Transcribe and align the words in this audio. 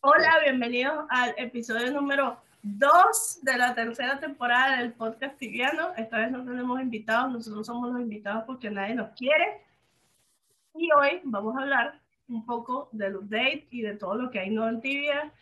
Hola, 0.00 0.38
bienvenidos 0.44 1.06
al 1.08 1.34
episodio 1.38 1.90
número 1.90 2.40
2 2.62 3.40
de 3.42 3.58
la 3.58 3.74
tercera 3.74 4.20
temporada 4.20 4.78
del 4.78 4.92
podcast 4.92 5.36
tibiano. 5.38 5.92
Esta 5.96 6.18
vez 6.18 6.30
no 6.30 6.44
tenemos 6.44 6.80
invitados, 6.80 7.32
nosotros 7.32 7.66
somos 7.66 7.90
los 7.90 8.00
invitados 8.00 8.44
porque 8.46 8.70
nadie 8.70 8.94
nos 8.94 9.10
quiere. 9.16 9.60
Y 10.76 10.88
hoy 10.92 11.20
vamos 11.24 11.56
a 11.56 11.62
hablar 11.62 12.00
un 12.28 12.46
poco 12.46 12.88
del 12.92 13.16
update 13.16 13.66
y 13.72 13.82
de 13.82 13.96
todo 13.96 14.14
lo 14.14 14.30
que 14.30 14.38
hay 14.38 14.50
nuevo 14.50 14.70
en 14.70 14.80
Tibia. 14.80 15.32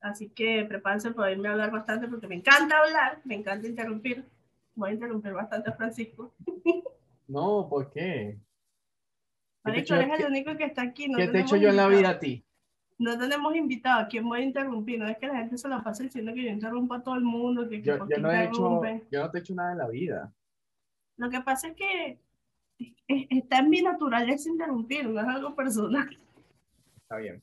Así 0.00 0.28
que 0.28 0.64
prepárense 0.64 1.10
para 1.10 1.32
irme 1.32 1.48
a 1.48 1.52
hablar 1.52 1.72
bastante 1.72 2.06
porque 2.06 2.28
me 2.28 2.36
encanta 2.36 2.78
hablar, 2.78 3.20
me 3.24 3.34
encanta 3.34 3.66
interrumpir. 3.66 4.24
Voy 4.76 4.90
a 4.90 4.94
interrumpir 4.94 5.32
bastante 5.32 5.70
a 5.70 5.74
Francisco. 5.74 6.32
No, 7.26 7.66
¿por 7.68 7.90
qué? 7.90 8.38
Marico, 9.64 9.94
eres 9.94 10.20
el 10.20 10.26
único 10.26 10.56
que 10.56 10.66
está 10.66 10.82
aquí. 10.82 11.08
No 11.08 11.16
¿Qué 11.16 11.26
te 11.26 11.38
he 11.38 11.40
hecho 11.40 11.56
yo 11.56 11.70
en 11.70 11.76
la 11.76 11.88
vida 11.88 12.10
a 12.10 12.18
ti? 12.20 12.44
No 12.98 13.18
tenemos 13.18 13.54
invitado. 13.56 14.00
¿A 14.00 14.08
quién 14.08 14.28
voy 14.28 14.40
a 14.40 14.44
interrumpir? 14.44 14.98
No 14.98 15.08
es 15.08 15.18
que 15.18 15.26
la 15.26 15.38
gente 15.38 15.58
se 15.58 15.68
la 15.68 15.82
pase 15.82 16.04
diciendo 16.04 16.32
que 16.32 16.44
yo 16.44 16.50
interrumpo 16.50 16.94
a 16.94 17.02
todo 17.02 17.16
el 17.16 17.24
mundo. 17.24 17.68
Que, 17.68 17.82
yo, 17.82 17.96
yo 18.08 18.18
no 18.18 18.30
he 18.30 18.44
hecho, 18.44 18.82
yo 19.10 19.20
no 19.22 19.30
te 19.30 19.38
he 19.38 19.40
hecho 19.40 19.54
nada 19.54 19.72
en 19.72 19.78
la 19.78 19.88
vida. 19.88 20.32
Lo 21.16 21.30
que 21.30 21.40
pasa 21.40 21.68
es 21.68 21.74
que 21.74 22.18
está 23.08 23.58
en 23.58 23.70
mi 23.70 23.82
naturaleza 23.82 24.48
interrumpir, 24.48 25.08
no 25.08 25.20
es 25.20 25.26
algo 25.26 25.54
personal. 25.54 26.18
Está 27.02 27.16
bien. 27.16 27.42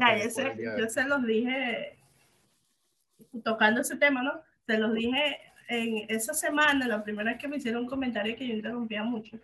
Ya, 0.00 0.22
yo, 0.22 0.30
se, 0.30 0.56
yo 0.78 0.88
se 0.88 1.04
los 1.04 1.24
dije, 1.24 1.98
tocando 3.42 3.80
ese 3.80 3.96
tema, 3.96 4.22
¿no? 4.22 4.32
Se 4.66 4.78
los 4.78 4.94
dije 4.94 5.38
en 5.68 6.06
esa 6.08 6.34
semana, 6.34 6.86
la 6.86 7.02
primera 7.02 7.32
vez 7.32 7.40
que 7.40 7.48
me 7.48 7.56
hicieron 7.56 7.82
un 7.82 7.88
comentario 7.88 8.36
que 8.36 8.46
yo 8.46 8.54
interrumpía 8.54 9.02
mucho. 9.02 9.38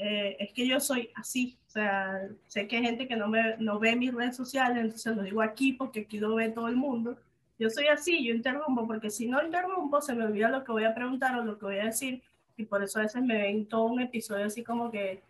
Eh, 0.00 0.36
es 0.38 0.52
que 0.52 0.64
yo 0.66 0.78
soy 0.78 1.10
así, 1.16 1.58
o 1.66 1.70
sea, 1.70 2.28
sé 2.46 2.68
que 2.68 2.76
hay 2.76 2.84
gente 2.84 3.08
que 3.08 3.16
no, 3.16 3.26
me, 3.26 3.56
no 3.58 3.80
ve 3.80 3.96
mis 3.96 4.14
redes 4.14 4.36
sociales, 4.36 4.78
entonces 4.78 5.16
lo 5.16 5.24
digo 5.24 5.42
aquí 5.42 5.72
porque 5.72 6.00
aquí 6.02 6.20
lo 6.20 6.36
ve 6.36 6.50
todo 6.50 6.68
el 6.68 6.76
mundo. 6.76 7.18
Yo 7.58 7.68
soy 7.68 7.88
así, 7.88 8.24
yo 8.24 8.32
interrumpo, 8.32 8.86
porque 8.86 9.10
si 9.10 9.26
no 9.26 9.44
interrumpo 9.44 10.00
se 10.00 10.14
me 10.14 10.24
olvida 10.24 10.48
lo 10.50 10.62
que 10.62 10.70
voy 10.70 10.84
a 10.84 10.94
preguntar 10.94 11.36
o 11.36 11.44
lo 11.44 11.58
que 11.58 11.64
voy 11.64 11.78
a 11.78 11.86
decir, 11.86 12.22
y 12.56 12.64
por 12.64 12.80
eso 12.82 13.00
a 13.00 13.02
veces 13.02 13.22
me 13.22 13.38
ven 13.38 13.66
todo 13.66 13.86
un 13.86 14.00
episodio 14.00 14.44
así 14.44 14.62
como 14.62 14.88
que, 14.92 15.20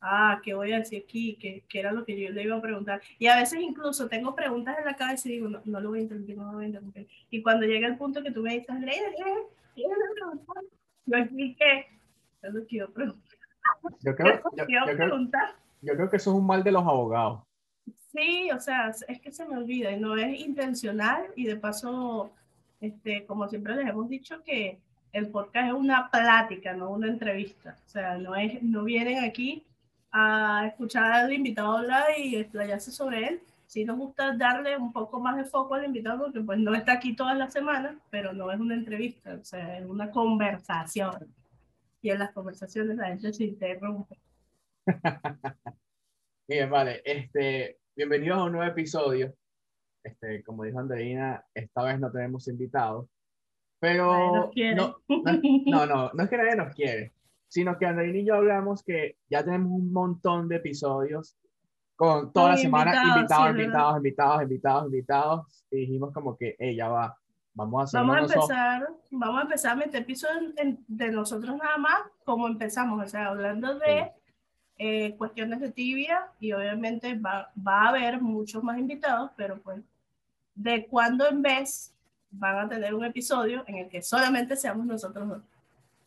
ah, 0.00 0.40
¿qué 0.42 0.54
voy 0.54 0.72
a 0.72 0.78
decir 0.80 1.04
aquí? 1.04 1.36
¿Qué, 1.40 1.62
qué 1.68 1.78
era 1.78 1.92
lo 1.92 2.04
que 2.04 2.20
yo 2.20 2.28
le 2.30 2.42
iba 2.42 2.56
a 2.56 2.60
preguntar? 2.60 3.00
Y 3.20 3.28
a 3.28 3.36
veces 3.36 3.60
incluso 3.60 4.08
tengo 4.08 4.34
preguntas 4.34 4.78
en 4.80 4.84
la 4.84 4.96
cabeza 4.96 5.28
y 5.28 5.32
digo, 5.32 5.48
no, 5.48 5.62
no 5.64 5.80
lo 5.80 5.90
voy 5.90 6.00
a 6.00 6.02
interrumpir, 6.02 6.36
no 6.36 6.46
lo 6.46 6.52
voy 6.54 6.64
a 6.64 6.68
interrumpir. 6.68 7.06
Y 7.30 7.40
cuando 7.40 7.66
llega 7.66 7.86
el 7.86 7.96
punto 7.96 8.20
que 8.20 8.32
tú 8.32 8.42
me 8.42 8.54
dices, 8.58 8.80
Leida. 8.80 9.06
Yo 11.06 11.16
expliqué, 11.16 11.86
es 12.42 12.52
lo 12.52 12.66
que 12.66 12.76
yo 12.76 12.92
pregunto. 12.92 13.31
Yo 14.00 14.14
creo, 14.16 14.40
yo, 14.56 14.64
yo, 14.68 15.94
creo, 15.94 16.10
que 16.10 16.16
eso 16.16 16.30
es 16.30 16.36
un 16.36 16.46
mal 16.46 16.62
de 16.62 16.72
los 16.72 16.82
abogados. 16.82 17.42
Sí, 18.12 18.50
o 18.50 18.60
sea, 18.60 18.90
es 19.08 19.20
que 19.20 19.32
se 19.32 19.46
me 19.46 19.56
olvida 19.56 19.90
y 19.90 19.98
no 19.98 20.16
es 20.16 20.40
intencional 20.40 21.26
y 21.34 21.46
de 21.46 21.56
paso, 21.56 22.32
este, 22.80 23.24
como 23.26 23.48
siempre 23.48 23.74
les 23.76 23.88
hemos 23.88 24.08
dicho 24.08 24.42
que 24.44 24.78
el 25.12 25.28
podcast 25.28 25.68
es 25.68 25.74
una 25.74 26.10
plática, 26.10 26.72
no 26.74 26.90
una 26.90 27.08
entrevista. 27.08 27.76
O 27.86 27.88
sea, 27.88 28.18
no, 28.18 28.34
es, 28.34 28.62
no 28.62 28.84
vienen 28.84 29.24
aquí 29.24 29.64
a 30.10 30.66
escuchar 30.66 31.12
al 31.12 31.32
invitado 31.32 31.78
hablar 31.78 32.06
y 32.18 32.36
explayarse 32.36 32.90
sobre 32.90 33.28
él. 33.28 33.40
Sí 33.66 33.84
nos 33.84 33.96
gusta 33.96 34.36
darle 34.36 34.76
un 34.76 34.92
poco 34.92 35.18
más 35.18 35.36
de 35.36 35.44
foco 35.44 35.74
al 35.74 35.86
invitado 35.86 36.24
porque 36.24 36.40
pues 36.40 36.58
no 36.58 36.74
está 36.74 36.92
aquí 36.92 37.16
todas 37.16 37.36
las 37.36 37.52
semanas, 37.52 37.94
pero 38.10 38.34
no 38.34 38.52
es 38.52 38.60
una 38.60 38.74
entrevista, 38.74 39.34
o 39.40 39.44
sea, 39.44 39.78
es 39.78 39.86
una 39.86 40.10
conversación 40.10 41.12
y 42.02 42.10
en 42.10 42.18
las 42.18 42.32
conversaciones 42.32 42.96
la 42.96 43.06
gente 43.06 43.32
se 43.32 43.44
interrumpe. 43.44 44.18
Bien, 46.48 46.68
vale. 46.68 47.00
Este, 47.04 47.78
bienvenidos 47.94 48.38
a 48.38 48.44
un 48.44 48.52
nuevo 48.52 48.70
episodio. 48.70 49.32
Este, 50.02 50.42
como 50.42 50.64
dijo 50.64 50.80
Andreina, 50.80 51.44
esta 51.54 51.84
vez 51.84 52.00
no 52.00 52.10
tenemos 52.10 52.48
invitados, 52.48 53.08
pero 53.78 54.50
no, 54.52 54.96
no, 55.06 55.86
no, 55.86 56.10
no, 56.12 56.22
es 56.24 56.28
que 56.28 56.36
nadie 56.36 56.56
nos 56.56 56.74
quiere, 56.74 57.12
sino 57.46 57.78
que 57.78 57.86
Andreina 57.86 58.18
y 58.18 58.26
yo 58.26 58.34
hablamos 58.34 58.82
que 58.82 59.18
ya 59.30 59.44
tenemos 59.44 59.70
un 59.70 59.92
montón 59.92 60.48
de 60.48 60.56
episodios 60.56 61.36
con 61.94 62.32
toda 62.32 62.50
la 62.50 62.56
semana 62.56 63.00
invitados, 63.16 63.50
invitados, 63.50 63.96
invitados, 63.98 64.42
invitados, 64.42 64.86
invitados, 64.86 65.66
y 65.70 65.76
dijimos 65.76 66.12
como 66.12 66.36
que 66.36 66.56
ella 66.58 66.88
va, 66.88 67.16
Vamos 67.54 67.94
a, 67.94 68.00
vamos 68.00 68.16
a 68.16 68.20
empezar, 68.20 68.88
vamos 69.10 69.38
a 69.38 69.42
empezar 69.42 69.72
a 69.72 69.76
meter 69.76 70.06
piso 70.06 70.26
de 70.88 71.10
nosotros 71.10 71.54
nada 71.56 71.76
más, 71.76 72.00
como 72.24 72.48
empezamos, 72.48 73.04
o 73.04 73.06
sea, 73.06 73.26
hablando 73.26 73.78
de 73.78 74.10
eh, 74.78 75.14
cuestiones 75.16 75.60
de 75.60 75.70
tibia 75.70 76.28
y 76.40 76.52
obviamente 76.52 77.18
va, 77.18 77.52
va 77.56 77.82
a 77.82 77.88
haber 77.90 78.22
muchos 78.22 78.64
más 78.64 78.78
invitados, 78.78 79.30
pero 79.36 79.60
pues 79.60 79.82
de 80.54 80.86
cuando 80.86 81.28
en 81.28 81.42
vez 81.42 81.94
van 82.30 82.58
a 82.58 82.68
tener 82.68 82.94
un 82.94 83.04
episodio 83.04 83.64
en 83.66 83.76
el 83.76 83.88
que 83.90 84.00
solamente 84.00 84.56
seamos 84.56 84.86
nosotros 84.86 85.28
dos. 85.28 85.42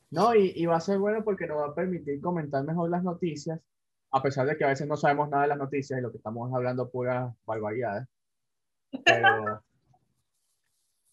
No, 0.09 0.33
y, 0.33 0.51
y, 0.55 0.65
va 0.65 0.77
a 0.77 0.81
ser 0.81 0.97
bueno 0.97 1.23
porque 1.23 1.45
nos 1.45 1.57
va 1.57 1.67
a 1.67 1.75
permitir 1.75 2.19
comentar 2.21 2.63
mejor 2.63 2.89
las 2.89 3.03
noticias, 3.03 3.59
a 4.11 4.21
pesar 4.21 4.47
de 4.47 4.57
que 4.57 4.63
a 4.63 4.69
veces 4.69 4.87
no 4.87 4.97
sabemos 4.97 5.29
nada 5.29 5.43
de 5.43 5.49
las 5.49 5.57
noticias 5.57 5.99
y 5.99 6.01
lo 6.01 6.09
que 6.11 6.17
estamos 6.17 6.51
hablando 6.53 6.89
puras 6.89 7.33
barbaridades. 7.45 8.07
Pero 9.03 9.61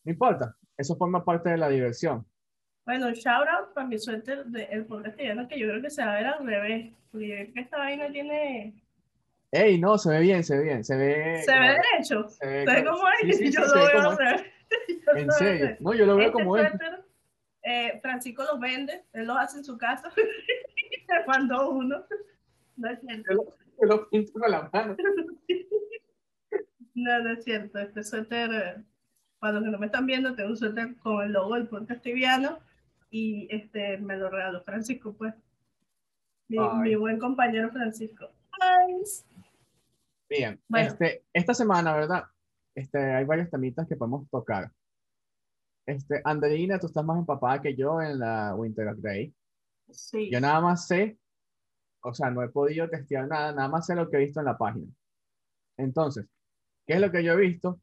no 0.05 0.13
importa, 0.13 0.57
eso 0.77 0.97
forma 0.97 1.25
parte 1.25 1.51
de 1.51 1.57
la 1.57 1.69
diversión. 1.69 2.27
Bueno, 2.85 3.13
shout 3.13 3.47
out 3.49 3.73
para 3.75 3.87
mi 3.87 3.99
suerte 3.99 4.45
del 4.45 4.87
podcast 4.87 5.17
que 5.17 5.59
yo 5.59 5.69
creo 5.69 5.83
que 5.83 5.91
se 5.91 6.05
va 6.05 6.13
a 6.13 6.17
ver 6.17 6.27
al 6.27 6.47
revés, 6.47 6.93
porque 7.11 7.53
esta 7.55 7.79
vaina 7.79 8.11
tiene... 8.11 8.83
Ey, 9.53 9.79
no, 9.79 9.99
se 9.99 10.11
ve 10.11 10.21
bien, 10.21 10.43
se 10.43 10.57
ve 10.57 10.65
bien, 10.65 10.85
se 10.85 10.97
ve... 10.97 11.43
Se 11.45 11.59
ve 11.59 11.69
derecho, 11.69 12.29
se 12.29 12.47
ve, 12.47 12.85
como 12.85 13.03
es, 13.23 13.41
yo 13.55 13.61
lo 13.61 13.87
veo 13.87 14.11
al 14.11 14.19
revés. 14.19 14.43
En 15.15 15.31
serio, 15.33 15.77
no, 15.81 15.95
yo 15.95 16.07
lo 16.07 16.17
veo 16.17 16.33
como 16.33 16.57
es. 16.57 16.73
Eh, 17.65 18.01
Francisco 18.03 18.43
los 18.43 18.59
vende, 18.59 19.05
él 19.13 19.27
los 19.27 19.37
hace 19.37 19.59
en 19.59 19.65
su 19.65 19.79
casa 19.79 20.11
y 20.17 21.05
se 21.05 21.27
mandó 21.27 21.71
uno. 21.71 22.05
No 22.77 22.91
es 22.91 22.99
cierto. 23.01 23.57
Yo 23.81 23.87
lo, 23.87 24.09
pinto 24.09 24.33
con 24.33 24.51
la 24.51 24.69
mano. 24.73 24.97
No, 26.95 27.21
no 27.21 27.33
es 27.33 27.43
cierto, 27.43 27.79
este 27.79 28.03
suéter 28.05 28.85
para 29.43 29.55
los 29.55 29.65
que 29.65 29.71
no 29.73 29.79
me 29.81 29.87
están 29.87 30.07
viendo, 30.07 30.37
tengo 30.37 30.51
un 30.51 30.57
suéter 30.57 30.95
con 30.99 31.21
el 31.21 31.33
logo 31.33 31.57
del 31.57 31.67
podcast 31.67 32.01
tibiano 32.01 32.61
y 33.11 33.49
este, 33.51 33.99
me 33.99 34.17
lo 34.17 34.31
regaló 34.31 34.63
Francisco, 34.63 35.15
pues. 35.15 35.35
Mi, 36.47 36.95
buen 36.95 37.19
compañero 37.19 37.69
Francisco. 37.73 38.31
Bien, 40.29 40.61
este, 40.77 41.25
esta 41.33 41.55
semana, 41.55 41.93
¿verdad? 41.93 42.23
Este, 42.73 42.99
hay 42.99 43.25
varios 43.25 43.51
temitas 43.51 43.89
que 43.89 43.97
podemos 43.97 44.31
tocar. 44.31 44.71
Este, 45.87 46.23
Anderina, 46.23 46.79
tú 46.79 46.87
estás 46.87 47.05
más 47.05 47.19
empapada 47.19 47.61
que 47.61 47.75
yo 47.75 48.01
en 48.01 48.21
la 48.21 48.55
Winter 48.55 48.87
of 48.87 48.99
Day. 49.01 49.35
Sí. 49.91 50.31
Yo 50.31 50.41
nada 50.41 50.61
más 50.61 50.87
sé, 50.87 51.19
o 52.01 52.15
sea, 52.15 52.31
no 52.31 52.45
he 52.45 52.49
podido 52.49 52.89
testear 52.89 53.27
nada, 53.27 53.51
nada 53.51 53.69
más 53.69 53.87
sé 53.87 53.97
lo 53.97 54.09
que 54.09 54.19
he 54.19 54.21
visto 54.21 54.39
en 54.39 54.47
la 54.47 54.57
página. 54.57 54.87
Entonces, 55.77 56.29
¿qué 56.87 56.95
es 56.95 57.01
lo 57.01 57.11
que 57.11 57.25
yo 57.25 57.33
he 57.33 57.37
visto? 57.39 57.81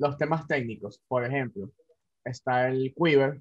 Los 0.00 0.16
temas 0.16 0.46
técnicos. 0.46 1.00
Por 1.06 1.24
ejemplo, 1.24 1.70
está 2.24 2.68
el 2.68 2.92
Quiver. 2.94 3.40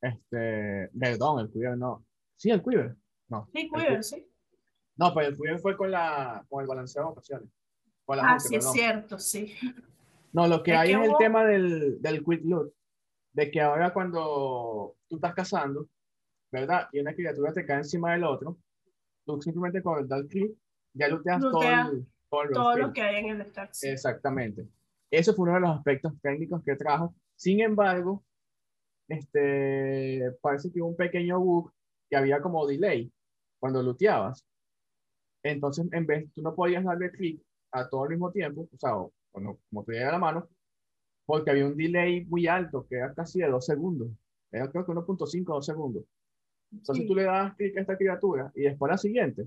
Este, 0.00 0.90
perdón, 0.98 1.40
el 1.40 1.50
Quiver 1.50 1.76
no. 1.76 2.04
Sí, 2.36 2.50
el 2.50 2.62
Quiver. 2.62 2.94
No. 3.28 3.48
Sí, 3.52 3.70
Quiver, 3.70 4.04
sí. 4.04 4.28
No, 4.96 5.12
pero 5.14 5.28
el 5.28 5.36
Quiver 5.36 5.58
fue 5.58 5.76
con, 5.76 5.90
la, 5.90 6.44
con 6.48 6.62
el 6.62 6.68
balanceo 6.68 7.04
de 7.04 7.08
ocasiones. 7.08 7.48
ah, 8.08 8.38
sí, 8.38 8.56
es 8.56 8.70
cierto, 8.70 9.18
sí. 9.18 9.54
No, 10.32 10.46
lo 10.46 10.62
que 10.62 10.74
hay 10.74 10.92
es 10.92 11.08
el 11.08 11.16
tema 11.18 11.44
del, 11.44 12.02
del 12.02 12.24
quick 12.24 12.44
loot. 12.44 12.72
De 13.32 13.50
que 13.50 13.60
ahora 13.60 13.92
cuando 13.92 14.94
tú 15.08 15.16
estás 15.16 15.34
cazando, 15.34 15.88
¿verdad? 16.52 16.88
Y 16.92 17.00
una 17.00 17.14
criatura 17.14 17.52
te 17.52 17.66
cae 17.66 17.78
encima 17.78 18.12
del 18.12 18.24
otro, 18.24 18.58
tú 19.24 19.40
simplemente 19.40 19.82
con 19.82 19.98
el 19.98 20.28
clic 20.28 20.52
ya 20.92 21.08
looteas 21.08 21.40
todo, 21.40 21.62
el, 21.62 22.06
todo, 22.30 22.48
todo 22.52 22.76
lo 22.76 22.92
que 22.92 23.02
hay 23.02 23.24
en 23.24 23.30
el 23.30 23.46
stack. 23.46 23.72
Exactamente. 23.82 24.68
Eso 25.10 25.34
fue 25.34 25.44
uno 25.44 25.54
de 25.54 25.60
los 25.60 25.76
aspectos 25.76 26.12
técnicos 26.20 26.62
que 26.64 26.76
trajo. 26.76 27.14
Sin 27.36 27.60
embargo, 27.60 28.24
este, 29.08 30.32
parece 30.40 30.72
que 30.72 30.80
hubo 30.80 30.88
un 30.88 30.96
pequeño 30.96 31.38
bug 31.40 31.72
que 32.08 32.16
había 32.16 32.40
como 32.40 32.66
delay 32.66 33.12
cuando 33.58 33.82
looteabas. 33.82 34.44
Entonces, 35.42 35.86
en 35.92 36.06
vez, 36.06 36.32
tú 36.32 36.42
no 36.42 36.54
podías 36.54 36.84
darle 36.84 37.10
clic 37.10 37.42
a 37.72 37.88
todo 37.88 38.04
al 38.04 38.10
mismo 38.10 38.30
tiempo, 38.30 38.68
o 38.72 38.78
sea, 38.78 38.92
cuando, 39.30 39.58
como 39.68 39.84
te 39.84 39.92
llega 39.92 40.12
la 40.12 40.18
mano, 40.18 40.48
porque 41.26 41.50
había 41.50 41.66
un 41.66 41.76
delay 41.76 42.24
muy 42.26 42.46
alto, 42.46 42.86
que 42.88 42.96
era 42.96 43.12
casi 43.14 43.40
de 43.40 43.48
dos 43.48 43.66
segundos. 43.66 44.08
Era 44.50 44.70
creo 44.70 44.86
que 44.86 44.92
1.5 44.92 45.44
2 45.44 45.66
segundos. 45.66 46.04
Entonces 46.70 47.06
tú 47.06 47.14
le 47.14 47.24
das 47.24 47.54
clic 47.56 47.76
a 47.76 47.80
esta 47.80 47.96
criatura 47.96 48.50
y 48.54 48.62
después 48.62 48.90
la 48.90 48.98
siguiente, 48.98 49.44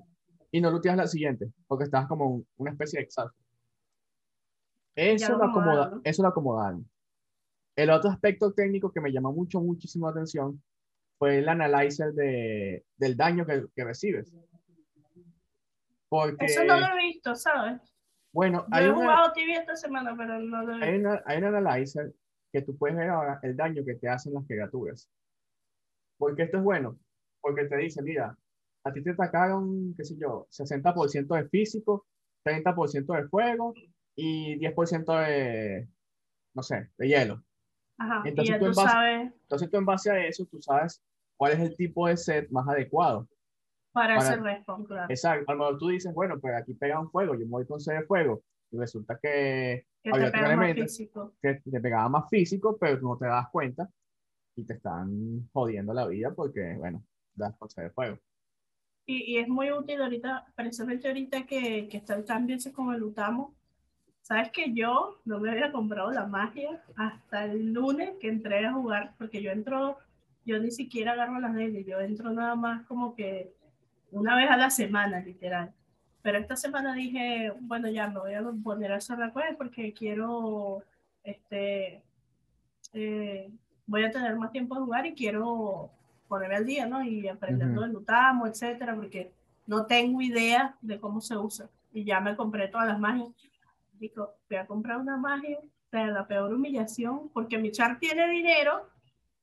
y 0.52 0.62
no 0.62 0.72
looteas 0.72 0.98
la 0.98 1.08
siguiente, 1.08 1.52
porque 1.68 1.86
estás 1.86 2.08
como 2.08 2.44
una 2.58 2.72
especie 2.72 3.00
de 3.00 3.06
exalto. 3.06 3.36
Eso 4.98 5.38
lo, 5.38 5.46
acomoda, 5.46 6.02
eso 6.04 6.24
lo 6.24 6.30
acomodaron. 6.30 6.90
El 7.76 7.92
otro 7.92 8.10
aspecto 8.10 8.52
técnico 8.52 8.92
que 8.92 9.00
me 9.00 9.12
llamó 9.12 9.32
mucho, 9.32 9.62
muchísimo 9.62 10.08
atención 10.08 10.60
fue 11.20 11.38
el 11.38 11.48
análisis 11.48 12.16
de, 12.16 12.84
del 12.98 13.16
daño 13.16 13.46
que, 13.46 13.68
que 13.76 13.84
recibes. 13.84 14.34
Porque, 16.10 16.46
eso 16.46 16.64
no 16.64 16.80
lo 16.80 16.88
he 16.88 16.98
visto, 16.98 17.36
¿sabes? 17.36 17.80
Bueno, 18.34 18.66
Yo 18.72 18.80
he 18.80 18.92
jugado 18.92 19.32
tibia 19.34 19.60
esta 19.60 19.76
semana, 19.76 20.16
pero 20.18 20.40
no 20.40 20.64
lo 20.64 20.84
hay, 20.84 20.96
una, 20.96 21.22
hay 21.26 21.38
un 21.38 21.46
analyzer 21.46 22.14
que 22.52 22.64
tú 22.64 22.76
puedes 22.76 22.98
ver 22.98 23.10
ahora 23.10 23.40
el 23.44 23.56
daño 23.56 23.84
que 23.86 23.96
te 23.96 24.10
hacen 24.10 24.34
las 24.34 24.48
criaturas. 24.48 25.08
Porque 26.18 26.44
esto 26.44 26.58
es 26.58 26.64
bueno, 26.64 26.98
porque 27.40 27.66
te 27.66 27.78
dice, 27.78 28.02
mira, 28.02 28.36
a 28.84 28.92
ti 28.92 29.04
te 29.04 29.12
atacaron, 29.12 29.94
qué 29.96 30.04
sé 30.04 30.18
yo, 30.18 30.48
60% 30.50 31.36
de 31.36 31.50
físico, 31.50 32.08
30% 32.44 33.16
de 33.16 33.28
fuego 33.28 33.76
y 34.18 34.58
10% 34.60 35.14
de, 35.26 35.88
no 36.56 36.64
sé, 36.64 36.90
de 36.98 37.08
hielo. 37.08 37.44
Ajá, 38.00 38.24
entonces, 38.26 38.56
y 38.56 38.60
tú 38.60 38.66
tú 38.66 38.72
base, 38.76 38.82
sabes 38.92 39.32
entonces 39.42 39.70
tú 39.72 39.78
en 39.78 39.86
base 39.86 40.12
a 40.12 40.26
eso, 40.28 40.46
tú 40.46 40.62
sabes 40.62 41.02
cuál 41.38 41.54
es 41.54 41.60
el 41.60 41.76
tipo 41.78 42.08
de 42.08 42.18
set 42.18 42.50
más 42.52 42.68
adecuado. 42.68 43.28
para, 43.94 44.18
para- 44.18 44.30
ese 44.34 44.42
respawn, 44.42 44.86
claro. 44.86 45.08
Exacto. 45.10 45.52
A 45.52 45.54
lo 45.54 45.60
mejor 45.60 45.78
tú 45.80 45.88
dices, 45.90 46.14
bueno, 46.14 46.40
pues 46.40 46.54
aquí 46.56 46.74
pega 46.74 47.00
un 47.00 47.10
fuego, 47.10 47.34
yo 47.34 47.46
me 47.46 47.52
voy 47.52 47.66
con 47.66 47.80
set 47.80 48.00
de 48.00 48.06
fuego. 48.06 48.44
Y 48.72 48.78
resulta 48.78 49.18
que 49.22 49.88
Que 50.04 50.10
había 50.12 50.26
te 50.26 50.32
pega 50.32 50.44
más 50.44 50.52
elemento 50.58 50.84
físico. 50.84 51.34
que 51.42 51.54
te 51.72 51.80
pegaba 51.80 52.10
más 52.10 52.30
físico, 52.30 52.78
pero 52.80 53.00
tú 53.00 53.08
no 53.08 53.18
te 53.18 53.26
das 53.28 53.48
cuenta 53.52 53.90
y 54.56 54.66
te 54.66 54.74
están 54.74 55.48
jodiendo 55.54 55.94
la 55.94 56.06
vida 56.08 56.34
porque, 56.36 56.76
bueno, 56.78 57.04
das 57.34 57.56
con 57.58 57.70
set 57.70 57.86
de 57.86 57.90
fuego. 57.92 58.18
Y, 59.08 59.36
y 59.36 59.38
es 59.38 59.48
muy 59.48 59.72
útil 59.72 60.02
ahorita, 60.02 60.52
precisamente 60.56 61.08
ahorita 61.08 61.46
que, 61.46 61.88
que 61.88 61.98
está 61.98 62.16
el 62.16 62.26
cambio 62.26 62.58
ese 62.58 62.74
con 62.74 62.94
el 62.94 63.02
Utamo. 63.04 63.56
Sabes 64.28 64.52
que 64.52 64.74
yo 64.74 65.22
no 65.24 65.40
me 65.40 65.50
había 65.50 65.72
comprado 65.72 66.12
la 66.12 66.26
magia 66.26 66.84
hasta 66.98 67.46
el 67.46 67.72
lunes 67.72 68.12
que 68.20 68.28
entré 68.28 68.66
a 68.66 68.74
jugar, 68.74 69.14
porque 69.18 69.42
yo 69.42 69.52
entro, 69.52 70.00
yo 70.46 70.60
ni 70.60 70.70
siquiera 70.70 71.14
agarro 71.14 71.40
las 71.40 71.56
daily, 71.56 71.86
yo 71.86 72.02
entro 72.02 72.34
nada 72.34 72.54
más 72.56 72.86
como 72.88 73.16
que 73.16 73.54
una 74.12 74.36
vez 74.36 74.50
a 74.50 74.58
la 74.58 74.70
semana, 74.70 75.22
literal. 75.22 75.74
Pero 76.22 76.40
esta 76.40 76.58
semana 76.58 76.94
dije, 76.94 77.54
bueno, 77.62 77.88
ya 77.88 78.10
me 78.10 78.20
voy 78.20 78.34
a 78.34 78.44
poner 78.62 78.92
a 78.92 78.98
hacer 78.98 79.18
la 79.18 79.32
quest 79.32 79.58
porque 79.58 79.94
quiero, 79.94 80.84
este, 81.24 82.04
eh, 82.92 83.50
voy 83.86 84.04
a 84.04 84.12
tener 84.12 84.36
más 84.36 84.52
tiempo 84.52 84.76
de 84.76 84.82
jugar 84.82 85.06
y 85.06 85.16
quiero 85.16 85.90
ponerme 86.28 86.58
al 86.58 86.66
día, 86.66 86.86
¿no? 86.86 87.02
Y 87.02 87.30
aprender 87.30 87.74
todo 87.74 87.86
el 87.86 87.96
Utamo, 87.96 88.46
etcétera, 88.46 88.94
porque 88.94 89.32
no 89.66 89.86
tengo 89.86 90.22
idea 90.22 90.76
de 90.82 91.00
cómo 91.00 91.22
se 91.22 91.38
usa. 91.38 91.70
Y 91.94 92.04
ya 92.04 92.20
me 92.20 92.36
compré 92.36 92.68
todas 92.68 92.90
las 92.90 93.00
magias. 93.00 93.30
Digo, 94.00 94.36
voy 94.50 94.58
a 94.58 94.68
comprar 94.68 94.98
una 94.98 95.18
magia, 95.18 95.60
sea, 95.90 96.08
la 96.08 96.28
peor 96.28 96.54
humillación, 96.54 97.30
porque 97.34 97.58
mi 97.58 97.72
char 97.72 98.00
tiene 98.00 98.28
dinero, 98.30 98.90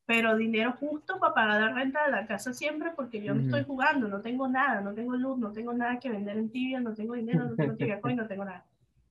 pero 0.07 0.37
dinero 0.37 0.73
justo 0.79 1.19
para 1.19 1.35
pagar 1.35 1.61
la 1.61 1.75
renta 1.75 2.05
de 2.05 2.11
la 2.11 2.27
casa 2.27 2.53
siempre, 2.53 2.93
porque 2.95 3.23
yo 3.23 3.35
no 3.35 3.43
estoy 3.43 3.65
jugando, 3.65 4.09
no 4.09 4.21
tengo 4.21 4.47
nada, 4.49 4.81
no 4.81 4.93
tengo 4.93 5.17
luz, 5.17 5.39
no 5.39 5.53
tengo 5.53 5.73
nada 5.73 5.99
que 5.99 6.11
vender 6.11 6.37
en 6.37 6.51
tibia, 6.51 6.81
no 6.81 6.95
tengo 6.95 7.15
dinero, 7.15 7.45
no 7.45 7.57
tengo 7.57 7.75
tibia 7.75 8.01
coin, 8.01 8.17
no 8.17 8.27
tengo 8.27 8.45
nada. 8.45 8.67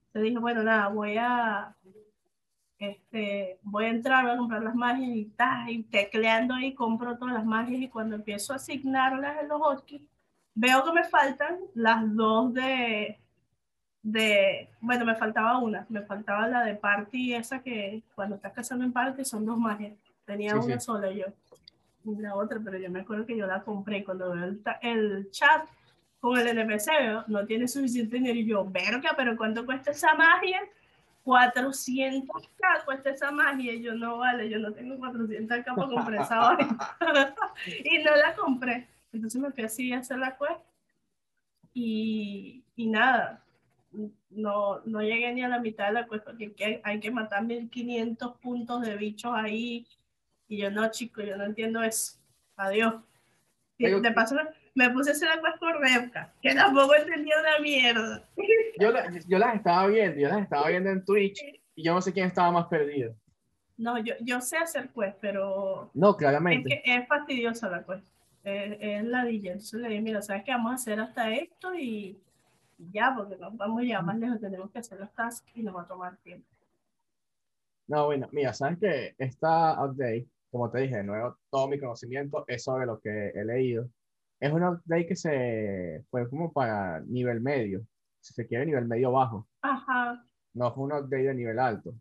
Entonces 0.06 0.22
dije, 0.22 0.38
bueno, 0.38 0.62
nada, 0.62 0.88
voy 0.88 1.16
a, 1.18 1.74
este, 2.78 3.58
voy 3.62 3.86
a 3.86 3.88
entrar, 3.88 4.24
voy 4.24 4.34
a 4.34 4.36
comprar 4.36 4.62
las 4.62 4.76
magias 4.76 5.16
y, 5.16 5.24
ta, 5.24 5.64
y 5.68 5.82
tecleando 5.82 6.54
ahí 6.54 6.74
compro 6.74 7.18
todas 7.18 7.34
las 7.34 7.44
magias 7.44 7.80
y 7.80 7.88
cuando 7.88 8.14
empiezo 8.14 8.52
a 8.52 8.56
asignarlas 8.56 9.42
en 9.42 9.48
los 9.48 9.60
hotkeys, 9.60 10.02
veo 10.54 10.84
que 10.84 10.92
me 10.92 11.02
faltan 11.02 11.58
las 11.74 12.14
dos 12.14 12.54
de, 12.54 13.18
de, 14.04 14.68
bueno, 14.80 15.06
me 15.06 15.16
faltaba 15.16 15.58
una, 15.58 15.86
me 15.88 16.02
faltaba 16.02 16.46
la 16.46 16.62
de 16.62 16.74
party, 16.74 17.34
esa 17.34 17.60
que 17.60 18.02
cuando 18.14 18.36
estás 18.36 18.52
cazando 18.52 18.84
en 18.84 18.92
party 18.92 19.24
son 19.24 19.46
dos 19.46 19.58
magias, 19.58 19.94
tenía 20.26 20.52
Sí, 20.52 20.66
una 20.66 20.78
sí. 20.78 20.84
sola 20.86 21.10
yo 21.10 21.24
la 22.18 22.34
otra, 22.36 22.60
pero 22.62 22.76
yo 22.76 22.90
me 22.90 23.00
acuerdo 23.00 23.24
que 23.24 23.34
yo 23.34 23.46
la 23.46 23.62
compré 23.62 23.98
y 23.98 24.04
cuando 24.04 24.30
veo 24.32 24.44
el, 24.44 24.62
el 24.82 25.30
chat 25.30 25.66
con 26.20 26.38
el 26.38 26.46
NPC, 26.48 26.86
veo, 27.00 27.24
no 27.28 27.46
tiene 27.46 27.66
suficiente 27.66 28.16
dinero 28.16 28.38
y 28.38 28.44
yo, 28.44 28.64
verga, 28.70 29.14
pero 29.16 29.38
¿cuánto 29.38 29.64
cuesta 29.64 29.90
esa 29.90 30.14
magia? 30.14 30.60
400 31.22 32.48
k 32.58 32.84
cuesta 32.84 33.08
esa 33.08 33.30
magia 33.30 33.72
y 33.72 33.80
yo 33.82 33.94
no 33.94 34.18
vale, 34.18 34.50
yo 34.50 34.58
no 34.58 34.70
tengo 34.74 34.98
400 34.98 35.64
k 35.64 35.74
para 35.74 35.88
comprar 35.88 36.22
esa 36.22 36.58
y 37.84 37.98
no 38.02 38.14
la 38.16 38.34
compré. 38.34 38.86
Entonces 39.14 39.40
me 39.40 39.50
fui 39.50 39.64
así 39.64 39.92
a 39.94 40.00
hacer 40.00 40.18
la 40.18 40.36
quest 40.36 40.60
y, 41.72 42.62
y 42.76 42.86
nada, 42.86 43.43
no, 44.30 44.80
no 44.84 45.00
llegué 45.02 45.32
ni 45.32 45.42
a 45.42 45.48
la 45.48 45.60
mitad 45.60 45.86
de 45.86 45.92
la 45.92 46.08
hay 46.38 46.50
que, 46.50 46.80
hay 46.82 47.00
que 47.00 47.10
matar 47.10 47.44
1500 47.44 48.36
puntos 48.38 48.82
de 48.82 48.96
bichos 48.96 49.32
ahí 49.34 49.86
y 50.48 50.58
yo 50.58 50.70
no, 50.70 50.90
chico, 50.90 51.22
yo 51.22 51.36
no 51.36 51.44
entiendo 51.44 51.82
eso. 51.82 52.18
Adiós. 52.56 52.94
Y 53.78 53.88
de 53.90 54.10
paso 54.12 54.36
me 54.74 54.90
puse 54.90 55.10
a 55.10 55.12
hacer 55.12 55.28
la 55.28 55.40
quest 55.42 55.62
Rebka, 55.80 56.32
que 56.42 56.54
tampoco 56.54 56.94
entendía 56.94 57.34
una 57.40 57.58
mierda. 57.60 58.24
Yo, 58.78 58.90
la- 58.90 59.10
yo 59.26 59.38
las 59.38 59.54
estaba 59.56 59.86
viendo, 59.86 60.20
yo 60.20 60.28
las 60.28 60.42
estaba 60.42 60.68
viendo 60.68 60.90
en 60.90 61.04
Twitch 61.04 61.40
y 61.74 61.82
yo 61.82 61.94
no 61.94 62.00
sé 62.00 62.12
quién 62.12 62.26
estaba 62.26 62.50
más 62.52 62.66
perdido. 62.66 63.14
No, 63.76 63.98
yo, 63.98 64.14
yo 64.20 64.40
sé 64.40 64.56
hacer 64.56 64.90
quest, 64.90 65.16
pero 65.20 65.90
No, 65.94 66.10
es 66.10 66.16
claramente. 66.16 66.82
que 66.84 66.94
es 66.94 67.08
fastidiosa 67.08 67.68
la 67.68 67.84
quest. 67.84 68.06
Es, 68.44 68.76
es 68.80 69.04
la 69.04 69.24
DJ. 69.24 69.48
Entonces 69.52 69.80
le 69.80 69.88
dije, 69.88 70.00
mira, 70.02 70.22
¿sabes 70.22 70.44
qué? 70.44 70.52
Vamos 70.52 70.72
a 70.72 70.74
hacer 70.76 71.00
hasta 71.00 71.32
esto 71.32 71.74
y 71.74 72.16
ya, 72.78 73.14
porque 73.16 73.36
nos 73.36 73.56
vamos 73.56 73.82
ya 73.86 74.02
más 74.02 74.18
lejos, 74.18 74.40
tenemos 74.40 74.70
que 74.70 74.78
hacer 74.78 74.98
los 75.00 75.12
tasks 75.14 75.50
y 75.54 75.62
nos 75.62 75.76
va 75.76 75.82
a 75.82 75.88
tomar 75.88 76.16
tiempo. 76.18 76.48
No, 77.86 78.06
bueno, 78.06 78.28
mira, 78.32 78.52
sabes 78.54 78.78
que 78.78 79.14
esta 79.18 79.84
update, 79.84 80.26
como 80.50 80.70
te 80.70 80.80
dije, 80.80 80.96
de 80.96 81.04
nuevo, 81.04 81.36
todo 81.50 81.68
mi 81.68 81.78
conocimiento 81.78 82.44
es 82.48 82.64
sobre 82.64 82.86
lo 82.86 82.98
que 82.98 83.28
he 83.34 83.44
leído. 83.44 83.88
Es 84.40 84.52
una 84.52 84.70
update 84.70 85.06
que 85.06 85.16
se 85.16 86.04
fue 86.10 86.28
como 86.28 86.52
para 86.52 87.00
nivel 87.00 87.40
medio, 87.40 87.86
si 88.20 88.32
se 88.34 88.46
quiere, 88.46 88.66
nivel 88.66 88.86
medio 88.86 89.12
bajo. 89.12 89.46
Ajá, 89.60 90.24
No 90.54 90.72
fue 90.72 90.84
una 90.84 90.98
update 91.00 91.24
de 91.24 91.34
nivel 91.34 91.58
alto. 91.58 91.94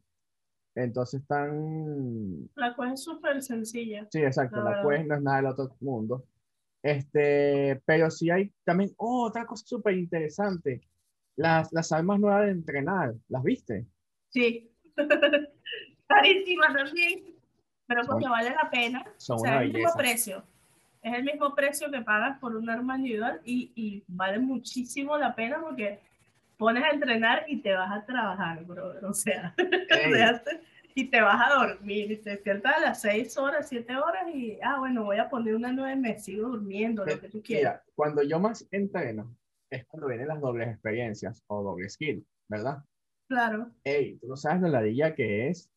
Entonces 0.76 1.22
están 1.22 2.50
la 2.56 2.76
quest 2.76 2.94
es 2.94 3.04
súper 3.04 3.42
sencilla. 3.44 4.08
Sí, 4.12 4.24
exacto, 4.24 4.64
La 4.64 4.78
la 4.78 4.88
quest 4.88 5.06
no 5.08 5.16
es 5.16 5.22
nada 5.22 5.38
del 5.38 5.46
otro 5.48 5.76
mundo. 5.82 6.24
Este, 6.84 7.82
pero 7.86 8.12
sí 8.12 8.30
hay 8.30 8.54
también 8.66 8.92
oh, 8.98 9.26
otra 9.28 9.46
cosa 9.46 9.66
súper 9.66 9.96
interesante. 9.96 10.82
Las, 11.36 11.72
las 11.72 11.92
armas 11.92 12.20
nuevas 12.20 12.46
de 12.46 12.52
entrenar, 12.52 13.14
¿las 13.30 13.42
viste? 13.42 13.88
Sí. 14.30 14.70
Carísima 16.08 16.74
también. 16.74 17.24
Pero 17.88 18.06
porque 18.06 18.28
vale 18.28 18.50
la 18.52 18.70
pena. 18.70 19.06
Son 19.18 19.38
O 19.38 19.40
sea, 19.40 19.64
es 19.64 19.68
el 19.68 19.74
mismo 19.74 19.94
precio. 19.96 20.44
Es 21.02 21.14
el 21.14 21.24
mismo 21.24 21.56
precio 21.56 21.90
que 21.90 22.02
pagas 22.02 22.38
por 22.40 22.56
un 22.56 22.70
arma 22.70 22.98
individual 22.98 23.42
y, 23.44 23.72
y 23.76 24.04
vale 24.08 24.40
muchísimo 24.40 25.18
la 25.18 25.36
pena 25.36 25.60
porque 25.62 26.00
pones 26.58 26.84
a 26.84 26.90
entrenar 26.92 27.46
y 27.48 27.58
te 27.58 27.74
vas 27.74 27.92
a 27.92 28.06
trabajar, 28.06 28.64
bro. 28.66 28.94
O 29.08 29.14
sea, 29.14 29.56
o 29.58 30.14
sea, 30.14 30.44
y 30.96 31.10
te 31.10 31.22
vas 31.22 31.40
a 31.52 31.54
dormir 31.56 32.12
y 32.12 32.18
te 32.18 32.32
despiertas 32.32 32.78
a 32.78 32.80
las 32.82 33.02
6 33.02 33.38
horas, 33.38 33.68
7 33.70 33.96
horas 33.98 34.24
y, 34.34 34.60
ah, 34.62 34.80
bueno, 34.80 35.04
voy 35.04 35.18
a 35.18 35.30
poner 35.30 35.56
una 35.56 35.72
9, 35.72 35.96
me 35.96 36.20
sigo 36.20 36.50
durmiendo, 36.50 37.06
lo 37.06 37.20
que 37.20 37.30
tú 37.30 37.42
quieras. 37.42 37.74
mira, 37.76 37.84
cuando 37.96 38.24
yo 38.24 38.40
más 38.40 38.68
entreno 38.72 39.36
es 39.70 39.86
cuando 39.86 40.08
vienen 40.08 40.28
las 40.28 40.40
dobles 40.40 40.68
experiencias 40.70 41.44
o 41.48 41.64
doble 41.64 41.90
skill, 41.90 42.26
¿verdad? 42.48 42.84
Claro, 43.28 43.72
Ey, 43.84 44.18
tú 44.20 44.28
no 44.28 44.36
sabes 44.38 44.62
la 44.62 44.70
ladilla 44.70 45.16
que 45.16 45.50
es, 45.50 45.70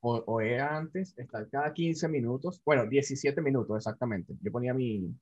o, 0.00 0.16
o 0.26 0.40
era 0.40 0.76
antes, 0.76 1.16
estar 1.18 1.48
cada 1.48 1.72
15 1.72 2.08
minutos, 2.08 2.60
bueno, 2.64 2.86
17 2.86 3.40
minutos 3.40 3.76
exactamente. 3.76 4.34
Yo 4.40 4.50
ponía 4.50 4.74
mi, 4.74 5.14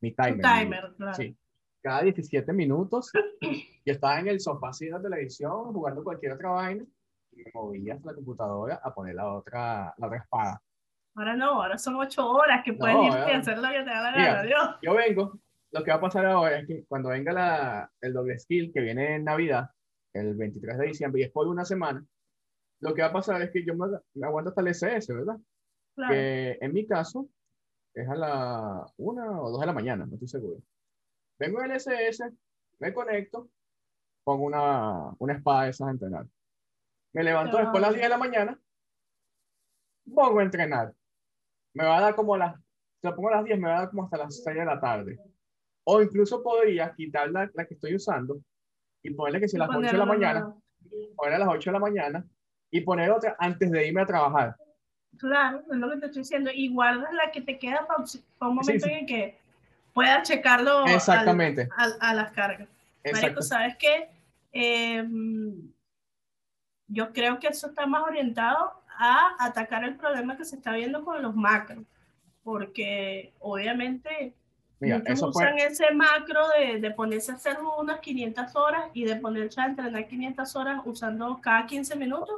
mi 0.00 0.10
tu 0.12 0.22
timer. 0.22 0.36
mi- 0.36 0.42
timer, 0.42 0.94
claro. 0.96 1.14
Sí. 1.14 1.36
Cada 1.82 2.02
17 2.02 2.52
minutos 2.52 3.10
yo 3.40 3.92
estaba 3.92 4.20
en 4.20 4.28
el 4.28 4.40
sofá 4.40 4.68
así 4.70 4.86
de 4.88 5.00
televisión 5.00 5.72
jugando 5.72 6.04
cualquier 6.04 6.32
otra 6.32 6.50
vaina 6.50 6.84
me 7.44 7.50
movía 7.54 7.94
hasta 7.94 8.08
la 8.10 8.14
computadora 8.14 8.80
a 8.82 8.94
poner 8.94 9.14
la 9.14 9.32
otra, 9.32 9.94
la 9.96 10.06
otra 10.06 10.18
espada. 10.18 10.62
Ahora 11.14 11.36
no, 11.36 11.62
ahora 11.62 11.76
son 11.78 11.96
8 11.96 12.30
horas 12.30 12.62
que 12.64 12.72
No, 12.72 12.78
puedes 12.78 12.96
irte 12.96 13.18
ya. 13.30 13.36
a 13.36 13.38
hacer 13.38 13.58
lo 13.58 13.68
que 13.68 13.78
te 13.78 13.90
da 13.90 14.02
la 14.02 14.12
gana, 14.12 14.42
Dios. 14.42 14.76
Yo 14.82 14.94
vengo, 14.94 15.38
lo 15.72 15.82
que 15.84 15.90
va 15.90 15.96
a 15.96 16.00
pasar 16.00 16.26
ahora 16.26 16.58
es 16.58 16.66
que 16.66 16.84
cuando 16.86 17.08
venga 17.10 17.32
la, 17.32 17.90
el 18.00 18.12
doble 18.12 18.38
skill 18.38 18.72
que 18.72 18.80
viene 18.80 19.16
en 19.16 19.24
Navidad, 19.24 19.70
el 20.12 20.34
23 20.36 20.78
de 20.78 20.86
diciembre 20.86 21.20
y 21.20 21.24
es 21.24 21.30
por 21.30 21.46
una 21.48 21.64
semana, 21.64 22.04
lo 22.80 22.94
que 22.94 23.02
va 23.02 23.08
a 23.08 23.12
pasar 23.12 23.42
es 23.42 23.50
que 23.50 23.64
yo 23.64 23.74
me, 23.74 23.86
me 24.14 24.26
aguanto 24.26 24.50
hasta 24.50 24.60
el 24.62 24.68
SS, 24.68 25.12
¿verdad? 25.12 25.36
Claro. 25.96 26.14
que 26.14 26.58
en 26.60 26.72
mi 26.72 26.86
caso 26.86 27.28
es 27.92 28.08
a 28.08 28.14
la 28.14 28.86
una 28.96 29.40
o 29.42 29.50
dos 29.50 29.60
de 29.60 29.66
la 29.66 29.72
mañana, 29.72 30.06
no 30.06 30.14
estoy 30.14 30.28
seguro. 30.28 30.60
Vengo 31.38 31.60
al 31.60 31.72
SS, 31.72 32.30
me 32.78 32.94
conecto, 32.94 33.48
pongo 34.24 34.44
una, 34.44 35.10
una 35.18 35.34
espada 35.34 35.64
de 35.64 35.70
esas 35.70 35.88
a 35.88 35.90
entrenar. 35.90 36.26
Me 37.12 37.22
levanto 37.24 37.56
después 37.56 37.76
a 37.82 37.86
las 37.86 37.90
10 37.94 38.02
de 38.04 38.08
la 38.08 38.18
mañana, 38.18 38.58
pongo 40.14 40.38
a 40.40 40.42
entrenar. 40.42 40.92
Me 41.74 41.84
va 41.84 41.98
a 41.98 42.00
dar 42.00 42.14
como 42.14 42.34
a 42.34 42.38
las, 42.38 42.54
si 42.56 43.06
lo 43.06 43.14
pongo 43.14 43.28
a 43.28 43.36
las 43.36 43.44
10, 43.44 43.58
me 43.58 43.68
va 43.68 43.76
a 43.76 43.80
dar 43.80 43.90
como 43.90 44.04
hasta 44.04 44.16
las 44.18 44.42
6 44.42 44.56
de 44.56 44.64
la 44.64 44.80
tarde. 44.80 45.18
O 45.84 46.00
incluso 46.02 46.42
podría 46.42 46.92
quitar 46.94 47.30
la, 47.30 47.50
la 47.54 47.64
que 47.66 47.74
estoy 47.74 47.94
usando 47.94 48.40
y 49.02 49.10
ponerle 49.14 49.40
que 49.40 49.48
si 49.48 49.56
a 49.56 49.60
las 49.60 49.70
8 49.70 49.80
de 49.92 49.98
la 49.98 50.04
mañana, 50.06 50.54
poner 51.16 51.34
a 51.34 51.38
las 51.38 51.48
8 51.48 51.70
de 51.70 51.72
la 51.72 51.78
mañana 51.80 52.24
y 52.70 52.80
poner 52.82 53.10
otra 53.10 53.36
antes 53.38 53.70
de 53.70 53.86
irme 53.88 54.02
a 54.02 54.06
trabajar. 54.06 54.56
Claro, 55.18 55.62
es 55.70 55.76
lo 55.76 55.90
que 55.90 55.96
te 55.96 56.06
estoy 56.06 56.22
diciendo. 56.22 56.50
Y 56.54 56.72
guardas 56.72 57.12
la 57.12 57.32
que 57.32 57.40
te 57.40 57.58
queda 57.58 57.86
para, 57.86 58.04
un 58.04 58.54
momento 58.54 58.72
Sí, 58.72 58.80
sí. 58.80 58.88
en 58.90 58.98
el 59.00 59.06
que 59.06 59.38
puedas 59.92 60.28
checarlo 60.28 60.84
al- 60.84 60.90
Exactamente. 60.94 61.68
al- 61.76 61.96
a 62.00 62.14
las 62.14 62.30
cargas. 62.32 62.68
Marico. 63.12 63.42
¿sabes 63.42 63.76
qué? 63.76 64.08
Em, 64.52 65.72
yo 66.90 67.12
creo 67.12 67.38
que 67.38 67.48
eso 67.48 67.68
está 67.68 67.86
más 67.86 68.02
orientado 68.02 68.72
a 68.98 69.34
atacar 69.38 69.84
el 69.84 69.96
problema 69.96 70.36
que 70.36 70.44
se 70.44 70.56
está 70.56 70.72
viendo 70.72 71.04
con 71.04 71.22
los 71.22 71.34
macros, 71.34 71.84
porque 72.44 73.32
obviamente 73.38 74.34
Mira, 74.80 75.02
usan 75.22 75.58
ese 75.58 75.92
macro 75.94 76.40
de, 76.58 76.80
de, 76.80 76.90
ponerse 76.90 77.32
a 77.32 77.34
hacer 77.36 77.58
unas 77.78 78.00
500 78.00 78.56
horas 78.56 78.90
y 78.94 79.04
de 79.04 79.16
ponerse 79.16 79.60
a 79.60 79.66
entrenar 79.66 80.08
500 80.08 80.56
horas 80.56 80.80
usando 80.84 81.38
cada 81.40 81.66
15 81.66 81.96
minutos, 81.96 82.34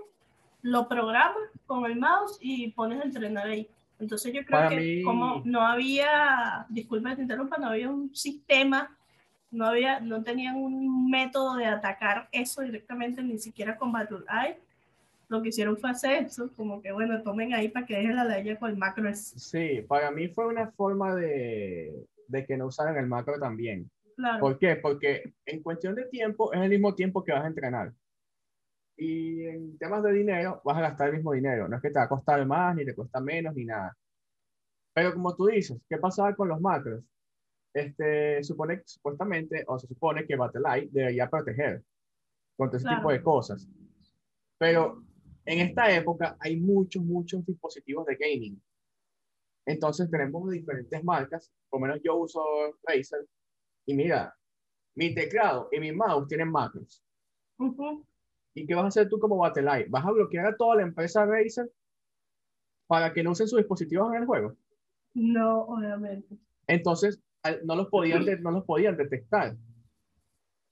lo 0.63 0.89
programas 0.89 1.37
con 1.67 1.85
el 1.87 1.97
mouse 1.97 2.39
y 2.41 2.71
pones 2.73 3.01
a 3.01 3.05
entrenar 3.05 3.47
ahí. 3.47 3.69
Entonces 3.99 4.33
yo 4.33 4.45
creo 4.45 4.69
que 4.69 5.03
como 5.05 5.43
no 5.45 5.61
había, 5.61 6.67
disculpa 6.69 7.15
te 7.15 7.23
interrumpa, 7.23 7.57
no 7.59 7.69
había 7.69 7.89
un 7.89 8.15
sistema, 8.15 8.91
no 9.53 9.67
había, 9.67 10.01
no 10.01 10.25
tenían 10.25 10.57
un 10.57 11.11
método 11.11 11.57
de 11.57 11.67
atacar 11.67 12.29
eso 12.33 12.63
directamente, 12.63 13.23
ni 13.23 13.39
siquiera 13.39 13.77
con 13.77 13.93
BattleEye. 13.93 14.59
Lo 15.29 15.41
que 15.41 15.51
hicieron 15.51 15.77
fue 15.77 15.91
hacer 15.91 16.25
eso, 16.25 16.51
como 16.57 16.83
que 16.83 16.93
bueno, 16.93 17.23
tomen 17.23 17.55
ahí 17.55 17.69
para 17.69 17.87
que 17.87 17.97
dejen 17.97 18.17
la 18.17 18.25
ley 18.25 18.57
con 18.57 18.71
el 18.71 18.77
macro. 18.77 19.09
Sí, 19.15 19.83
para 19.87 20.11
mí 20.11 20.29
fue 20.29 20.47
una 20.47 20.71
forma 20.73 21.15
de, 21.15 22.07
de 22.29 22.47
que 22.47 22.57
no 22.57 22.67
usaran 22.67 22.97
el 22.97 23.07
macro 23.07 23.39
también. 23.39 23.91
Claro. 24.17 24.41
¿Por 24.41 24.59
qué? 24.59 24.77
Porque 24.77 25.35
en 25.47 25.63
cuestión 25.63 25.95
de 25.95 26.05
tiempo 26.07 26.53
es 26.53 26.61
el 26.61 26.69
mismo 26.69 26.95
tiempo 26.95 27.23
que 27.25 27.33
vas 27.33 27.45
a 27.45 27.49
entrenar. 27.49 27.93
Y 28.97 29.47
en 29.47 29.79
temas 29.79 30.03
de 30.03 30.13
dinero, 30.13 30.61
vas 30.65 30.77
a 30.77 30.83
gastar 30.83 31.09
el 31.09 31.15
mismo 31.15 31.33
dinero. 31.33 31.67
No 31.67 31.77
es 31.77 31.83
que 31.83 31.91
te 31.91 31.99
va 31.99 32.05
a 32.05 32.09
costar 32.09 32.45
más, 32.47 32.75
ni 32.75 32.85
te 32.85 32.95
cuesta 32.95 33.21
menos, 33.21 33.55
ni 33.55 33.65
nada. 33.65 33.97
Pero 34.95 35.15
como 35.15 35.35
tú 35.35 35.47
dices, 35.47 35.81
¿qué 35.89 35.97
pasaba 35.97 36.35
con 36.35 36.49
los 36.49 36.61
macros? 36.61 37.03
Este, 37.75 38.43
supone, 38.45 38.83
supuestamente, 38.85 39.65
o 39.67 39.79
se 39.79 39.87
supone 39.87 40.27
que 40.27 40.37
Battle.eye 40.37 40.89
debería 40.91 41.29
proteger 41.29 41.83
contra 42.57 42.79
ese 42.79 42.89
tipo 42.89 43.11
de 43.11 43.23
cosas. 43.23 43.67
Pero 44.59 45.03
en 45.45 45.61
esta 45.61 45.95
época 45.95 46.37
hay 46.39 46.57
muchos, 46.57 47.03
muchos 47.03 47.45
dispositivos 47.47 48.07
de 48.07 48.17
gaming. 48.17 48.63
Entonces 49.67 50.11
tenemos 50.11 50.51
diferentes 50.51 51.03
marcas, 51.03 51.51
por 51.69 51.81
lo 51.81 51.87
menos 51.87 52.03
yo 52.05 52.17
uso 52.17 52.43
Razer, 52.85 53.27
y 53.87 53.95
mira, 53.95 54.37
mi 54.95 55.15
teclado 55.15 55.69
y 55.73 55.81
mi 55.81 55.93
mouse 55.93 56.29
tienen 56.29 56.51
macros. 56.51 57.03
¿Y 58.55 58.67
qué 58.67 58.75
vas 58.75 58.85
a 58.85 58.89
hacer 58.89 59.09
tú 59.09 59.19
como 59.19 59.39
Battle.eye? 59.39 59.87
¿Vas 59.89 60.05
a 60.05 60.11
bloquear 60.11 60.47
a 60.47 60.57
toda 60.57 60.77
la 60.77 60.83
empresa 60.83 61.25
Razer 61.25 61.71
para 62.87 63.13
que 63.13 63.23
no 63.23 63.31
usen 63.31 63.49
sus 63.49 63.59
dispositivos 63.59 64.13
en 64.13 64.23
el 64.23 64.27
juego? 64.27 64.57
No, 65.15 65.63
obviamente. 65.63 66.37
Entonces, 66.67 67.21
no 67.65 67.77
los 67.77 67.89
podían, 67.89 68.25
no 68.43 68.51
los 68.51 68.65
podían 68.65 68.97
detectar. 68.97 69.57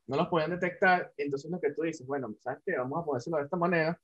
No 0.06 0.16
los 0.16 0.28
podían 0.28 0.50
detectar. 0.50 1.12
Entonces, 1.16 1.50
lo 1.50 1.60
que 1.60 1.72
tú 1.72 1.82
dices, 1.82 2.06
bueno, 2.06 2.34
¿sabes 2.40 2.60
qué? 2.64 2.76
Vamos 2.76 3.00
a 3.00 3.04
ponérselo 3.04 3.36
de 3.36 3.44
esta 3.44 3.56
manera 3.56 4.00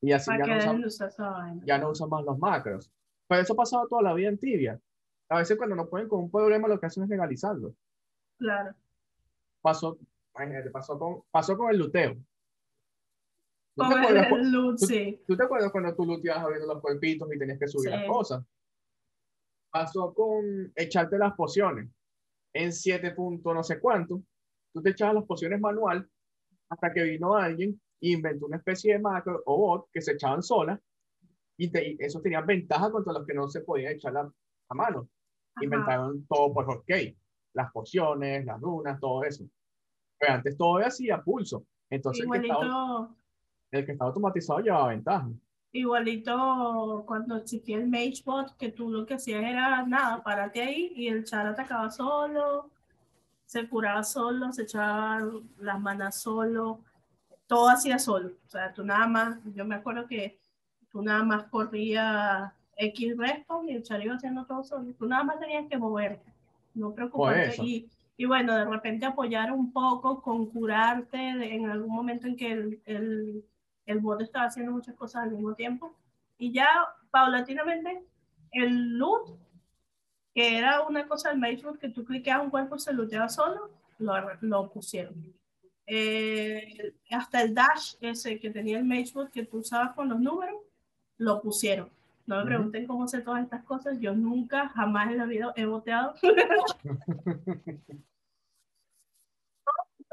y 0.00 0.12
así 0.12 0.30
ya 0.30 0.46
no, 0.72 0.86
usan, 0.86 1.62
ya 1.64 1.78
no 1.78 1.90
usan 1.90 2.08
más 2.08 2.24
los 2.24 2.38
macros. 2.38 2.90
Pero 3.28 3.40
eso 3.40 3.52
ha 3.52 3.56
pasado 3.56 3.86
toda 3.86 4.02
la 4.02 4.14
vida 4.14 4.28
en 4.28 4.38
tibia. 4.38 4.80
A 5.28 5.38
veces 5.38 5.56
cuando 5.56 5.76
nos 5.76 5.88
ponen 5.88 6.08
con 6.08 6.20
un 6.24 6.30
problema, 6.30 6.68
lo 6.68 6.78
que 6.78 6.86
hacen 6.86 7.04
es 7.04 7.08
legalizarlo. 7.08 7.74
Claro. 8.36 8.74
Pasó, 9.62 9.96
pasó 10.72 10.98
con, 10.98 11.22
pasó 11.30 11.56
con 11.56 11.70
el 11.70 11.78
luteo. 11.78 12.16
¿Tú 13.74 13.88
te, 13.88 13.94
acuerdas, 13.94 14.80
sí. 14.80 15.20
¿tú, 15.26 15.36
te 15.36 15.44
acuerdas 15.44 15.72
cuando 15.72 15.94
tú 15.94 16.04
luteabas 16.04 16.44
abriendo 16.44 16.66
los 16.66 16.82
cuerpitos 16.82 17.26
y 17.32 17.38
tenías 17.38 17.58
que 17.58 17.68
subir 17.68 17.90
las 17.90 18.06
cosas? 18.06 18.44
Pasó 19.70 20.12
con 20.12 20.70
echarte 20.74 21.16
las 21.16 21.32
pociones. 21.34 21.88
En 22.54 22.72
7 22.72 23.12
puntos 23.12 23.54
no 23.54 23.62
sé 23.62 23.80
cuánto, 23.80 24.22
tú 24.72 24.82
te 24.82 24.90
echabas 24.90 25.14
las 25.16 25.24
pociones 25.24 25.60
manual 25.60 26.08
hasta 26.68 26.92
que 26.92 27.02
vino 27.02 27.34
alguien 27.34 27.80
e 28.00 28.10
inventó 28.10 28.46
una 28.46 28.56
especie 28.56 28.94
de 28.94 28.98
macro 28.98 29.42
o 29.46 29.56
bot 29.56 29.88
que 29.92 30.00
se 30.00 30.12
echaban 30.12 30.42
solas 30.42 30.80
y, 31.56 31.70
eso 32.04 32.20
tenía 32.20 32.40
ventaja 32.40 32.90
contra 32.90 33.12
los 33.12 33.26
que 33.26 33.34
no 33.34 33.48
se 33.48 33.60
podían 33.60 33.92
echar 33.92 34.16
a 34.16 34.74
mano. 34.74 35.08
Inventaron 35.60 36.26
todo 36.26 36.52
por 36.52 36.68
ok, 36.70 36.90
las 37.52 37.70
pociones, 37.72 38.44
las 38.44 38.60
runas, 38.60 38.98
todo 38.98 39.22
eso. 39.22 39.44
Pero 40.18 40.34
antes 40.34 40.56
todo 40.56 40.78
era 40.78 40.88
así 40.88 41.10
a 41.10 41.22
pulso. 41.22 41.64
Entonces 41.90 42.24
el 42.24 42.40
que, 42.40 42.46
estaba, 42.48 43.14
el 43.70 43.86
que, 43.86 43.92
estaba, 43.92 44.08
automatizado 44.08 44.60
llevaba 44.60 44.88
ventaja. 44.88 45.28
Igualito 45.72 47.04
cuando 47.06 47.36
existía 47.36 47.78
el 47.78 47.88
MageBot, 47.88 48.56
que 48.58 48.70
tú 48.70 48.90
lo 48.90 49.06
que 49.06 49.14
hacías 49.14 49.42
era 49.42 49.84
nada, 49.86 50.22
párate 50.22 50.60
ahí 50.60 50.92
y 50.94 51.08
el 51.08 51.24
char 51.24 51.46
atacaba 51.46 51.90
solo, 51.90 52.70
se 53.46 53.66
curaba 53.68 54.04
solo, 54.04 54.52
se 54.52 54.62
echaba 54.62 55.22
las 55.58 55.80
manas 55.80 56.20
solo, 56.20 56.80
todo 57.46 57.70
hacía 57.70 57.98
solo. 57.98 58.32
O 58.46 58.50
sea, 58.50 58.72
tú 58.72 58.84
nada 58.84 59.06
más, 59.06 59.38
yo 59.54 59.64
me 59.64 59.74
acuerdo 59.74 60.06
que 60.06 60.38
tú 60.90 61.02
nada 61.02 61.22
más 61.22 61.44
corrías 61.44 62.52
X 62.76 63.16
respawn 63.16 63.68
y 63.68 63.74
el 63.74 63.82
char 63.82 64.02
iba 64.02 64.14
haciendo 64.14 64.44
todo 64.44 64.62
solo. 64.64 64.92
Tú 64.98 65.06
nada 65.06 65.24
más 65.24 65.40
tenías 65.40 65.66
que 65.68 65.78
moverte, 65.78 66.32
no 66.74 66.94
preocuparte. 66.94 67.62
Y, 67.62 67.88
y, 68.16 68.24
bueno, 68.26 68.56
de 68.56 68.64
repente 68.64 69.06
apoyar 69.06 69.52
un 69.52 69.72
poco 69.72 70.20
con 70.20 70.46
curarte 70.46 71.18
en 71.18 71.70
algún 71.70 71.94
momento 71.94 72.26
en 72.26 72.36
que 72.36 72.52
el, 72.52 72.80
el, 72.84 73.44
el 73.86 74.00
bot 74.00 74.20
estaba 74.20 74.46
haciendo 74.46 74.72
muchas 74.72 74.94
cosas 74.94 75.24
al 75.24 75.32
mismo 75.32 75.54
tiempo. 75.54 75.94
Y 76.38 76.52
ya 76.52 76.68
paulatinamente 77.10 78.04
el 78.52 78.98
loot, 78.98 79.38
que 80.34 80.58
era 80.58 80.82
una 80.82 81.06
cosa 81.06 81.30
del 81.30 81.38
Maze 81.38 81.62
que 81.80 81.88
tú 81.88 82.04
cliqueabas 82.04 82.44
un 82.44 82.50
cuerpo 82.50 82.76
y 82.76 82.80
se 82.80 82.92
looteaba 82.92 83.28
solo, 83.28 83.70
lo, 83.98 84.14
lo 84.40 84.70
pusieron. 84.70 85.14
Eh, 85.86 86.94
hasta 87.10 87.42
el 87.42 87.54
dash 87.54 87.96
ese 88.00 88.38
que 88.38 88.50
tenía 88.50 88.78
el 88.78 88.84
Mageboot 88.84 89.30
que 89.30 89.44
tú 89.44 89.58
usabas 89.58 89.94
con 89.94 90.08
los 90.08 90.20
números, 90.20 90.56
lo 91.18 91.40
pusieron. 91.40 91.90
No 92.26 92.38
me 92.38 92.44
pregunten 92.44 92.86
cómo 92.86 93.08
sé 93.08 93.20
todas 93.20 93.42
estas 93.42 93.64
cosas. 93.64 93.98
Yo 94.00 94.14
nunca, 94.14 94.68
jamás 94.68 95.10
en 95.10 95.18
la 95.18 95.26
vida 95.26 95.52
he 95.56 95.66
boteado. 95.66 96.14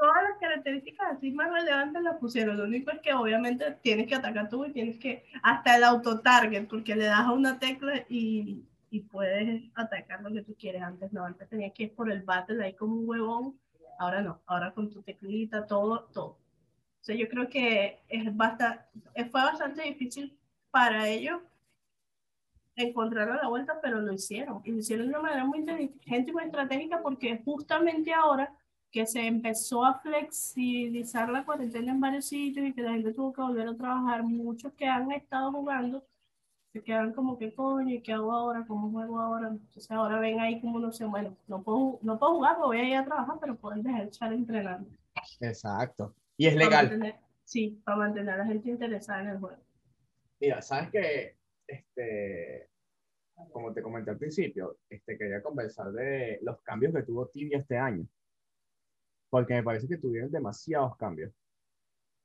todas 0.00 0.22
las 0.22 0.38
características 0.38 1.12
así 1.12 1.30
más 1.30 1.52
relevantes 1.52 2.02
las 2.02 2.16
pusieron. 2.16 2.56
Lo 2.56 2.64
único 2.64 2.90
es 2.90 3.00
que 3.00 3.12
obviamente 3.12 3.70
tienes 3.82 4.06
que 4.06 4.14
atacar 4.14 4.48
tú 4.48 4.64
y 4.64 4.72
tienes 4.72 4.98
que, 4.98 5.26
hasta 5.42 5.76
el 5.76 5.84
auto-target, 5.84 6.68
porque 6.68 6.96
le 6.96 7.04
das 7.04 7.20
a 7.20 7.32
una 7.32 7.58
tecla 7.58 8.06
y, 8.08 8.64
y, 8.90 9.00
puedes 9.00 9.62
atacar 9.74 10.22
lo 10.22 10.32
que 10.32 10.42
tú 10.42 10.56
quieres. 10.58 10.82
Antes 10.82 11.12
no, 11.12 11.22
antes 11.22 11.46
tenías 11.50 11.74
que 11.74 11.84
ir 11.84 11.94
por 11.94 12.10
el 12.10 12.22
battle 12.22 12.64
ahí 12.64 12.72
como 12.72 12.94
un 12.94 13.08
huevón. 13.08 13.60
Ahora 13.98 14.22
no, 14.22 14.40
ahora 14.46 14.72
con 14.72 14.88
tu 14.88 15.02
teclita, 15.02 15.66
todo, 15.66 16.04
todo. 16.14 16.30
O 16.30 17.04
sea, 17.04 17.14
yo 17.14 17.28
creo 17.28 17.50
que 17.50 18.00
es 18.08 18.34
bastante, 18.34 18.82
fue 19.30 19.42
bastante 19.42 19.82
difícil 19.82 20.34
para 20.70 21.08
ellos 21.08 21.42
encontrar 22.74 23.28
la 23.28 23.48
vuelta, 23.48 23.78
pero 23.82 24.00
lo 24.00 24.14
hicieron. 24.14 24.62
Y 24.64 24.72
lo 24.72 24.78
hicieron 24.78 25.08
de 25.08 25.12
una 25.12 25.22
manera 25.22 25.44
muy 25.44 25.58
inteligente 25.58 26.30
y 26.30 26.32
muy 26.32 26.44
estratégica 26.44 27.02
porque 27.02 27.42
justamente 27.44 28.14
ahora 28.14 28.54
que 28.90 29.06
se 29.06 29.26
empezó 29.26 29.84
a 29.84 30.00
flexibilizar 30.00 31.28
la 31.28 31.44
cuarentena 31.44 31.92
en 31.92 32.00
varios 32.00 32.26
sitios 32.26 32.66
y 32.66 32.72
que 32.72 32.82
la 32.82 32.92
gente 32.92 33.12
tuvo 33.12 33.32
que 33.32 33.42
volver 33.42 33.68
a 33.68 33.76
trabajar, 33.76 34.22
muchos 34.22 34.72
que 34.74 34.86
han 34.86 35.12
estado 35.12 35.52
jugando 35.52 36.04
se 36.72 36.82
quedan 36.82 37.12
como 37.12 37.36
que 37.36 37.52
coño, 37.52 37.94
¿y 37.94 38.00
qué 38.00 38.12
hago 38.12 38.32
ahora? 38.32 38.64
¿Cómo 38.66 38.90
juego 38.90 39.18
ahora? 39.18 39.48
Entonces 39.48 39.90
ahora 39.90 40.20
ven 40.20 40.38
ahí 40.38 40.60
como 40.60 40.78
no 40.78 40.92
sé, 40.92 41.04
bueno, 41.04 41.36
no 41.48 41.62
puedo, 41.62 41.98
no 42.02 42.18
puedo 42.18 42.34
jugar, 42.34 42.58
voy 42.58 42.78
a 42.78 42.88
ir 42.88 42.96
a 42.96 43.04
trabajar, 43.04 43.38
pero 43.40 43.56
pueden 43.56 43.82
dejar 43.82 44.06
echar 44.06 44.32
entrenando. 44.32 44.88
Exacto. 45.40 46.14
Y 46.36 46.46
es 46.46 46.54
legal. 46.54 47.18
sí, 47.44 47.80
para 47.84 47.98
mantener 47.98 48.34
a 48.34 48.38
la 48.38 48.46
gente 48.46 48.70
interesada 48.70 49.22
en 49.22 49.28
el 49.30 49.38
juego. 49.38 49.58
Mira, 50.38 50.62
sabes 50.62 50.90
que, 50.90 51.36
este, 51.66 52.68
como 53.52 53.72
te 53.72 53.82
comenté 53.82 54.10
al 54.10 54.18
principio, 54.18 54.78
este, 54.88 55.18
quería 55.18 55.42
conversar 55.42 55.90
de 55.92 56.38
los 56.42 56.60
cambios 56.62 56.94
que 56.94 57.02
tuvo 57.02 57.26
Tibia 57.26 57.58
este 57.58 57.76
año. 57.76 58.06
Porque 59.30 59.54
me 59.54 59.62
parece 59.62 59.88
que 59.88 59.96
tuvieron 59.96 60.30
demasiados 60.30 60.96
cambios. 60.96 61.32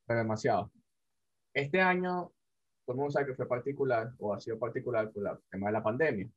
Pero 0.05 0.19
demasiados. 0.19 0.71
Este 1.53 1.79
año, 1.79 2.33
todo 2.85 2.93
el 2.93 2.97
mundo 2.97 3.11
sabe 3.11 3.27
que 3.27 3.35
fue 3.35 3.47
particular, 3.47 4.13
o 4.19 4.33
ha 4.33 4.39
sido 4.39 4.59
particular 4.59 5.11
por 5.11 5.27
el 5.27 5.37
tema 5.49 5.67
de 5.67 5.73
la 5.73 5.83
pandemia. 5.83 6.29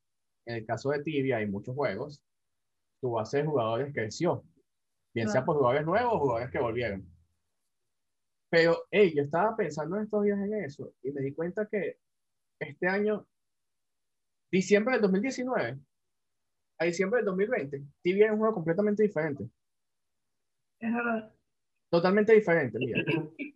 En 0.46 0.56
el 0.56 0.66
caso 0.66 0.90
de 0.90 1.02
Tibia, 1.02 1.38
hay 1.38 1.46
muchos 1.46 1.74
juegos. 1.74 2.22
Tu 3.00 3.10
base 3.10 3.38
de 3.38 3.46
jugadores 3.46 3.92
creció. 3.92 4.44
Bien 5.14 5.28
sea 5.28 5.44
por 5.44 5.56
jugadores 5.56 5.84
nuevos 5.84 6.14
o 6.14 6.18
jugadores 6.20 6.50
que 6.50 6.60
volvieron. 6.60 7.06
Pero, 8.50 8.84
hey, 8.90 9.12
yo 9.14 9.22
estaba 9.22 9.56
pensando 9.56 9.96
en 9.96 10.04
estos 10.04 10.24
días 10.24 10.38
en 10.38 10.54
eso 10.64 10.92
y 11.02 11.10
me 11.10 11.20
di 11.20 11.34
cuenta 11.34 11.66
que 11.66 11.98
este 12.58 12.86
año, 12.86 13.26
diciembre 14.50 14.94
del 14.94 15.02
2019 15.02 15.78
a 16.78 16.84
diciembre 16.84 17.18
del 17.18 17.26
2020, 17.26 17.82
Tibia 18.02 18.26
es 18.26 18.32
un 18.32 18.38
juego 18.38 18.54
completamente 18.54 19.02
diferente. 19.02 19.50
Es 20.80 20.92
verdad. 20.92 21.32
Totalmente 21.90 22.32
diferente, 22.34 22.78
mira. 22.78 23.02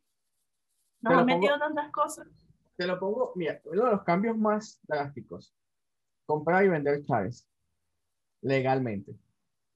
Nos 1.02 1.14
han 1.14 1.26
metido 1.26 1.58
tantas 1.58 1.90
cosas. 1.90 2.28
Te 2.76 2.86
lo 2.86 2.98
pongo, 2.98 3.32
mira, 3.34 3.60
uno 3.64 3.84
de 3.84 3.90
los 3.90 4.02
cambios 4.02 4.36
más 4.36 4.80
drásticos. 4.84 5.54
Comprar 6.26 6.64
y 6.64 6.68
vender 6.68 7.02
chaves. 7.04 7.46
Legalmente. 8.40 9.14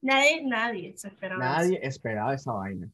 Nadie, 0.01 0.43
nadie 0.45 0.97
se 0.97 1.07
esperaba 1.09 1.43
Nadie 1.43 1.79
esperaba 1.81 2.33
esa 2.33 2.53
vaina. 2.53 2.89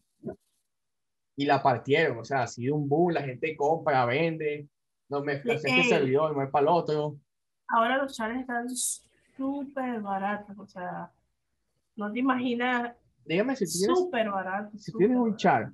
y 1.36 1.46
la 1.46 1.62
partieron. 1.62 2.20
O 2.20 2.26
sea, 2.26 2.44
ha 2.44 2.48
sido 2.48 2.76
un 2.76 2.88
boom, 2.88 3.14
la 3.14 3.22
gente 3.22 3.56
compra, 3.56 4.06
vende, 4.06 4.68
no 5.10 5.22
me 5.24 5.34
hace 5.34 5.54
este 5.54 5.84
servidor, 5.84 6.36
no 6.36 6.44
es 6.44 6.50
para 6.50 6.64
el 6.64 6.70
otro. 6.70 7.18
Ahora 7.68 7.98
los 7.98 8.16
chales 8.16 8.42
están 8.42 8.70
súper 9.36 10.02
baratos, 10.02 10.58
o 10.58 10.68
sea, 10.68 11.12
no 11.96 12.12
te 12.12 12.20
imaginas. 12.20 12.96
Dígame 13.26 13.56
si 13.56 13.66
tienes, 13.66 14.10
barato. 14.12 14.78
Si 14.78 14.92
tienes 14.94 15.18
un 15.18 15.36
char 15.36 15.72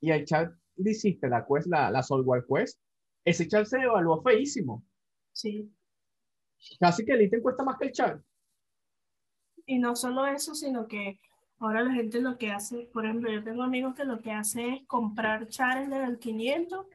y 0.00 0.10
el 0.10 0.24
char 0.24 0.54
le 0.76 0.90
hiciste 0.90 1.28
la 1.28 1.44
quest, 1.46 1.66
la, 1.66 1.90
la 1.90 2.02
Soulware 2.02 2.44
Quest, 2.46 2.80
ese 3.24 3.48
char 3.48 3.66
se 3.66 3.78
evaluó 3.78 4.22
feísimo. 4.22 4.84
Sí. 5.32 5.70
Casi 6.78 7.04
que 7.04 7.12
el 7.12 7.22
ítem 7.22 7.42
cuesta 7.42 7.64
más 7.64 7.76
que 7.78 7.86
el 7.86 7.92
char. 7.92 8.22
Y 9.66 9.78
no 9.78 9.96
solo 9.96 10.26
eso, 10.26 10.54
sino 10.54 10.86
que 10.86 11.18
ahora 11.58 11.82
la 11.82 11.92
gente 11.92 12.20
lo 12.20 12.36
que 12.36 12.50
hace, 12.50 12.88
por 12.92 13.04
ejemplo, 13.06 13.30
yo 13.30 13.42
tengo 13.42 13.62
amigos 13.62 13.94
que 13.94 14.04
lo 14.04 14.20
que 14.20 14.30
hace 14.30 14.68
es 14.68 14.86
comprar 14.86 15.48
chares 15.48 15.88
del 15.88 16.18
500, 16.18 16.86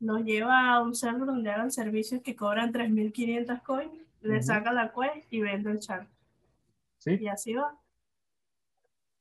los 0.00 0.24
lleva 0.24 0.72
a 0.72 0.82
un 0.82 0.94
server 0.94 1.26
donde 1.26 1.50
hagan 1.50 1.72
servicios 1.72 2.22
que 2.22 2.36
cobran 2.36 2.72
3.500 2.72 3.62
coins, 3.62 3.92
le 4.20 4.42
saca 4.42 4.72
la 4.72 4.92
quest 4.92 5.32
y 5.32 5.40
vende 5.40 5.70
el 5.70 5.80
char. 5.80 6.06
¿Sí? 6.98 7.18
Y 7.20 7.28
así 7.28 7.54
va. 7.54 7.76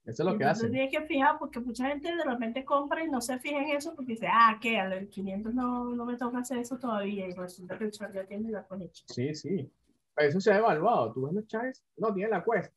Eso 0.05 0.21
es 0.21 0.31
lo 0.31 0.37
que 0.37 0.43
hace. 0.43 0.69
Tienes 0.69 0.91
que 0.91 1.01
fijar 1.07 1.39
porque 1.39 1.59
mucha 1.59 1.87
gente 1.87 2.15
de 2.15 2.23
repente 2.23 2.63
compra 2.63 3.03
y 3.03 3.09
no 3.09 3.21
se 3.21 3.39
fija 3.39 3.57
en 3.57 3.75
eso 3.75 3.95
porque 3.95 4.13
dice, 4.13 4.27
ah, 4.29 4.57
¿qué? 4.61 4.77
Al 4.77 5.07
500 5.07 5.53
no, 5.53 5.95
no 5.95 6.05
me 6.05 6.15
toca 6.15 6.39
hacer 6.39 6.59
eso 6.59 6.77
todavía 6.77 7.27
y 7.27 7.33
resulta 7.33 7.77
que 7.77 7.85
el 7.85 7.91
char 7.91 8.13
ya 8.13 8.23
tiene 8.23 8.51
la 8.51 8.63
conexión. 8.63 9.07
Sí, 9.09 9.33
sí. 9.33 9.71
Eso 10.15 10.39
se 10.39 10.51
ha 10.51 10.59
evaluado. 10.59 11.11
Tú 11.11 11.25
ves 11.25 11.33
los 11.33 11.47
chars, 11.47 11.83
no 11.97 12.13
tiene 12.13 12.29
la 12.29 12.43
quest. 12.43 12.71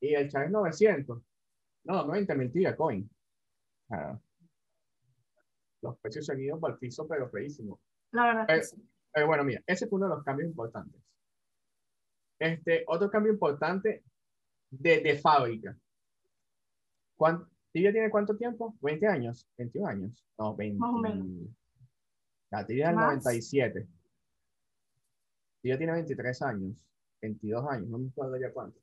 Y 0.00 0.14
el 0.14 0.30
char 0.30 0.44
es 0.44 0.50
900. 0.52 1.20
No, 1.84 2.04
90 2.04 2.34
mentira, 2.36 2.76
coin. 2.76 3.10
los 5.80 5.98
precios 5.98 6.24
se 6.24 6.32
han 6.32 6.40
ido 6.40 6.60
para 6.60 6.74
el 6.74 6.78
piso, 6.78 7.08
pero 7.08 7.28
feísimo. 7.28 7.80
La 8.12 8.24
verdad. 8.26 8.44
Pero, 8.46 8.62
pero 9.12 9.26
bueno, 9.26 9.42
mira, 9.42 9.62
ese 9.66 9.88
fue 9.88 9.96
uno 9.96 10.08
de 10.08 10.14
los 10.14 10.24
cambios 10.24 10.48
importantes. 10.48 11.02
Este, 12.38 12.84
otro 12.86 13.10
cambio 13.10 13.32
importante 13.32 14.04
de, 14.70 15.00
de 15.00 15.18
fábrica 15.18 15.76
¿Tibia 17.72 17.92
tiene 17.92 18.10
cuánto 18.10 18.36
tiempo? 18.36 18.76
¿20 18.80 19.08
años? 19.08 19.48
¿21 19.56 19.88
años? 19.88 20.26
No, 20.38 20.54
20. 20.54 20.78
Más 20.78 20.90
o 20.94 20.98
menos. 20.98 21.26
La 22.50 22.66
Tibia 22.66 22.90
es 22.90 22.96
97. 22.96 23.88
Tibia 25.62 25.78
tiene 25.78 25.92
23 25.92 26.42
años, 26.42 26.84
22 27.22 27.66
años, 27.68 27.88
no 27.88 27.98
me 27.98 28.08
acuerdo 28.08 28.36
ya 28.36 28.52
cuánto. 28.52 28.78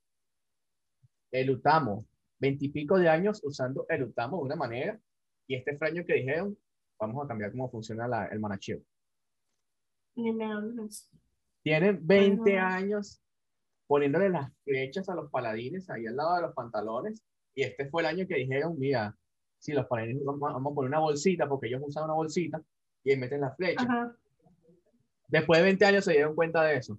El 1.32 1.52
Utamo, 1.52 2.08
20 2.40 2.66
y 2.66 2.70
pico 2.70 2.98
de 2.98 3.10
años 3.10 3.42
usando 3.44 3.86
el 3.90 4.04
Utamo 4.04 4.38
de 4.38 4.44
una 4.44 4.56
manera. 4.56 5.00
Y 5.48 5.56
este 5.56 5.78
año 5.82 6.04
que 6.06 6.16
dijeron, 6.16 6.58
vamos 7.00 7.24
a 7.24 7.28
cambiar 7.28 7.52
cómo 7.52 7.70
funciona 7.70 8.08
la, 8.08 8.26
el 8.28 8.40
me 8.40 8.58
Tienen 11.62 12.08
20 12.08 12.58
años 12.58 13.22
poniéndole 13.88 14.30
las 14.30 14.52
flechas 14.64 15.10
a 15.10 15.16
los 15.16 15.30
paladines 15.30 15.90
ahí 15.90 16.06
al 16.06 16.16
lado 16.16 16.36
de 16.36 16.42
los 16.44 16.54
pantalones 16.54 17.24
y 17.60 17.64
este 17.64 17.90
fue 17.90 18.02
el 18.02 18.08
año 18.08 18.26
que 18.26 18.36
dijeron, 18.36 18.80
mira, 18.80 19.14
si 19.58 19.74
los 19.74 19.86
paladines 19.86 20.24
vamos, 20.24 20.72
a 20.72 20.74
poner 20.74 20.88
una 20.88 21.00
bolsita, 21.00 21.48
porque 21.48 21.68
ellos 21.68 21.82
usan 21.86 22.06
una 22.06 22.14
bolsita 22.14 22.62
y 23.04 23.18
meten 23.18 23.42
la 23.42 23.52
flecha. 23.52 24.16
Después 25.28 25.60
de 25.60 25.66
20 25.66 25.86
años 25.86 26.06
se 26.06 26.14
dieron 26.14 26.36
cuenta 26.36 26.64
de 26.64 26.78
eso. 26.78 26.98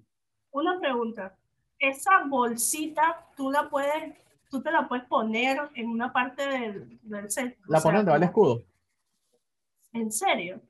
Una 0.50 0.78
pregunta. 0.78 1.34
Esa 1.78 2.24
bolsita, 2.28 3.26
tú 3.34 3.50
la 3.50 3.70
puedes, 3.70 4.14
tú 4.50 4.62
te 4.62 4.70
la 4.70 4.86
puedes 4.86 5.06
poner 5.06 5.58
en 5.74 5.88
una 5.88 6.12
parte 6.12 6.46
del, 6.46 7.00
del 7.04 7.30
set. 7.30 7.56
¿La 7.66 7.80
pones 7.80 8.00
donde 8.00 8.10
va 8.10 8.18
el 8.18 8.24
escudo? 8.24 8.62
¿En 9.94 10.12
serio? 10.12 10.60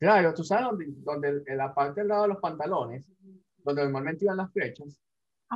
Claro, 0.00 0.34
tú 0.34 0.42
sabes 0.42 0.64
donde, 0.64 0.86
donde 1.04 1.44
en 1.46 1.56
la 1.56 1.72
parte 1.72 2.00
del 2.00 2.08
lado 2.08 2.22
de 2.22 2.28
los 2.30 2.38
pantalones, 2.38 3.04
donde 3.58 3.84
normalmente 3.84 4.24
iban 4.24 4.38
las 4.38 4.52
flechas, 4.52 5.00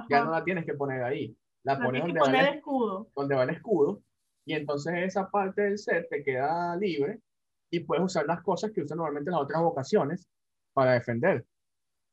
ya 0.08 0.22
no 0.22 0.30
la 0.30 0.44
tienes 0.44 0.64
que 0.64 0.74
poner 0.74 1.02
ahí 1.02 1.36
la 1.64 1.78
pones 1.78 2.02
donde, 2.02 2.20
va 2.20 2.26
el, 2.28 2.56
escudo. 2.56 3.10
donde 3.16 3.34
va 3.34 3.42
el 3.44 3.50
escudo 3.50 4.02
y 4.46 4.52
entonces 4.54 4.94
esa 4.98 5.30
parte 5.30 5.62
del 5.62 5.78
set 5.78 6.08
te 6.08 6.22
queda 6.22 6.76
libre 6.76 7.20
y 7.70 7.80
puedes 7.80 8.04
usar 8.04 8.26
las 8.26 8.42
cosas 8.42 8.70
que 8.70 8.82
usan 8.82 8.98
normalmente 8.98 9.30
en 9.30 9.32
las 9.32 9.42
otras 9.42 9.62
ocasiones 9.62 10.28
para 10.74 10.92
defender, 10.92 11.46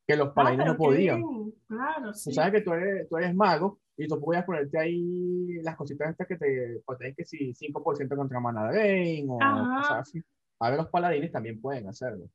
que 0.06 0.16
los 0.16 0.28
ah, 0.28 0.34
paladines 0.34 0.66
no 0.66 0.76
podían. 0.76 1.22
Claro, 1.68 2.14
sí. 2.14 2.30
Tú 2.30 2.34
sabes 2.34 2.52
que 2.52 2.60
tú 2.62 2.72
eres, 2.72 3.08
tú 3.08 3.16
eres 3.18 3.34
mago 3.34 3.78
y 3.96 4.08
tú 4.08 4.18
puedes 4.20 4.44
ponerte 4.44 4.78
ahí 4.78 5.60
las 5.62 5.76
cositas 5.76 6.10
estas 6.10 6.26
que 6.26 6.36
te 6.36 6.82
protegen 6.86 7.14
que 7.14 7.24
si 7.24 7.52
5% 7.52 8.16
contra 8.16 8.40
mana 8.40 8.72
drain 8.72 9.28
o 9.28 9.38
cosas 9.38 9.98
así. 9.98 10.22
Ahora 10.58 10.76
los 10.76 10.88
paladines 10.88 11.30
también 11.30 11.60
pueden 11.60 11.88
hacerlo. 11.88 12.28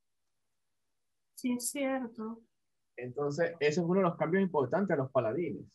Sí, 1.35 1.53
es 1.53 1.69
cierto. 1.69 2.41
Entonces, 2.95 3.53
ese 3.59 3.79
es 3.81 3.85
uno 3.85 3.99
de 3.99 4.07
los 4.07 4.17
cambios 4.17 4.43
importantes 4.43 4.93
a 4.93 4.97
los 4.97 5.11
paladines 5.11 5.65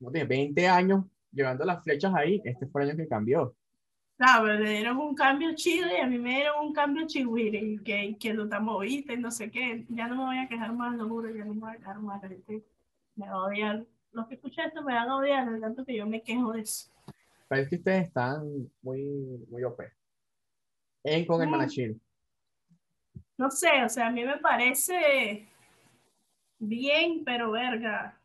no 0.00 0.10
tiene 0.10 0.26
20 0.26 0.68
años 0.68 1.04
llevando 1.32 1.64
las 1.64 1.82
flechas 1.82 2.14
ahí, 2.14 2.40
este 2.44 2.66
fue 2.66 2.82
el 2.82 2.90
año 2.90 2.96
que 2.96 3.08
cambió. 3.08 3.54
Claro, 4.16 4.46
pero 4.46 4.58
le 4.58 4.70
dieron 4.70 4.98
un 4.98 5.14
cambio 5.14 5.54
chido 5.54 5.86
y 5.86 6.00
a 6.00 6.06
mí 6.06 6.18
me 6.18 6.36
dieron 6.36 6.66
un 6.66 6.72
cambio 6.72 7.06
chihuire, 7.06 7.78
que, 7.84 8.16
que 8.18 8.34
lo 8.34 8.48
y 8.84 9.04
no 9.16 9.30
sé 9.30 9.48
qué. 9.50 9.86
Ya 9.90 10.08
no 10.08 10.16
me 10.16 10.24
voy 10.24 10.38
a 10.38 10.48
quejar 10.48 10.72
más, 10.72 10.96
lo 10.96 11.08
juro, 11.08 11.30
ya 11.30 11.44
no 11.44 11.54
me 11.54 11.60
voy 11.60 11.70
a 11.70 11.76
quejar 11.76 12.00
más. 12.00 12.20
me 13.14 13.28
va 13.28 13.32
a 13.32 13.44
odiar. 13.44 13.86
Los 14.10 14.26
que 14.26 14.34
escuchan 14.34 14.66
esto 14.66 14.82
me 14.82 14.94
van 14.94 15.08
a 15.08 15.16
odiar, 15.16 15.48
de 15.48 15.60
tanto 15.60 15.84
que 15.84 15.96
yo 15.96 16.04
me 16.04 16.22
quejo 16.22 16.52
de 16.52 16.62
eso. 16.62 16.90
Pero 17.46 17.62
es 17.62 17.68
que 17.68 17.76
ustedes 17.76 18.08
están 18.08 18.68
muy, 18.82 19.46
muy 19.48 19.62
OP. 19.62 19.82
En 21.04 21.24
con 21.24 21.40
el 21.40 21.48
mm. 21.48 22.00
No 23.36 23.50
sé, 23.52 23.84
o 23.84 23.88
sea, 23.88 24.08
a 24.08 24.10
mí 24.10 24.24
me 24.24 24.38
parece 24.38 25.48
bien, 26.58 27.22
pero 27.24 27.52
verga 27.52 28.17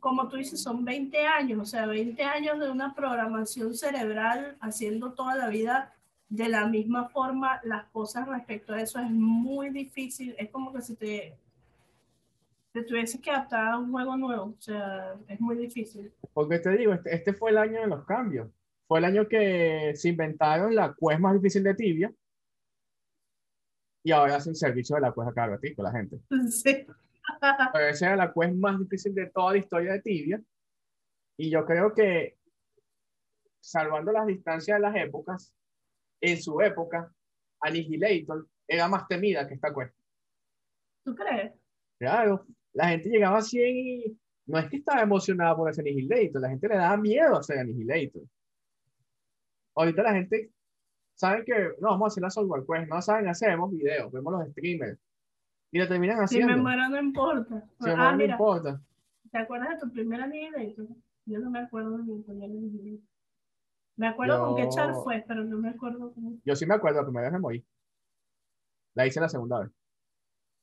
como 0.00 0.28
tú 0.28 0.36
dices, 0.36 0.62
son 0.62 0.84
20 0.84 1.26
años, 1.26 1.60
o 1.60 1.64
sea, 1.64 1.86
20 1.86 2.22
años 2.22 2.58
de 2.58 2.70
una 2.70 2.94
programación 2.94 3.74
cerebral 3.74 4.56
haciendo 4.60 5.12
toda 5.12 5.36
la 5.36 5.48
vida 5.48 5.94
de 6.28 6.48
la 6.48 6.66
misma 6.66 7.08
forma 7.08 7.60
las 7.64 7.86
cosas 7.86 8.28
respecto 8.28 8.74
a 8.74 8.82
eso 8.82 8.98
es 8.98 9.10
muy 9.10 9.70
difícil, 9.70 10.34
es 10.38 10.50
como 10.50 10.72
que 10.72 10.82
si 10.82 10.94
te, 10.94 11.36
te 12.72 12.82
tuviese 12.82 13.20
que 13.20 13.30
adaptar 13.30 13.68
a 13.68 13.78
un 13.78 13.90
juego 13.90 14.16
nuevo, 14.16 14.44
o 14.44 14.60
sea, 14.60 15.14
es 15.26 15.40
muy 15.40 15.56
difícil. 15.56 16.12
Porque 16.32 16.58
te 16.58 16.76
digo, 16.76 16.92
este, 16.92 17.14
este 17.14 17.32
fue 17.32 17.50
el 17.50 17.58
año 17.58 17.80
de 17.80 17.86
los 17.86 18.04
cambios, 18.04 18.48
fue 18.86 18.98
el 18.98 19.06
año 19.06 19.26
que 19.26 19.92
se 19.94 20.10
inventaron 20.10 20.74
la 20.74 20.94
quest 20.98 21.20
más 21.20 21.34
difícil 21.34 21.62
de 21.62 21.74
Tibia 21.74 22.12
y 24.02 24.12
ahora 24.12 24.36
hacen 24.36 24.54
servicio 24.54 24.96
de 24.96 25.02
la 25.02 25.12
quest 25.12 25.28
acá 25.28 25.58
con 25.74 25.84
la 25.84 25.92
gente. 25.92 26.20
Sí. 26.50 26.86
esa 27.88 28.06
era 28.06 28.16
la 28.16 28.32
quest 28.32 28.54
más 28.54 28.78
difícil 28.78 29.14
de 29.14 29.26
toda 29.30 29.52
la 29.52 29.58
historia 29.58 29.92
de 29.92 30.02
Tibia. 30.02 30.42
Y 31.36 31.50
yo 31.50 31.64
creo 31.64 31.94
que, 31.94 32.36
salvando 33.60 34.12
las 34.12 34.26
distancias 34.26 34.76
de 34.76 34.82
las 34.82 34.96
épocas, 34.96 35.54
en 36.20 36.42
su 36.42 36.60
época, 36.60 37.12
Annihilator 37.60 38.46
era 38.66 38.88
más 38.88 39.06
temida 39.06 39.46
que 39.46 39.54
esta 39.54 39.72
quest. 39.72 39.94
¿Tú 41.04 41.14
crees? 41.14 41.52
Claro, 41.98 42.46
la 42.72 42.88
gente 42.88 43.08
llegaba 43.08 43.38
así 43.38 43.60
y 43.60 44.18
no 44.46 44.58
es 44.58 44.68
que 44.68 44.76
estaba 44.76 45.02
emocionada 45.02 45.56
por 45.56 45.68
hacer 45.68 45.82
Annihilator, 45.82 46.40
la 46.40 46.50
gente 46.50 46.68
le 46.68 46.76
daba 46.76 46.96
miedo 46.96 47.36
a 47.36 47.40
hacer 47.40 47.58
Annihilator. 47.58 48.22
Ahorita 49.76 50.02
la 50.02 50.14
gente 50.14 50.50
sabe 51.14 51.44
que 51.44 51.72
no 51.80 51.90
vamos 51.90 52.06
a 52.06 52.08
hacer 52.08 52.22
la 52.22 52.30
software 52.30 52.64
quest, 52.66 52.88
no 52.88 53.00
saben, 53.00 53.28
hacemos 53.28 53.70
videos, 53.70 54.10
vemos 54.10 54.32
los 54.32 54.48
streamers, 54.50 54.98
y 55.70 55.78
lo 55.78 55.88
terminan 55.88 56.18
haciendo. 56.18 56.48
Si 56.48 56.56
me 56.56 56.62
muero 56.62 56.88
no 56.88 56.98
importa. 56.98 57.64
Si 57.78 57.86
me 57.86 57.92
ah, 57.92 58.16
no 58.16 58.24
importa. 58.24 58.80
¿Te 59.30 59.38
acuerdas 59.38 59.70
de 59.70 59.86
tu 59.86 59.92
primera 59.92 60.24
Annihilator? 60.24 60.86
Yo 61.26 61.38
no 61.38 61.50
me 61.50 61.60
acuerdo 61.60 61.98
de 61.98 62.04
mi 62.04 62.22
primera 62.22 62.52
Annihilator. 62.52 63.06
Me 63.96 64.08
acuerdo 64.08 64.46
con 64.46 64.56
qué 64.56 64.68
char 64.68 64.94
fue, 64.94 65.24
pero 65.26 65.44
no 65.44 65.58
me 65.58 65.70
acuerdo 65.70 66.12
cómo. 66.14 66.38
Yo 66.44 66.54
sí 66.54 66.64
me 66.66 66.74
acuerdo, 66.74 67.00
la 67.00 67.04
primera 67.04 67.24
vez 67.24 67.32
me 67.32 67.40
morí. 67.40 67.66
La 68.94 69.06
hice 69.06 69.20
la 69.20 69.28
segunda 69.28 69.60
vez. 69.60 69.70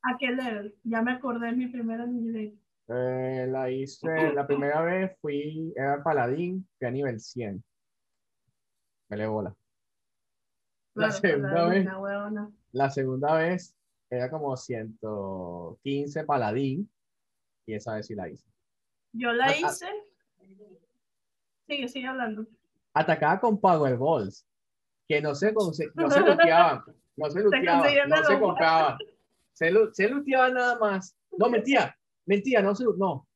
¿A 0.03 0.17
qué 0.17 0.31
level? 0.31 0.73
Ya 0.83 1.01
me 1.01 1.11
acordé 1.11 1.47
de 1.47 1.53
mi 1.53 1.67
primera 1.67 2.03
Annihilator. 2.03 2.57
Eh, 2.87 3.47
la 3.49 3.69
hice, 3.69 4.33
la 4.33 4.45
primera 4.45 4.81
vez 4.81 5.17
fui, 5.19 5.73
era 5.75 6.03
paladín, 6.03 6.67
que 6.79 6.85
a 6.85 6.91
nivel 6.91 7.19
100. 7.19 7.63
Me 9.09 9.17
le 9.17 9.27
bola. 9.27 9.55
La 10.93 11.11
segunda 11.11 11.67
vez, 11.67 11.85
la 12.71 12.89
segunda 12.89 13.35
vez 13.35 13.74
era 14.09 14.29
como 14.29 14.55
115 14.55 16.23
paladín 16.23 16.89
y 17.65 17.73
esa 17.73 17.95
vez 17.95 18.07
sí 18.07 18.15
la 18.15 18.29
hice. 18.29 18.47
Yo 19.13 19.31
la 19.31 19.55
hice. 19.55 19.87
Sigue, 21.67 21.87
sigue 21.87 22.07
hablando. 22.07 22.45
Atacaba 22.93 23.39
con 23.39 23.59
Power 23.59 23.97
Balls, 23.97 24.45
que 25.07 25.21
no 25.21 25.33
se, 25.33 25.51
no 25.51 25.73
se 25.73 25.87
luteaban, 26.19 26.83
no 27.17 27.29
se 27.29 27.39
luteaban, 27.43 28.09
no 28.09 28.23
se 28.23 28.39
compraban. 28.39 28.97
Se, 29.53 29.71
se 29.93 30.09
luteaban 30.09 30.53
nada 30.53 30.77
más. 30.79 31.17
No, 31.37 31.49
mentira, 31.49 31.97
mentira, 32.25 32.61
no, 32.61 32.75
se, 32.75 32.85
no. 32.97 33.27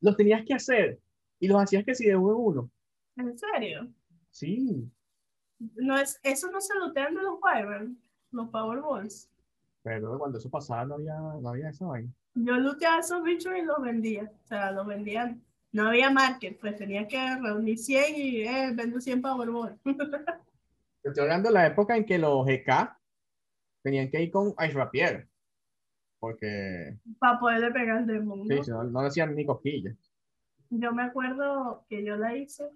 Los 0.00 0.16
tenías 0.16 0.44
que 0.44 0.54
hacer 0.54 1.00
y 1.40 1.48
los 1.48 1.60
hacías 1.60 1.84
que 1.84 1.94
si 1.94 2.06
de 2.06 2.16
uno 2.16 2.32
en 2.32 2.40
uno. 2.40 2.70
¿En 3.16 3.38
serio? 3.38 3.88
Sí. 4.30 4.88
No 5.58 5.98
es, 5.98 6.20
eso 6.22 6.50
no 6.50 6.60
se 6.60 6.74
lootean 6.76 7.14
de 7.14 7.22
los 7.22 7.38
Wyvern, 7.42 8.00
los 8.30 8.48
Powerballs. 8.50 9.28
Pero 9.88 10.18
cuando 10.18 10.38
eso 10.38 10.50
pasaba 10.50 10.84
no 10.84 10.94
había, 10.96 11.14
no 11.14 11.48
había 11.48 11.70
eso 11.70 11.92
ahí. 11.92 12.06
Yo 12.34 12.56
looteaba 12.56 12.98
esos 12.98 13.22
bichos 13.22 13.54
y 13.56 13.62
los 13.62 13.80
vendía. 13.80 14.30
O 14.44 14.46
sea, 14.46 14.70
los 14.70 14.86
vendían. 14.86 15.42
No 15.72 15.88
había 15.88 16.10
market, 16.10 16.58
pues 16.60 16.76
tenía 16.76 17.08
que 17.08 17.18
reunir 17.36 17.78
100 17.78 18.14
y 18.16 18.42
eh, 18.42 18.72
vendo 18.74 19.00
100 19.00 19.22
Powerball. 19.22 19.78
Estoy 21.02 21.22
hablando 21.22 21.48
de 21.48 21.54
la 21.54 21.66
época 21.66 21.96
en 21.96 22.04
que 22.04 22.18
los 22.18 22.44
GK 22.44 22.96
tenían 23.82 24.10
que 24.10 24.22
ir 24.22 24.30
con 24.30 24.48
Ice 24.48 24.74
Rapier. 24.74 25.26
Porque. 26.18 26.98
Para 27.18 27.38
poderle 27.38 27.70
pegar 27.70 28.00
el 28.00 28.06
demon. 28.06 28.46
Sí, 28.46 28.70
no, 28.70 28.84
no 28.84 29.02
decían 29.02 29.34
ni 29.34 29.46
cosquillas. 29.46 29.96
Yo 30.68 30.92
me 30.92 31.02
acuerdo 31.02 31.86
que 31.88 32.04
yo 32.04 32.16
la 32.16 32.36
hice 32.36 32.68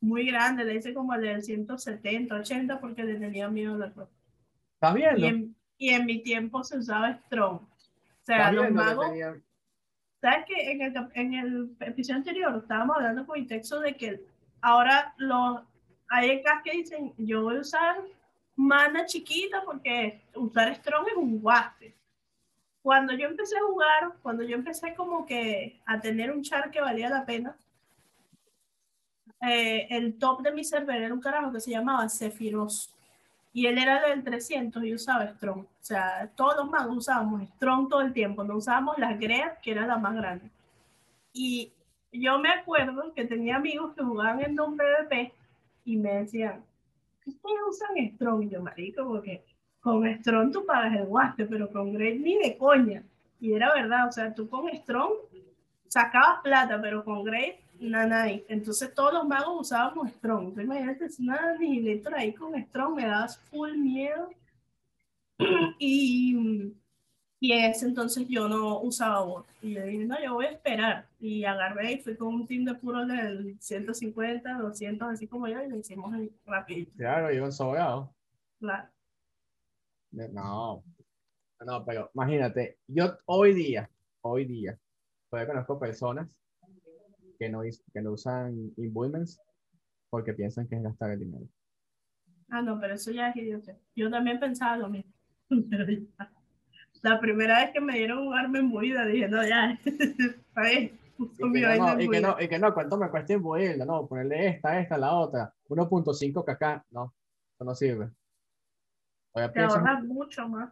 muy 0.00 0.26
grande, 0.26 0.64
le 0.64 0.74
hice 0.74 0.92
como 0.92 1.14
el 1.14 1.22
del 1.22 1.42
170, 1.42 2.34
80 2.34 2.80
porque 2.80 3.04
le 3.04 3.18
tenía 3.18 3.48
miedo 3.48 3.76
la 3.78 3.90
cosa. 3.92 4.12
¿Estás 4.74 4.94
viendo? 4.94 5.54
Y 5.80 5.88
en, 5.88 6.04
mi 6.04 6.22
tiempo 6.22 6.62
se 6.62 6.76
usaba 6.78 7.14
Strong. 7.26 7.56
O 7.56 8.24
sea, 8.24 8.52
los 8.52 8.70
magos. 8.70 9.06
¿Sabes 10.20 10.44
que 10.46 10.70
en 10.70 10.82
el, 10.82 10.94
en 11.14 11.34
el 11.34 11.76
episodio 11.80 12.18
anterior 12.18 12.54
estábamos 12.56 12.96
hablando 12.96 13.26
con 13.26 13.46
texto 13.46 13.80
de 13.80 13.96
que 13.96 14.22
ahora 14.60 15.14
los 15.16 15.62
hay 16.10 16.42
que 16.62 16.72
dicen 16.72 17.14
yo 17.16 17.44
voy 17.44 17.56
a 17.56 17.60
usar 17.60 17.96
mana 18.56 19.06
chiquita 19.06 19.62
porque 19.64 20.22
usar 20.34 20.74
Strong 20.74 21.08
es 21.08 21.16
un 21.16 21.40
guaste. 21.40 21.96
Cuando 22.82 23.14
yo 23.14 23.26
empecé 23.26 23.56
a 23.56 23.62
jugar, 23.62 24.12
cuando 24.22 24.42
yo 24.42 24.56
empecé 24.56 24.94
como 24.94 25.24
que 25.24 25.80
a 25.86 26.00
tener 26.00 26.30
un 26.30 26.42
char 26.42 26.70
que 26.70 26.80
valía 26.80 27.08
la 27.08 27.24
pena, 27.24 27.56
eh, 29.40 29.86
el 29.90 30.18
top 30.18 30.42
de 30.42 30.52
mi 30.52 30.64
server 30.64 31.00
era 31.00 31.14
un 31.14 31.20
carajo 31.20 31.52
que 31.52 31.60
se 31.60 31.70
llamaba 31.70 32.08
Sephiroth. 32.08 32.90
Y 33.52 33.66
él 33.66 33.78
era 33.78 34.00
del 34.08 34.22
300 34.22 34.84
y 34.84 34.94
usaba 34.94 35.26
Strong. 35.26 35.60
O 35.60 35.68
sea, 35.80 36.30
todos 36.36 36.56
los 36.56 36.70
magos 36.70 36.96
usábamos 36.96 37.42
Strong 37.56 37.88
todo 37.88 38.00
el 38.00 38.12
tiempo. 38.12 38.44
No 38.44 38.56
usábamos 38.56 38.96
la 38.98 39.14
Great, 39.14 39.60
que 39.60 39.72
era 39.72 39.86
la 39.86 39.98
más 39.98 40.14
grande. 40.14 40.50
Y 41.32 41.72
yo 42.12 42.38
me 42.38 42.50
acuerdo 42.50 43.12
que 43.14 43.24
tenía 43.24 43.56
amigos 43.56 43.94
que 43.94 44.02
jugaban 44.02 44.40
en 44.40 44.60
un 44.60 44.76
PvP 44.76 45.32
y 45.84 45.96
me 45.96 46.14
decían, 46.14 46.64
ustedes 47.26 47.58
usan 47.68 48.14
Strong? 48.14 48.44
Y 48.44 48.50
yo, 48.50 48.62
marico, 48.62 49.04
porque 49.04 49.44
con 49.80 50.06
Strong 50.06 50.52
tú 50.52 50.64
pagas 50.64 50.94
el 50.94 51.06
guaste, 51.06 51.46
pero 51.46 51.70
con 51.70 51.92
Great 51.92 52.20
ni 52.20 52.38
de 52.38 52.56
coña. 52.56 53.02
Y 53.40 53.54
era 53.54 53.72
verdad, 53.74 54.08
o 54.08 54.12
sea, 54.12 54.34
tú 54.34 54.48
con 54.48 54.68
Strong 54.68 55.12
sacabas 55.88 56.40
plata, 56.42 56.80
pero 56.80 57.04
con 57.04 57.24
Great 57.24 57.56
Nanai. 57.88 58.44
Entonces 58.48 58.92
todos 58.94 59.14
los 59.14 59.26
magos 59.26 59.60
usábamos 59.60 60.10
Strong. 60.10 60.48
Entonces 60.48 60.64
imagínate, 60.64 61.04
es 61.06 61.18
una 61.18 61.36
Annihilator 61.36 62.14
ahí 62.14 62.34
con 62.34 62.60
Strong, 62.60 62.94
me 62.96 63.06
das 63.06 63.38
full 63.38 63.76
miedo. 63.76 64.30
y, 65.78 66.74
y 67.40 67.52
en 67.52 67.70
ese 67.70 67.86
entonces 67.86 68.26
yo 68.28 68.48
no 68.48 68.80
usaba 68.80 69.22
bot. 69.22 69.46
Y 69.62 69.74
yo 69.74 69.82
dije, 69.84 70.04
no, 70.04 70.22
yo 70.22 70.34
voy 70.34 70.46
a 70.46 70.50
esperar. 70.50 71.06
Y 71.18 71.44
agarré 71.44 71.92
y 71.92 71.98
fui 71.98 72.16
con 72.16 72.28
un 72.28 72.46
team 72.46 72.64
de 72.64 72.74
puros 72.74 73.08
del 73.08 73.56
150, 73.60 74.58
200, 74.58 75.08
así 75.08 75.26
como 75.26 75.48
yo, 75.48 75.62
y 75.62 75.68
lo 75.68 75.76
hicimos 75.76 76.14
rápido. 76.44 76.90
Claro, 76.96 77.32
iban 77.32 77.52
sobrado. 77.52 78.14
Claro. 78.58 78.88
No, 80.10 80.82
no, 81.64 81.84
pero 81.84 82.10
imagínate, 82.14 82.78
yo 82.88 83.16
hoy 83.26 83.54
día, 83.54 83.88
hoy 84.22 84.44
día, 84.44 84.78
todavía 85.28 85.52
conozco 85.52 85.78
personas 85.78 86.36
que 87.40 87.48
no, 87.48 87.62
que 87.62 88.02
no 88.02 88.12
usan 88.12 88.70
imbuements 88.76 89.40
porque 90.10 90.34
piensan 90.34 90.68
que 90.68 90.76
es 90.76 90.82
gastar 90.82 91.12
el 91.12 91.20
dinero. 91.20 91.46
Ah, 92.50 92.60
no, 92.60 92.78
pero 92.78 92.94
eso 92.94 93.10
ya 93.12 93.30
es 93.30 93.36
idiota. 93.36 93.74
Yo 93.96 94.10
también 94.10 94.38
pensaba 94.38 94.76
lo 94.76 94.90
mismo. 94.90 95.10
La 97.02 97.18
primera 97.18 97.60
vez 97.60 97.70
que 97.72 97.80
me 97.80 97.96
dieron 97.96 98.26
un 98.26 98.34
arma 98.34 98.58
imbuida, 98.58 99.06
dije, 99.06 99.26
no, 99.26 99.42
ya. 99.46 99.78
y, 99.84 99.88
que 99.88 101.78
no, 101.78 102.00
y, 102.00 102.10
que 102.10 102.20
no, 102.20 102.36
y 102.38 102.48
que 102.48 102.58
no, 102.58 102.74
¿cuánto 102.74 102.98
me 102.98 103.08
cuesta 103.08 103.32
imbuirla? 103.32 103.86
No, 103.86 104.06
ponerle 104.06 104.48
esta, 104.48 104.78
esta, 104.78 104.98
la 104.98 105.14
otra. 105.14 105.54
1.5 105.68 106.44
kk. 106.44 106.84
No, 106.90 107.14
eso 107.54 107.64
no 107.64 107.74
sirve. 107.74 108.10
te 109.32 109.60
ahorras 109.60 110.04
mucho 110.04 110.46
más. 110.46 110.70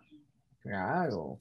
Claro. 0.59 1.41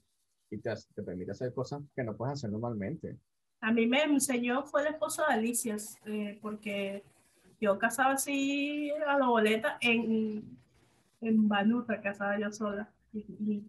Y 0.50 0.60
te, 0.60 0.74
te 0.96 1.04
permite 1.04 1.32
hacer 1.32 1.54
cosas 1.54 1.82
que 1.94 2.04
no 2.04 2.16
puedes 2.16 2.36
hacer 2.36 2.50
normalmente. 2.50 3.18
A 3.62 3.72
mí 3.72 3.88
me 3.88 4.04
enseñó, 4.04 4.64
fue 4.64 4.82
el 4.82 4.88
esposo 4.88 5.26
de 5.26 5.34
Alicia, 5.34 5.78
eh, 6.06 6.38
porque 6.42 7.04
yo 7.60 7.78
casaba 7.80 8.14
así 8.14 8.92
a 9.08 9.18
la 9.18 9.28
boleta 9.28 9.78
en, 9.82 10.44
en 11.22 11.48
Banuta, 11.48 12.02
casaba 12.02 12.40
yo 12.40 12.52
sola. 12.52 12.88
Y, 13.14 13.64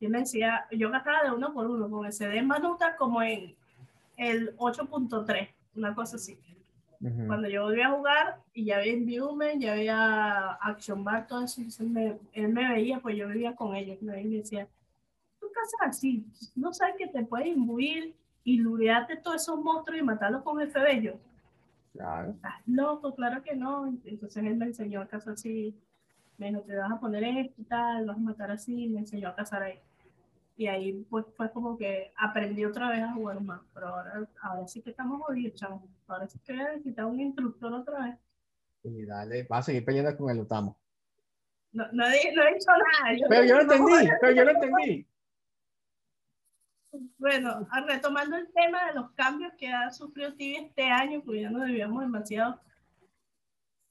y, 0.00 0.08
me 0.08 0.18
decía, 0.18 0.66
yo 0.72 0.90
gastaba 0.90 1.22
de 1.22 1.30
uno 1.30 1.54
por 1.54 1.66
uno, 1.66 1.88
con 1.88 2.04
el 2.04 2.12
CD 2.12 2.38
en 2.38 2.48
Banuta 2.48 2.96
como 2.96 3.22
en 3.22 3.54
el 4.16 4.56
8.3, 4.56 5.48
una 5.76 5.94
cosa 5.94 6.16
así. 6.16 6.38
Cuando 7.26 7.48
yo 7.48 7.64
volví 7.64 7.82
a 7.82 7.90
jugar 7.90 8.40
y 8.54 8.66
ya 8.66 8.76
había 8.76 8.94
Viewman, 8.94 9.58
ya 9.58 9.72
había 9.72 10.52
Action 10.60 11.02
Bar, 11.02 11.26
todo 11.26 11.42
eso, 11.42 11.60
él 12.32 12.48
me 12.48 12.68
veía, 12.68 13.00
pues 13.00 13.16
yo 13.16 13.26
vivía 13.26 13.56
con 13.56 13.74
ellos, 13.74 13.98
y 14.00 14.04
me 14.04 14.22
decía, 14.22 14.68
tú 15.40 15.48
casas 15.52 15.96
así, 15.96 16.24
no 16.54 16.72
sabes 16.72 16.94
que 16.96 17.08
te 17.08 17.24
puedes 17.24 17.48
imbuir 17.48 18.14
y 18.44 18.58
lurearte 18.58 19.16
todos 19.16 19.42
esos 19.42 19.58
monstruos 19.60 20.00
y 20.00 20.04
matarlos 20.04 20.42
con 20.42 20.60
el 20.60 20.70
febello. 20.70 21.18
Claro. 21.92 22.30
Estás 22.30 22.54
loco, 22.66 23.14
claro 23.14 23.42
que 23.42 23.54
no. 23.54 23.86
Entonces 23.86 24.44
él 24.44 24.56
me 24.56 24.66
enseñó 24.66 25.02
a 25.02 25.08
cazar 25.08 25.34
así. 25.34 25.76
Me 26.38 26.48
dijo, 26.48 26.62
te 26.62 26.76
vas 26.76 26.90
a 26.90 26.98
poner 26.98 27.24
esto 27.24 27.60
y 27.60 27.64
tal, 27.64 28.06
vas 28.06 28.16
a 28.16 28.20
matar 28.20 28.50
así. 28.50 28.88
Me 28.88 29.00
enseñó 29.00 29.28
a 29.28 29.34
cazar 29.34 29.62
ahí. 29.62 29.78
Y 30.56 30.66
ahí 30.66 31.06
pues 31.08 31.24
fue 31.36 31.50
como 31.52 31.76
que 31.76 32.12
aprendí 32.16 32.64
otra 32.64 32.90
vez 32.90 33.02
a 33.02 33.12
jugar 33.12 33.40
más. 33.40 33.60
Pero 33.74 33.88
ahora, 33.88 34.28
ahora 34.42 34.66
sí 34.66 34.82
que 34.82 34.90
estamos 34.90 35.22
jodidos, 35.22 35.54
chavos. 35.54 35.82
Ahora 36.06 36.26
sí 36.28 36.38
que 36.44 36.54
necesitar 36.54 37.04
un 37.04 37.20
instructor 37.20 37.72
otra 37.72 38.06
vez. 38.06 38.16
Y 38.84 39.04
dale, 39.04 39.46
vas 39.48 39.60
a 39.60 39.62
seguir 39.62 39.84
peleando 39.84 40.16
con 40.16 40.30
el 40.30 40.40
Utamo. 40.40 40.76
No, 41.72 41.86
no, 41.92 42.04
he, 42.06 42.34
no 42.34 42.42
he 42.42 42.54
dicho 42.54 42.70
nada. 42.70 43.16
pero 43.28 43.44
yo 43.44 43.56
lo 43.56 43.62
entendí, 43.62 44.10
pero 44.20 44.32
yo 44.34 44.44
lo 44.44 44.50
entendí. 44.50 45.06
Bueno, 47.18 47.66
retomando 47.86 48.36
el 48.36 48.48
tema 48.52 48.86
de 48.86 48.94
los 48.94 49.10
cambios 49.12 49.52
que 49.58 49.68
ha 49.68 49.90
sufrido 49.90 50.34
TV 50.34 50.58
este 50.58 50.84
año, 50.84 51.22
pues 51.24 51.40
ya 51.40 51.50
nos 51.50 51.64
debíamos 51.64 52.02
demasiado. 52.02 52.60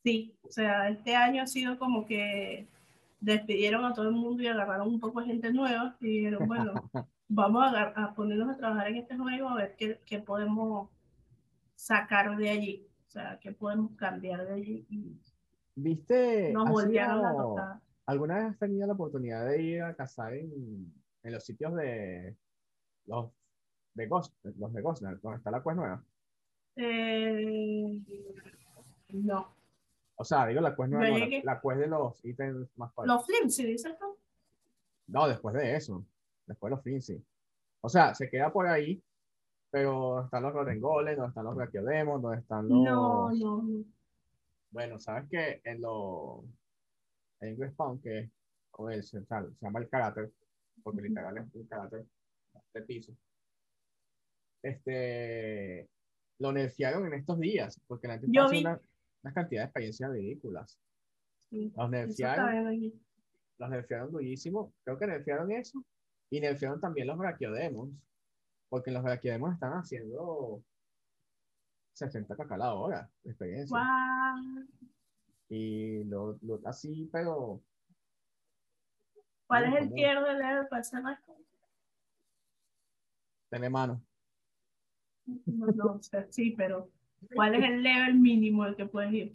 Sí, 0.04 0.36
o 0.44 0.52
sea, 0.52 0.90
este 0.90 1.16
año 1.16 1.44
ha 1.44 1.48
sido 1.48 1.80
como 1.80 2.06
que 2.06 2.68
despidieron 3.20 3.86
a 3.86 3.94
todo 3.94 4.10
el 4.10 4.16
mundo 4.16 4.42
y 4.44 4.48
agarraron 4.48 4.88
un 4.88 5.00
poco 5.00 5.22
de 5.22 5.28
gente 5.28 5.52
nueva 5.52 5.96
y 6.00 6.20
dijeron, 6.20 6.48
bueno, 6.48 6.74
vamos 7.28 7.74
a, 7.74 7.84
a, 7.84 8.14
ponernos 8.14 8.50
a 8.50 8.58
trabajar 8.58 8.88
en 8.88 8.98
este 8.98 9.18
juego 9.18 9.50
a 9.50 9.56
ver 9.56 9.76
qué, 9.78 10.00
qué, 10.06 10.20
podemos 10.20 10.90
sacar 11.76 12.36
de 12.36 12.50
allí, 12.50 12.88
o 13.08 13.12
sea, 13.12 13.40
qué 13.40 13.52
podemos 13.52 13.92
cambiar 13.96 14.46
de 14.46 14.54
allí. 14.54 14.86
¿Viste? 15.76 16.52
Nos 16.52 16.70
volvieron 16.70 17.26
a 17.60 17.82
¿Alguna 18.06 18.36
vez 18.36 18.46
has 18.46 18.60
tenido 18.60 18.88
la 18.88 18.94
oportunidad 18.94 19.46
de 19.46 19.62
ir 19.62 19.82
a 19.84 19.96
cazar 19.96 20.34
en, 20.34 20.92
en 21.24 21.32
los 21.32 21.46
sitios 21.46 21.74
de 21.76 22.36
los 23.08 23.32
de 23.94 24.08
Ghost, 24.08 24.34
los 24.44 24.74
de 24.74 24.82
Ghost, 24.82 25.02
¿dónde 25.02 25.38
está 25.38 25.52
la 25.52 25.62
quest 25.62 25.76
nueva? 25.76 26.04
Eh, 26.76 28.02
no. 29.10 29.56
O 30.16 30.24
sea, 30.24 30.48
digo 30.48 30.62
la 30.62 30.76
quest 30.76 30.90
nueva, 30.90 31.10
no, 31.10 31.18
la, 31.18 31.42
la, 31.44 31.62
quest 31.62 31.80
de 31.80 31.88
los 31.88 32.26
ítems 32.26 32.78
más 32.78 32.94
fuertes. 32.94 33.14
Los 33.14 33.26
flimsy, 33.26 33.66
dices 33.66 33.98
tú. 34.00 34.18
No, 35.08 35.28
después 35.28 35.56
de 35.56 35.76
eso. 35.76 36.06
Después 36.46 36.70
de 36.70 36.76
los 36.76 36.84
flimsy. 36.84 37.24
O 37.82 37.90
sea, 37.90 38.14
se 38.14 38.30
queda 38.30 38.54
por 38.54 38.68
ahí, 38.68 39.02
pero 39.70 40.26
están 40.26 40.44
los 40.44 40.54
Rodengoles, 40.54 41.18
donde 41.18 41.30
están 41.30 41.46
los 41.46 41.58
Rakiodemons, 41.58 42.22
donde 42.22 42.40
están 42.40 42.70
los. 42.70 42.78
No, 42.78 43.32
no, 43.32 43.62
no. 43.64 43.84
Bueno, 44.70 45.00
sabes 45.00 45.30
que 45.30 45.62
en 45.64 45.82
los. 45.82 46.46
En 47.42 47.60
Respawn, 47.60 48.00
que 48.00 48.20
es 48.20 48.30
con 48.70 48.92
el 48.92 49.04
central, 49.04 49.54
se 49.60 49.66
llama 49.66 49.80
el 49.80 49.90
carácter, 49.90 50.32
porque 50.84 51.02
literal 51.02 51.38
es 51.38 51.56
un 51.56 51.66
carácter 51.66 52.06
de 52.74 52.82
piso. 52.82 53.16
Este, 54.64 55.90
lo 56.40 56.52
nerfearon 56.52 57.06
en 57.08 57.14
estos 57.14 57.40
días, 57.40 57.80
porque 57.88 58.08
la 58.08 58.20
gente 58.20 58.40
hace 58.40 58.60
una, 58.60 58.80
una, 59.24 59.34
cantidad 59.34 59.62
de 59.62 59.66
experiencias 59.66 60.12
ridículas. 60.12 60.80
los 61.52 61.90
nerfearon, 61.90 62.94
los 63.58 63.70
nerfearon 63.70 64.12
durísimo. 64.12 64.74
Creo 64.84 64.98
que 64.98 65.08
nerfearon 65.08 65.52
eso. 65.52 65.84
Y 66.30 66.40
nerfearon 66.40 66.80
también 66.80 67.08
los 67.08 67.18
Brachiodemons, 67.18 67.94
porque 68.70 68.92
los 68.92 69.04
Brachiodemons 69.04 69.56
están 69.56 69.74
haciendo 69.74 70.64
60 71.94 72.36
caca 72.36 72.58
la 72.58 72.74
hora 72.74 73.10
de 73.24 73.32
experiencia. 73.32 73.78
Y 75.50 76.04
lo, 76.06 76.38
lo, 76.42 76.60
así, 76.66 77.10
pero. 77.12 77.62
¿Cuál 79.48 79.66
es 79.66 79.82
el 79.82 79.94
tier 79.94 80.24
de 80.24 80.34
level 80.34 80.68
para 80.70 80.82
ese 80.82 80.98
Tiene 83.52 83.70
mano. 83.70 84.02
No, 85.26 85.68
no, 85.68 86.00
sí, 86.30 86.52
pero 86.58 86.90
¿cuál 87.36 87.56
es 87.56 87.64
el 87.66 87.84
level 87.84 88.16
mínimo 88.16 88.64
al 88.64 88.78
que 88.78 88.86
puedes 88.86 89.12
ir? 89.12 89.34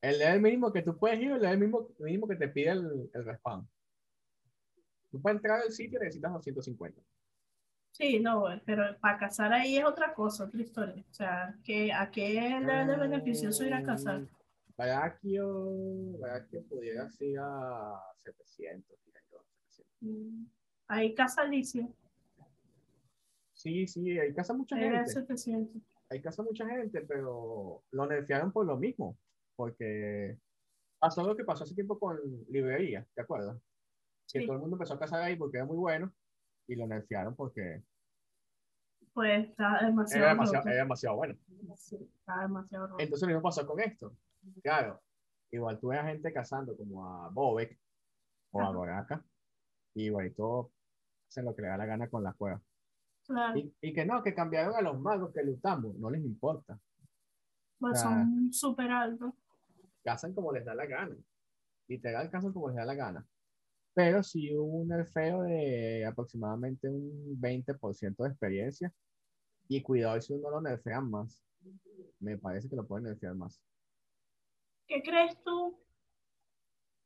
El 0.00 0.20
level 0.20 0.40
mínimo 0.40 0.72
que 0.72 0.82
tú 0.82 0.96
puedes 0.96 1.18
ir, 1.20 1.32
el 1.32 1.42
level 1.42 1.58
mínimo, 1.58 1.88
mínimo 1.98 2.28
que 2.28 2.36
te 2.36 2.48
pide 2.48 2.70
el, 2.70 3.10
el 3.12 3.24
respawn. 3.24 3.68
Tú 5.10 5.20
para 5.20 5.34
entrar 5.34 5.60
al 5.60 5.72
sitio 5.72 5.98
necesitas 5.98 6.32
250. 6.32 7.02
Sí, 7.90 8.20
no, 8.20 8.44
pero 8.64 8.96
para 9.00 9.18
cazar 9.18 9.52
ahí 9.52 9.78
es 9.78 9.84
otra 9.84 10.14
cosa, 10.14 10.44
otra 10.44 10.62
historia. 10.62 11.04
O 11.10 11.14
sea, 11.14 11.58
que 11.64 11.92
¿a 11.92 12.08
qué 12.12 12.34
level 12.34 12.86
de 12.86 12.96
beneficioso 12.96 13.64
ir 13.64 13.74
a 13.74 13.82
cazar? 13.82 14.28
Baraquio, 14.76 16.16
Baraquio 16.20 16.62
pudiera 16.68 17.08
ir 17.18 17.38
a 17.40 18.00
700. 18.14 18.96
Mm, 20.00 20.44
ahí 20.86 21.14
casa 21.16 21.42
Alicia. 21.42 21.88
Sí, 23.68 23.86
sí, 23.86 24.18
ahí 24.18 24.32
casa 24.34 24.54
mucha 24.54 24.76
gente. 24.76 24.94
era 24.96 25.06
700. 25.06 25.82
Ahí 26.10 26.22
casa 26.22 26.42
mucha 26.42 26.66
gente, 26.66 27.02
pero 27.02 27.82
lo 27.90 28.06
nerfearon 28.06 28.50
por 28.50 28.64
lo 28.64 28.76
mismo. 28.78 29.18
Porque 29.56 30.38
pasó 30.98 31.26
lo 31.26 31.36
que 31.36 31.44
pasó 31.44 31.64
hace 31.64 31.74
tiempo 31.74 31.98
con 31.98 32.18
librería, 32.48 33.06
¿te 33.14 33.20
acuerdas? 33.22 33.56
Que 34.32 34.40
Sí. 34.40 34.46
todo 34.46 34.54
el 34.56 34.60
mundo 34.62 34.76
empezó 34.76 34.94
a 34.94 34.98
cazar 34.98 35.22
ahí 35.22 35.36
porque 35.36 35.58
era 35.58 35.66
muy 35.66 35.76
bueno 35.76 36.12
y 36.66 36.76
lo 36.76 36.86
nerfearon 36.86 37.34
porque 37.36 37.82
Pues 39.12 39.48
está 39.48 39.84
demasiado 39.84 40.24
era 40.24 40.32
demasiado, 40.32 40.62
roto. 40.62 40.68
era 40.70 40.82
demasiado 40.84 41.16
bueno. 41.16 41.38
Sí, 41.76 41.96
está 42.20 42.40
demasiado 42.42 42.86
roto. 42.86 43.02
Entonces 43.02 43.22
lo 43.28 43.34
mismo 43.34 43.42
pasó 43.42 43.66
con 43.66 43.80
esto. 43.80 44.16
Claro, 44.62 45.02
igual 45.50 45.78
tú 45.80 45.88
ves 45.88 45.98
a 46.00 46.04
gente 46.04 46.32
cazando 46.32 46.76
como 46.76 47.04
a 47.06 47.28
Bobek 47.30 47.78
o 48.52 48.60
a 48.60 48.64
Ajá. 48.64 48.72
Goraka 48.72 49.24
y 49.94 50.04
igualito 50.06 50.70
hacen 51.28 51.44
lo 51.44 51.54
que 51.54 51.62
le 51.62 51.68
da 51.68 51.76
la 51.76 51.86
gana 51.86 52.08
con 52.08 52.22
la 52.22 52.32
cueva. 52.32 52.62
Claro, 53.28 53.58
Y, 53.58 53.72
y 53.82 53.92
que 53.92 54.06
no, 54.06 54.22
que 54.22 54.34
cambiaron 54.34 54.74
a 54.74 54.80
los 54.80 54.98
magos 54.98 55.32
que 55.34 55.42
lutamos, 55.44 55.94
no 55.96 56.10
les 56.10 56.24
importa. 56.24 56.80
pues 57.78 58.00
son 58.00 58.50
súper 58.52 58.90
altos. 58.90 59.34
Cazan 60.02 60.32
como 60.32 60.50
les 60.52 60.64
da 60.64 60.74
la 60.74 60.86
gana. 60.86 61.14
Literal, 61.88 62.30
cazan 62.30 62.52
como 62.54 62.68
les 62.68 62.76
da 62.78 62.86
la 62.86 62.94
gana. 62.94 63.26
Pero 63.92 64.22
sí 64.22 64.54
hubo 64.56 64.78
un 64.78 64.88
nerfeo 64.88 65.42
de 65.42 66.06
aproximadamente 66.06 66.88
un 66.88 67.38
20% 67.38 68.16
de 68.24 68.28
experiencia. 68.30 68.92
Y 69.68 69.82
cuidado 69.82 70.18
si 70.22 70.32
uno 70.32 70.50
lo 70.50 70.60
nerfean 70.62 71.10
más. 71.10 71.44
Me 72.20 72.38
parece 72.38 72.68
que 72.68 72.76
lo 72.76 72.86
pueden 72.86 73.04
nerfear 73.04 73.34
más. 73.34 73.60
¿Qué 74.86 75.02
crees 75.02 75.36
tú 75.44 75.78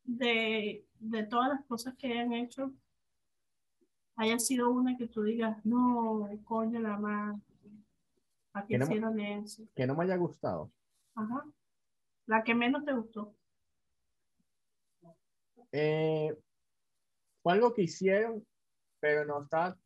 de, 0.05 0.87
de 1.01 1.23
todas 1.25 1.49
las 1.49 1.65
cosas 1.67 1.95
que 1.97 2.07
hayan 2.13 2.33
hecho? 2.33 2.73
Haya 4.17 4.39
sido 4.39 4.71
una 4.71 4.97
que 4.97 5.09
tú 5.09 5.23
digas, 5.23 5.65
no, 5.65 6.29
coño, 6.45 6.81
la 6.81 6.99
más. 6.99 7.41
¿A 8.53 8.67
qué 8.67 8.75
Que 8.75 8.79
no- 8.79 9.19
eso? 9.19 9.63
Que 9.75 9.87
no 9.87 9.95
me 9.95 10.05
haya 10.05 10.17
gustado. 10.17 10.71
Ajá. 11.15 11.45
La 12.27 12.45
que 12.45 12.55
menos 12.55 12.85
te 12.85 12.93
gustó. 12.93 13.35
Eh, 15.73 16.37
fue 17.43 17.53
algo 17.55 17.73
que 17.73 17.83
hicieron, 17.83 18.47
pero 19.01 19.25
no 19.25 19.43
está 19.43 19.77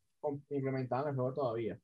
implementado 0.50 1.04
en 1.04 1.10
el 1.10 1.14
juego 1.14 1.34
todavía. 1.34 1.78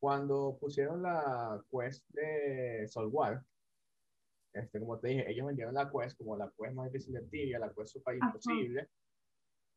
Cuando 0.00 0.58
pusieron 0.60 1.02
la 1.02 1.62
quest 1.70 2.04
de 2.10 2.86
Soulwar, 2.88 3.42
este, 4.52 4.80
como 4.80 4.98
te 4.98 5.08
dije, 5.08 5.30
ellos 5.30 5.46
vendieron 5.46 5.74
la 5.74 5.90
quest 5.90 6.18
como 6.18 6.36
la 6.36 6.52
quest 6.58 6.74
más 6.74 6.92
difícil 6.92 7.14
de 7.14 7.22
Tibia, 7.22 7.58
la 7.60 7.72
quest 7.72 7.92
super 7.92 8.18
Ajá. 8.20 8.32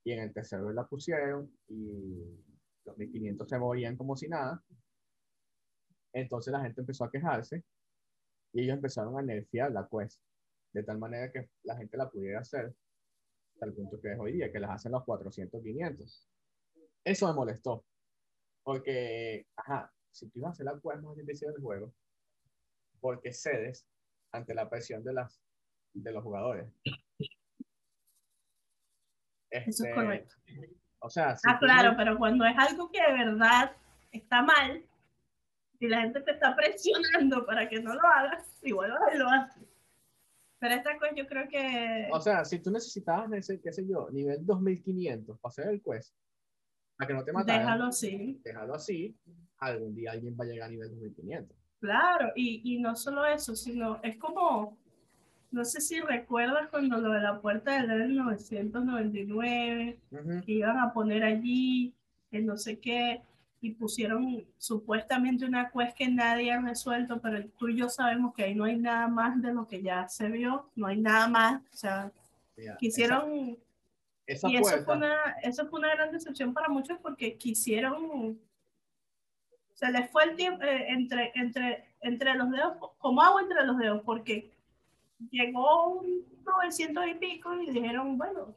Y 0.08 0.14
en 0.14 0.20
el 0.20 0.32
tercero 0.32 0.72
la 0.72 0.88
pusieron 0.88 1.52
y 1.68 2.24
los 2.86 2.98
1500 2.98 3.50
se 3.50 3.60
morían 3.60 3.98
como 3.98 4.16
si 4.16 4.30
nada. 4.30 4.64
Entonces 6.14 6.54
la 6.54 6.62
gente 6.62 6.80
empezó 6.80 7.04
a 7.04 7.12
quejarse 7.12 7.62
y 8.54 8.62
ellos 8.62 8.76
empezaron 8.76 9.20
a 9.20 9.22
nerfear 9.22 9.70
la 9.70 9.86
quest, 9.92 10.22
de 10.72 10.84
tal 10.84 10.98
manera 10.98 11.30
que 11.30 11.50
la 11.64 11.76
gente 11.76 11.98
la 11.98 12.10
pudiera 12.10 12.40
hacer 12.40 12.74
hasta 13.52 13.66
el 13.66 13.74
punto 13.74 14.00
que 14.00 14.14
es 14.14 14.18
hoy 14.18 14.32
día, 14.32 14.50
que 14.50 14.62
las 14.62 14.72
hacen 14.72 14.94
los 14.94 15.04
400, 15.04 15.62
500. 15.62 16.30
Eso 17.04 17.28
me 17.28 17.34
molestó. 17.34 17.84
Porque, 18.64 19.46
ajá, 19.58 19.92
si 20.10 20.30
tú 20.30 20.40
ibas 20.40 20.52
a 20.52 20.54
hacer 20.54 20.68
la 20.68 20.80
quest 20.80 21.04
más 21.04 21.18
difícil 21.18 21.52
del 21.52 21.62
juego, 21.62 21.94
porque 23.02 23.34
cedes 23.34 23.86
ante 24.32 24.56
la 24.56 24.70
presión 24.70 25.04
de, 25.04 25.12
las, 25.12 25.42
de 25.92 26.14
los 26.14 26.24
jugadores. 26.24 26.72
Eso 29.50 29.70
Este, 29.70 29.90
es 29.90 29.96
correcto. 29.96 30.36
O 31.00 31.10
sea, 31.10 31.36
si 31.38 31.48
Ah, 31.50 31.58
claro, 31.60 31.92
no- 31.92 31.98
pero 31.98 32.18
cuando 32.18 32.46
es 32.46 32.56
algo 32.58 32.92
que 32.92 33.02
de 33.02 33.14
verdad 33.26 33.72
está 34.12 34.42
mal, 34.42 34.84
y 35.80 35.88
la 35.88 36.02
gente 36.02 36.22
te 36.22 36.32
está 36.32 36.56
presionando 36.56 37.46
para 37.46 37.70
que 37.70 37.80
no 37.82 37.94
lo 37.94 38.02
hagas, 38.08 38.58
igual 38.64 38.94
lo 39.16 39.30
haces. 39.30 39.64
Pero 40.60 40.74
esta 40.74 40.98
cosa 40.98 41.14
yo 41.16 41.28
creo 41.28 41.48
que... 41.48 42.10
O 42.12 42.20
sea, 42.20 42.44
si 42.44 42.58
tú 42.60 42.72
necesitabas, 42.72 43.32
ese, 43.34 43.62
qué 43.62 43.72
sé 43.72 43.88
yo, 43.88 44.10
nivel 44.10 44.44
2500 44.44 45.38
para 45.40 45.50
hacer 45.52 45.68
el 45.68 45.84
quest, 45.84 46.16
para 46.98 47.08
que 47.08 47.14
no 47.14 47.24
te 47.24 47.32
mataran, 47.32 47.62
Déjalo 47.62 47.86
así. 47.86 48.42
déjalo 48.44 48.74
así, 48.74 49.16
algún 49.60 49.94
día 49.94 50.14
alguien 50.14 50.36
va 50.40 50.46
a 50.46 50.48
llegar 50.48 50.68
a 50.68 50.72
nivel 50.72 50.90
2500. 50.90 51.56
Claro, 51.80 52.32
y, 52.36 52.74
y 52.74 52.80
no 52.80 52.96
solo 52.96 53.24
eso, 53.24 53.56
sino 53.56 54.00
es 54.02 54.18
como, 54.18 54.80
no 55.52 55.66
sé 55.66 55.82
si 55.82 56.00
recuerdas 56.02 56.70
cuando 56.70 56.98
lo 56.98 57.12
de 57.12 57.22
la 57.22 57.40
puerta 57.40 57.74
del 57.74 57.88
level 57.88 58.16
999, 58.16 60.00
Ujú. 60.12 60.42
que 60.46 60.52
iban 60.52 60.78
a 60.78 60.94
poner 60.94 61.24
allí, 61.24 61.94
el 62.32 62.46
no 62.46 62.58
sé 62.58 62.80
qué, 62.80 63.22
y 63.62 63.72
pusieron 63.72 64.46
supuestamente 64.58 65.46
una 65.46 65.72
quest 65.72 65.98
que 65.98 66.08
nadie 66.10 66.52
ha 66.52 66.62
resuelto, 66.62 67.20
pero 67.22 67.44
tú 67.58 67.70
y 67.70 67.78
yo 67.78 67.90
sabemos 67.90 68.34
que 68.36 68.44
ahí 68.44 68.56
no 68.56 68.66
hay 68.66 68.78
nada 68.78 69.08
más 69.08 69.42
de 69.42 69.54
lo 69.54 69.68
que 69.68 69.82
ya 69.82 70.08
se 70.08 70.30
vio, 70.30 70.70
no 70.76 70.88
hay 70.88 70.98
nada 70.98 71.28
más, 71.28 71.62
o 71.74 71.76
sea, 71.76 72.12
quisieron, 72.78 73.58
esa, 74.28 74.48
esa 74.48 74.50
y 74.50 74.58
eso 74.58 74.84
fue, 74.84 74.98
una, 74.98 75.16
eso 75.42 75.68
fue 75.68 75.80
una 75.80 75.96
gran 75.96 76.12
decepción 76.12 76.54
para 76.54 76.70
muchos 76.70 77.00
porque 77.00 77.38
quisieron, 77.38 78.40
se 79.74 79.92
les 79.92 80.10
fue 80.12 80.26
el 80.26 80.36
tiempo 80.36 80.64
eh, 80.64 80.90
entre, 80.90 81.32
entre, 81.36 81.86
entre 82.02 82.36
los 82.36 82.52
dedos, 82.52 82.78
como 83.00 83.22
agua 83.22 83.42
entre 83.42 83.66
los 83.66 83.78
dedos, 83.78 84.02
porque 84.04 84.52
llegó 85.32 85.94
un 86.00 86.26
900 86.46 87.08
y 87.08 87.14
pico 87.16 87.54
y 87.62 87.72
dijeron, 87.72 88.18
bueno, 88.18 88.56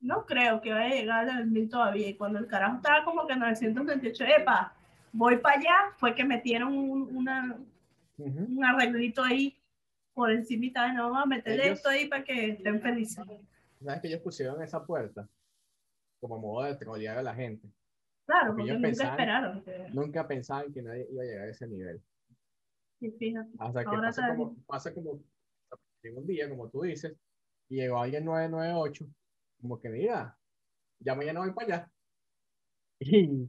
no 0.00 0.24
creo 0.26 0.60
que 0.60 0.72
vaya 0.72 0.86
a 0.86 0.98
llegar 1.00 1.28
al 1.30 1.46
1000 1.46 1.68
todavía. 1.70 2.08
Y 2.08 2.14
cuando 2.14 2.38
el 2.38 2.46
carajo 2.46 2.76
estaba 2.76 3.04
como 3.04 3.26
que 3.26 3.36
928, 3.36 4.24
epa, 4.38 4.74
voy 5.12 5.38
para 5.38 5.58
allá, 5.58 5.76
fue 5.96 6.14
que 6.14 6.24
metieron 6.24 6.76
un, 6.76 7.16
una, 7.16 7.58
Ujú. 8.18 8.44
un 8.58 8.64
arreglito 8.64 9.22
ahí 9.22 9.56
por 10.14 10.30
encima 10.30 10.86
de 10.86 10.92
no, 10.94 11.10
vamos 11.10 11.24
a 11.24 11.26
meterle 11.26 11.64
Ellos- 11.66 11.78
esto 11.78 11.88
ahí 11.90 12.08
para 12.08 12.24
que 12.24 12.50
estén 12.50 12.80
felices. 12.80 13.24
¿sabes 13.82 14.00
que 14.00 14.08
ellos 14.08 14.20
pusieron 14.22 14.62
esa 14.62 14.84
puerta? 14.84 15.28
Como 16.20 16.38
modo 16.38 16.64
de 16.64 16.76
trolear 16.76 17.18
a 17.18 17.22
la 17.22 17.34
gente. 17.34 17.68
Claro, 18.24 18.54
Porque 18.54 18.62
porque 18.62 18.70
ellos 18.70 18.76
nunca 18.80 18.88
pensaban- 18.88 19.12
esperaron. 19.12 19.62
Que, 19.62 19.88
Nunca 19.92 20.26
pensaban 20.26 20.72
que 20.72 20.82
nadie 20.82 21.06
iba 21.10 21.22
a 21.22 21.26
llegar 21.26 21.44
a 21.46 21.50
ese 21.50 21.68
nivel. 21.68 22.00
sí, 22.98 23.10
fíjate. 23.12 23.50
Hasta 23.58 23.82
que 23.82 23.88
Ahora 23.88 24.08
pasa 24.08 24.28
como, 24.28 24.56
pasa 24.66 24.94
como 24.94 25.20
llegó 26.06 26.20
un 26.20 26.26
día, 26.26 26.48
como 26.48 26.68
tú 26.68 26.82
dices, 26.82 27.14
y 27.68 27.76
llegó 27.76 27.98
alguien 27.98 28.24
998, 28.24 29.06
como 29.60 29.78
que 29.78 29.88
mira, 29.88 30.36
ya 31.00 31.14
mañana 31.14 31.40
voy 31.40 31.52
para 31.52 31.66
allá. 31.66 31.92
Y 32.98 33.46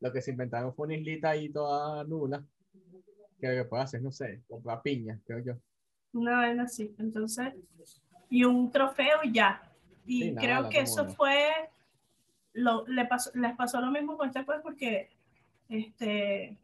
lo 0.00 0.12
que 0.12 0.22
se 0.22 0.30
inventaron 0.30 0.74
fue 0.74 0.86
una 0.86 0.96
islita 0.96 1.30
ahí 1.30 1.50
toda 1.50 2.04
nula, 2.04 2.44
que 3.38 3.48
lo 3.48 3.62
que 3.62 3.68
puede 3.68 3.82
hacer, 3.82 4.02
no 4.02 4.10
sé, 4.10 4.42
comprar 4.48 4.82
piñas, 4.82 5.20
creo 5.24 5.40
yo. 5.40 5.54
Una 6.12 6.40
vez 6.40 6.58
así. 6.58 6.94
Entonces, 6.98 7.52
y 8.30 8.44
un 8.44 8.70
trofeo 8.70 9.20
ya. 9.30 9.62
Y 10.06 10.22
Sí, 10.22 10.32
nada, 10.32 10.46
creo 10.46 10.62
la 10.62 10.68
que 10.70 10.80
eso 10.80 11.02
tomo, 11.02 11.08
¿no? 11.08 11.14
fue, 11.14 11.50
lo, 12.54 12.86
le 12.86 13.04
pasó, 13.06 13.30
les 13.34 13.54
pasó 13.54 13.80
lo 13.80 13.90
mismo 13.90 14.16
con 14.16 14.28
este 14.28 14.42
pues 14.42 14.60
porque 14.62 15.10
este, 15.68 16.56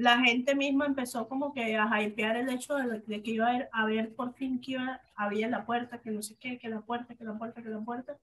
la 0.00 0.18
gente 0.20 0.54
misma 0.54 0.86
empezó 0.86 1.28
como 1.28 1.52
que 1.52 1.76
a 1.76 2.02
hypear 2.02 2.34
el 2.38 2.48
hecho 2.48 2.74
de, 2.74 3.00
de 3.00 3.22
que 3.22 3.32
iba 3.32 3.46
a 3.46 3.50
haber, 3.50 3.68
a 3.70 3.84
ver 3.84 4.14
por 4.14 4.32
fin 4.32 4.58
que 4.58 4.72
iba, 4.72 4.98
había 5.14 5.46
la 5.46 5.66
puerta, 5.66 5.98
que 5.98 6.10
no 6.10 6.22
sé 6.22 6.36
qué, 6.40 6.58
que 6.58 6.70
la 6.70 6.80
puerta, 6.80 7.14
que 7.14 7.22
la 7.22 7.34
puerta, 7.36 7.62
que 7.62 7.68
la 7.68 7.80
puerta. 7.80 8.16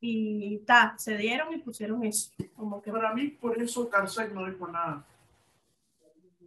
Y 0.00 0.58
ta, 0.60 0.94
se 0.96 1.18
dieron 1.18 1.52
y 1.52 1.58
pusieron 1.58 2.02
eso. 2.06 2.32
Como 2.56 2.80
que, 2.80 2.90
Para 2.90 3.12
mí, 3.12 3.28
por 3.28 3.60
eso 3.60 3.90
Carsac 3.90 4.32
no 4.32 4.46
dijo 4.46 4.66
nada. 4.66 5.04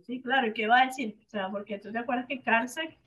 sí, 0.08 0.20
claro, 0.20 0.48
¿y 0.48 0.54
qué 0.54 0.66
va 0.66 0.82
a 0.82 0.86
decir? 0.88 1.16
O 1.28 1.30
sea, 1.30 1.50
porque 1.52 1.78
tú 1.78 1.92
te 1.92 2.00
acuerdas 2.00 2.26
que 2.26 2.42
Carsac, 2.42 2.98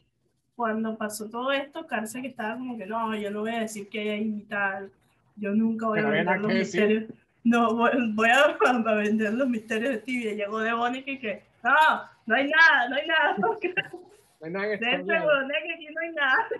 cuando 0.55 0.97
pasó 0.97 1.29
todo 1.29 1.51
esto, 1.51 1.85
Carsac 1.89 2.25
estaba 2.27 2.55
como 2.55 2.79
que 2.79 2.87
no, 2.87 3.13
yo 3.17 3.33
no 3.33 3.41
voy 3.41 3.51
a 3.51 3.61
decir 3.61 3.89
que 3.89 3.99
hay 3.99 4.09
ahí 4.11 4.37
y 4.39 4.43
tal. 4.45 4.93
Yo 5.35 5.51
nunca 5.51 5.89
voy 5.89 6.01
Que 6.01 6.07
a 6.07 6.23
nada 6.23 6.37
los 6.37 6.55
decir. 6.55 7.13
No, 7.45 7.75
voy, 7.75 7.91
voy 8.15 8.29
a, 8.31 8.45
a 8.91 8.95
vender 8.95 9.35
los 9.35 9.49
misterios 9.49 9.91
de 9.93 9.99
tibia. 9.99 10.33
Llegó 10.35 10.59
de 10.61 10.73
Bonnie 10.73 11.05
que, 11.05 11.19
que 11.19 11.43
no, 11.63 11.71
no 12.27 12.35
hay 12.35 12.49
nada, 12.49 12.89
no 12.89 12.97
hay 12.97 13.07
nada. 13.07 13.37
No 13.39 13.53
hay 14.43 14.51
nada 14.51 14.67
Dense 14.67 14.91
español. 14.97 15.27
huevones 15.27 15.57
que 15.67 15.75
aquí 15.75 15.87
no 15.95 16.01
hay 16.01 16.13
nada. 16.13 16.49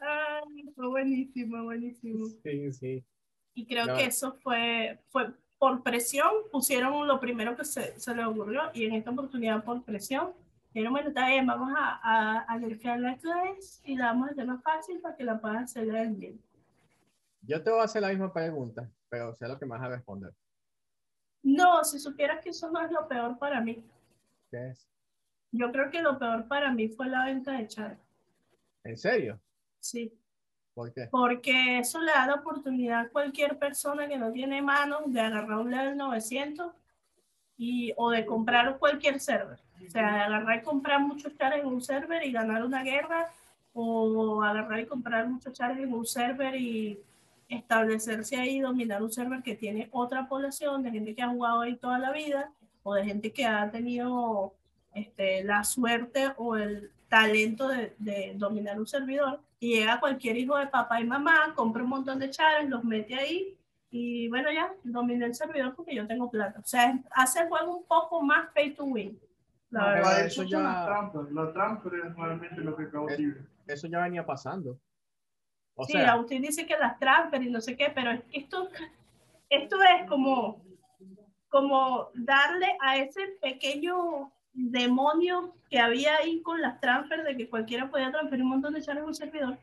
Ay, 0.00 0.70
fue 0.74 0.88
buenísimo, 0.88 1.64
buenísimo. 1.64 2.26
Sí, 2.42 2.72
sí. 2.72 3.04
Y 3.54 3.66
creo 3.66 3.86
No. 3.86 3.96
que 3.96 4.04
eso 4.04 4.32
fue, 4.42 5.00
fue 5.08 5.32
por 5.58 5.82
presión, 5.82 6.30
pusieron 6.52 7.06
lo 7.08 7.18
primero 7.18 7.56
que 7.56 7.64
se, 7.64 7.98
se 7.98 8.14
le 8.14 8.24
ocurrió 8.24 8.70
y 8.74 8.84
en 8.86 8.92
esta 8.94 9.10
oportunidad 9.10 9.64
por 9.64 9.82
presión 9.82 10.32
Pero 10.72 10.90
bueno, 10.92 11.08
está 11.08 11.28
bien, 11.28 11.46
vamos 11.46 11.72
a, 11.76 11.98
a, 12.00 12.38
a 12.42 12.58
la 12.58 13.16
clase 13.16 13.80
y 13.84 13.96
la 13.96 14.06
vamos 14.12 14.28
a 14.28 14.32
hacer 14.32 14.46
más 14.46 14.62
fácil 14.62 15.00
para 15.00 15.16
que 15.16 15.24
la 15.24 15.40
puedan 15.40 15.64
hacer 15.64 15.86
bien. 16.10 16.40
Yo 17.42 17.60
te 17.62 17.70
voy 17.70 17.80
a 17.80 17.84
hacer 17.84 18.02
la 18.02 18.10
misma 18.10 18.32
pregunta, 18.32 18.88
pero 19.08 19.34
sé 19.34 19.48
lo 19.48 19.58
que 19.58 19.66
me 19.66 19.72
vas 19.72 19.82
a 19.82 19.88
responder. 19.88 20.32
No, 21.42 21.84
si 21.84 21.98
supieras 21.98 22.42
que 22.42 22.50
eso 22.50 22.70
no 22.70 22.80
es 22.80 22.90
lo 22.90 23.06
peor 23.08 23.38
para 23.38 23.60
mí. 23.60 23.82
¿Qué 24.50 24.68
es? 24.70 24.88
Yo 25.50 25.72
creo 25.72 25.90
que 25.90 26.02
lo 26.02 26.18
peor 26.18 26.46
para 26.46 26.72
mí 26.72 26.88
fue 26.88 27.08
la 27.08 27.24
venta 27.24 27.52
de 27.52 27.66
Char. 27.66 27.98
¿En 28.84 28.96
serio? 28.96 29.40
Sí. 29.80 30.12
¿Por 30.74 30.92
qué? 30.92 31.08
Porque 31.10 31.78
eso 31.78 32.00
le 32.00 32.12
da 32.12 32.26
la 32.26 32.34
oportunidad 32.34 33.00
a 33.00 33.08
cualquier 33.08 33.58
persona 33.58 34.06
que 34.06 34.18
no 34.18 34.30
tiene 34.30 34.62
manos 34.62 35.12
de 35.12 35.20
agarrar 35.20 35.58
un 35.58 35.70
level 35.70 35.96
900 35.96 36.72
y, 37.56 37.92
o 37.96 38.10
de 38.10 38.24
comprar 38.26 38.78
cualquier 38.78 39.20
server. 39.20 39.58
O 39.84 39.90
sea, 39.90 40.14
de 40.14 40.20
agarrar 40.20 40.58
y 40.58 40.62
comprar 40.62 41.00
muchos 41.00 41.34
chars 41.36 41.56
en 41.56 41.66
un 41.66 41.80
server 41.80 42.24
y 42.24 42.32
ganar 42.32 42.64
una 42.64 42.82
guerra, 42.82 43.32
o 43.72 44.42
agarrar 44.42 44.80
y 44.80 44.86
comprar 44.86 45.28
muchos 45.28 45.52
chars 45.52 45.78
en 45.78 45.92
un 45.92 46.06
server 46.06 46.54
y 46.56 47.00
establecerse 47.48 48.36
ahí, 48.36 48.60
dominar 48.60 49.02
un 49.02 49.12
server 49.12 49.42
que 49.42 49.54
tiene 49.54 49.88
otra 49.92 50.28
población 50.28 50.82
de 50.82 50.90
gente 50.90 51.14
que 51.14 51.22
ha 51.22 51.28
jugado 51.28 51.62
ahí 51.62 51.76
toda 51.76 51.98
la 51.98 52.12
vida, 52.12 52.50
o 52.82 52.94
de 52.94 53.04
gente 53.04 53.32
que 53.32 53.44
ha 53.44 53.70
tenido 53.70 54.54
este, 54.94 55.44
la 55.44 55.64
suerte 55.64 56.32
o 56.36 56.56
el 56.56 56.90
talento 57.08 57.68
de, 57.68 57.94
de, 57.98 58.32
dominar 58.36 58.78
un 58.78 58.86
servidor. 58.86 59.40
Y 59.60 59.76
llega 59.76 60.00
cualquier 60.00 60.36
hijo 60.36 60.56
de 60.56 60.66
papá 60.66 61.00
y 61.00 61.04
mamá, 61.04 61.52
compra 61.54 61.82
un 61.82 61.90
montón 61.90 62.18
de 62.18 62.30
chars, 62.30 62.68
los 62.68 62.84
mete 62.84 63.14
ahí 63.14 63.58
y 63.90 64.28
bueno, 64.28 64.50
ya 64.52 64.72
dominé 64.84 65.26
el 65.26 65.34
servidor 65.34 65.74
porque 65.74 65.94
yo 65.94 66.06
tengo 66.06 66.30
plata. 66.30 66.60
O 66.60 66.66
sea, 66.66 66.98
hace 67.12 67.40
el 67.40 67.48
juego 67.48 67.78
un 67.78 67.84
poco 67.84 68.22
más 68.22 68.50
pay 68.54 68.74
to 68.74 68.84
win. 68.84 69.18
La 69.70 69.92
verdad, 69.92 70.26
eso 70.26 70.42
ya... 70.44 70.60
las 70.60 70.86
trampas. 70.86 71.32
La 71.32 71.52
trampa 71.52 71.88
es 71.88 72.16
realmente 72.16 72.60
lo 72.60 72.76
que 72.76 72.88
cautivo. 72.90 73.36
Eso 73.66 73.86
ya 73.86 74.02
venía 74.02 74.24
pasando. 74.24 74.78
O 75.78 75.84
sí, 75.84 75.92
sea... 75.92 76.12
Agustín 76.12 76.42
dice 76.42 76.66
que 76.66 76.76
las 76.76 76.98
trampas 76.98 77.40
y 77.40 77.48
no 77.48 77.60
sé 77.60 77.76
qué, 77.76 77.90
pero 77.94 78.10
esto, 78.32 78.68
esto 79.48 79.76
es 79.82 80.08
como, 80.08 80.60
como 81.48 82.08
darle 82.14 82.76
a 82.80 82.96
ese 82.96 83.38
pequeño 83.40 84.32
demonio 84.52 85.54
que 85.70 85.78
había 85.78 86.16
ahí 86.16 86.42
con 86.42 86.60
las 86.60 86.80
transfers 86.80 87.24
de 87.24 87.36
que 87.36 87.48
cualquiera 87.48 87.88
podía 87.88 88.10
transferir 88.10 88.42
un 88.42 88.50
montón 88.50 88.74
de 88.74 88.82
chares 88.82 89.02
en 89.02 89.08
un 89.08 89.14
servidor, 89.14 89.58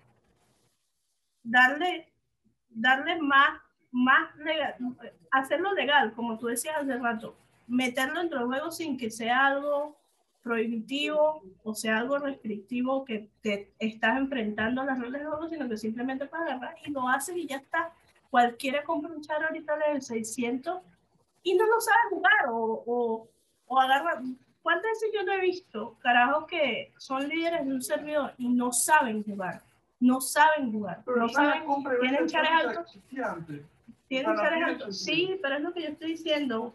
darle, 1.44 2.10
darle 2.70 3.22
más 3.22 3.60
más 3.96 4.36
legal, 4.36 4.76
hacerlo 5.32 5.74
legal, 5.74 6.14
como 6.16 6.38
tú 6.38 6.48
decías 6.48 6.76
hace 6.78 6.98
rato, 6.98 7.38
meterlo 7.66 8.20
dentro 8.20 8.40
del 8.40 8.48
juego 8.48 8.70
sin 8.70 8.98
que 8.98 9.10
sea 9.10 9.46
algo 9.46 9.98
prohibitivo 10.46 11.42
o 11.64 11.74
sea 11.74 11.98
algo 11.98 12.20
restrictivo 12.20 13.04
que 13.04 13.30
te 13.42 13.74
estás 13.80 14.16
enfrentando 14.16 14.82
a 14.82 14.86
las 14.86 15.00
reglas 15.00 15.22
del 15.22 15.32
juego, 15.32 15.50
sino 15.50 15.68
que 15.68 15.76
simplemente 15.76 16.28
para 16.28 16.46
agarrar 16.46 16.76
y 16.86 16.92
lo 16.92 17.10
haces 17.10 17.36
y 17.36 17.48
ya 17.48 17.58
está. 17.58 17.92
Cualquiera 18.30 18.84
compra 18.84 19.12
un 19.12 19.24
char 19.24 19.44
ahorita 19.44 19.76
de 19.76 20.00
600 20.00 20.82
y 21.42 21.56
no 21.56 21.66
lo 21.66 21.82
sabe 21.82 22.00
jugar 22.12 22.50
o, 22.50 22.84
o, 22.86 23.28
o 23.66 23.80
agarra. 23.80 24.22
¿Cuántas 24.62 24.92
veces 24.92 25.10
yo 25.16 25.24
no 25.24 25.34
he 25.34 25.42
visto 25.42 25.98
carajos 26.00 26.46
que 26.46 26.94
son 27.00 27.28
líderes 27.28 27.66
de 27.66 27.74
un 27.74 27.82
servidor 27.82 28.36
y 28.38 28.48
no 28.48 28.72
saben 28.72 29.24
jugar? 29.24 29.64
No 30.00 30.22
saben 30.22 30.72
jugar. 30.72 31.04
no 31.08 31.28
saben, 31.28 31.64
tienen 32.02 32.28
chares 32.28 32.52
altos. 32.52 33.00
Sí, 35.02 35.40
pero 35.42 35.56
es 35.56 35.62
lo 35.62 35.74
que 35.74 35.82
yo 35.82 35.90
estoy 35.90 36.12
diciendo. 36.12 36.72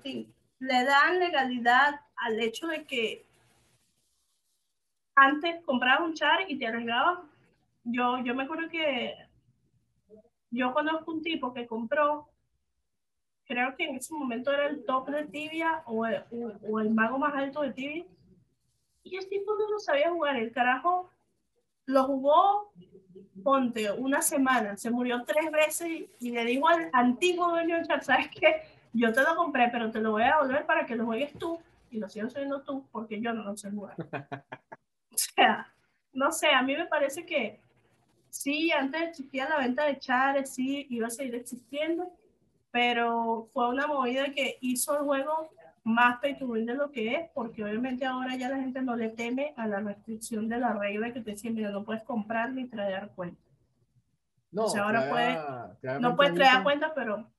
Le 0.59 0.85
dan 0.85 1.21
legalidad 1.21 2.01
al 2.17 2.41
hecho 2.41 2.67
de 2.67 2.85
que 2.85 3.30
antes 5.21 5.65
comprabas 5.65 6.09
un 6.09 6.15
char 6.15 6.41
y 6.49 6.59
te 6.59 6.67
arriesgabas. 6.67 7.21
Yo, 7.85 8.19
yo 8.25 8.35
me 8.35 8.45
acuerdo 8.45 8.69
que 8.69 9.15
yo 10.51 10.73
conozco 10.73 11.13
un 11.13 11.23
tipo 11.23 11.53
que 11.55 11.67
compró, 11.67 12.29
creo 13.45 13.75
que 13.77 13.85
en 13.85 13.97
ese 13.97 14.15
momento 14.15 14.53
era 14.53 14.67
el 14.67 14.85
top 14.85 15.09
de 15.11 15.25
tibia 15.27 15.83
o 15.87 16.07
el, 16.07 16.25
o 16.31 16.81
el 16.81 16.91
mago 16.91 17.19
más 17.19 17.35
alto 17.35 17.63
de 17.63 17.73
tibia. 17.73 18.05
Y 19.03 19.17
el 19.17 19.29
tipo 19.29 19.55
no 19.57 19.71
lo 19.71 19.79
sabía 19.79 20.11
jugar. 20.11 20.37
El 20.37 20.53
carajo 20.53 21.11
lo 21.87 22.05
jugó 22.05 22.73
ponte, 23.43 23.91
una 23.93 24.23
semana, 24.23 24.77
se 24.77 24.91
murió 24.91 25.25
tres 25.25 25.51
veces 25.51 25.89
y, 26.21 26.31
le 26.31 26.45
digo 26.45 26.69
al 26.69 26.91
antiguo 26.93 27.49
dueño 27.51 27.77
del 27.77 27.87
chat, 27.87 28.03
¿sabes 28.03 28.29
qué? 28.29 28.63
Yo 28.93 29.13
te 29.13 29.23
lo 29.23 29.37
compré, 29.37 29.69
pero 29.71 29.91
te 29.91 30.01
lo 30.01 30.13
voy 30.13 30.23
a 30.23 30.37
devolver 30.37 30.67
para 30.67 30.85
que 30.87 30.97
lo 30.97 31.07
juegues 31.07 31.33
tú 31.39 31.59
y 31.91 31.99
lo 31.99 32.09
sigo 32.09 32.29
siendo 32.29 32.61
tú 32.63 32.85
porque 32.91 33.21
yo 33.21 33.33
no 33.33 33.45
lo 33.45 33.57
sé 33.57 33.71
jugar. 33.71 33.97
o 35.29 35.35
sea, 35.35 35.73
no 36.13 36.33
sé, 36.33 36.49
a 36.49 36.63
mí 36.63 36.77
me 36.77 36.87
parece 36.87 37.27
que 37.27 37.61
sí, 38.29 38.71
antes 38.71 39.03
existía 39.03 39.49
la 39.49 39.59
venta 39.59 39.87
de 39.87 39.99
chares, 39.99 40.55
sí, 40.55 40.87
iba 40.91 41.09
a 41.09 41.11
seguir 41.11 41.35
existiendo, 41.35 42.11
pero 42.71 43.49
fue 43.53 43.69
una 43.69 43.87
movida 43.87 44.33
que 44.33 44.59
hizo 44.61 44.97
el 44.97 45.05
juego 45.05 45.51
más 45.83 46.21
pay 46.21 46.35
de 46.35 46.75
lo 46.75 46.91
que 46.91 47.15
es, 47.15 47.31
porque 47.35 47.65
obviamente 47.65 48.05
ahora 48.05 48.37
ya 48.37 48.49
la 48.49 48.59
gente 48.59 48.83
no 48.83 48.97
le 48.97 49.09
teme 49.09 49.55
a 49.57 49.67
la 49.67 49.81
restricción 49.81 50.49
de 50.49 50.59
la 50.59 50.73
regla 50.75 51.13
que 51.13 51.21
te 51.21 51.33
dice, 51.33 51.51
mira, 51.51 51.71
no 51.71 51.85
puedes 51.85 52.03
comprar 52.05 52.53
ni 52.53 52.69
traer 52.69 53.11
cuenta. 53.15 53.41
No, 54.53 54.65
o 54.65 54.69
sea, 54.69 54.85
ahora 54.85 55.09
puedes, 55.09 56.01
no 56.01 56.17
puedes 56.17 56.35
traer 56.35 56.63
cuenta, 56.63 56.93
pero 56.95 57.31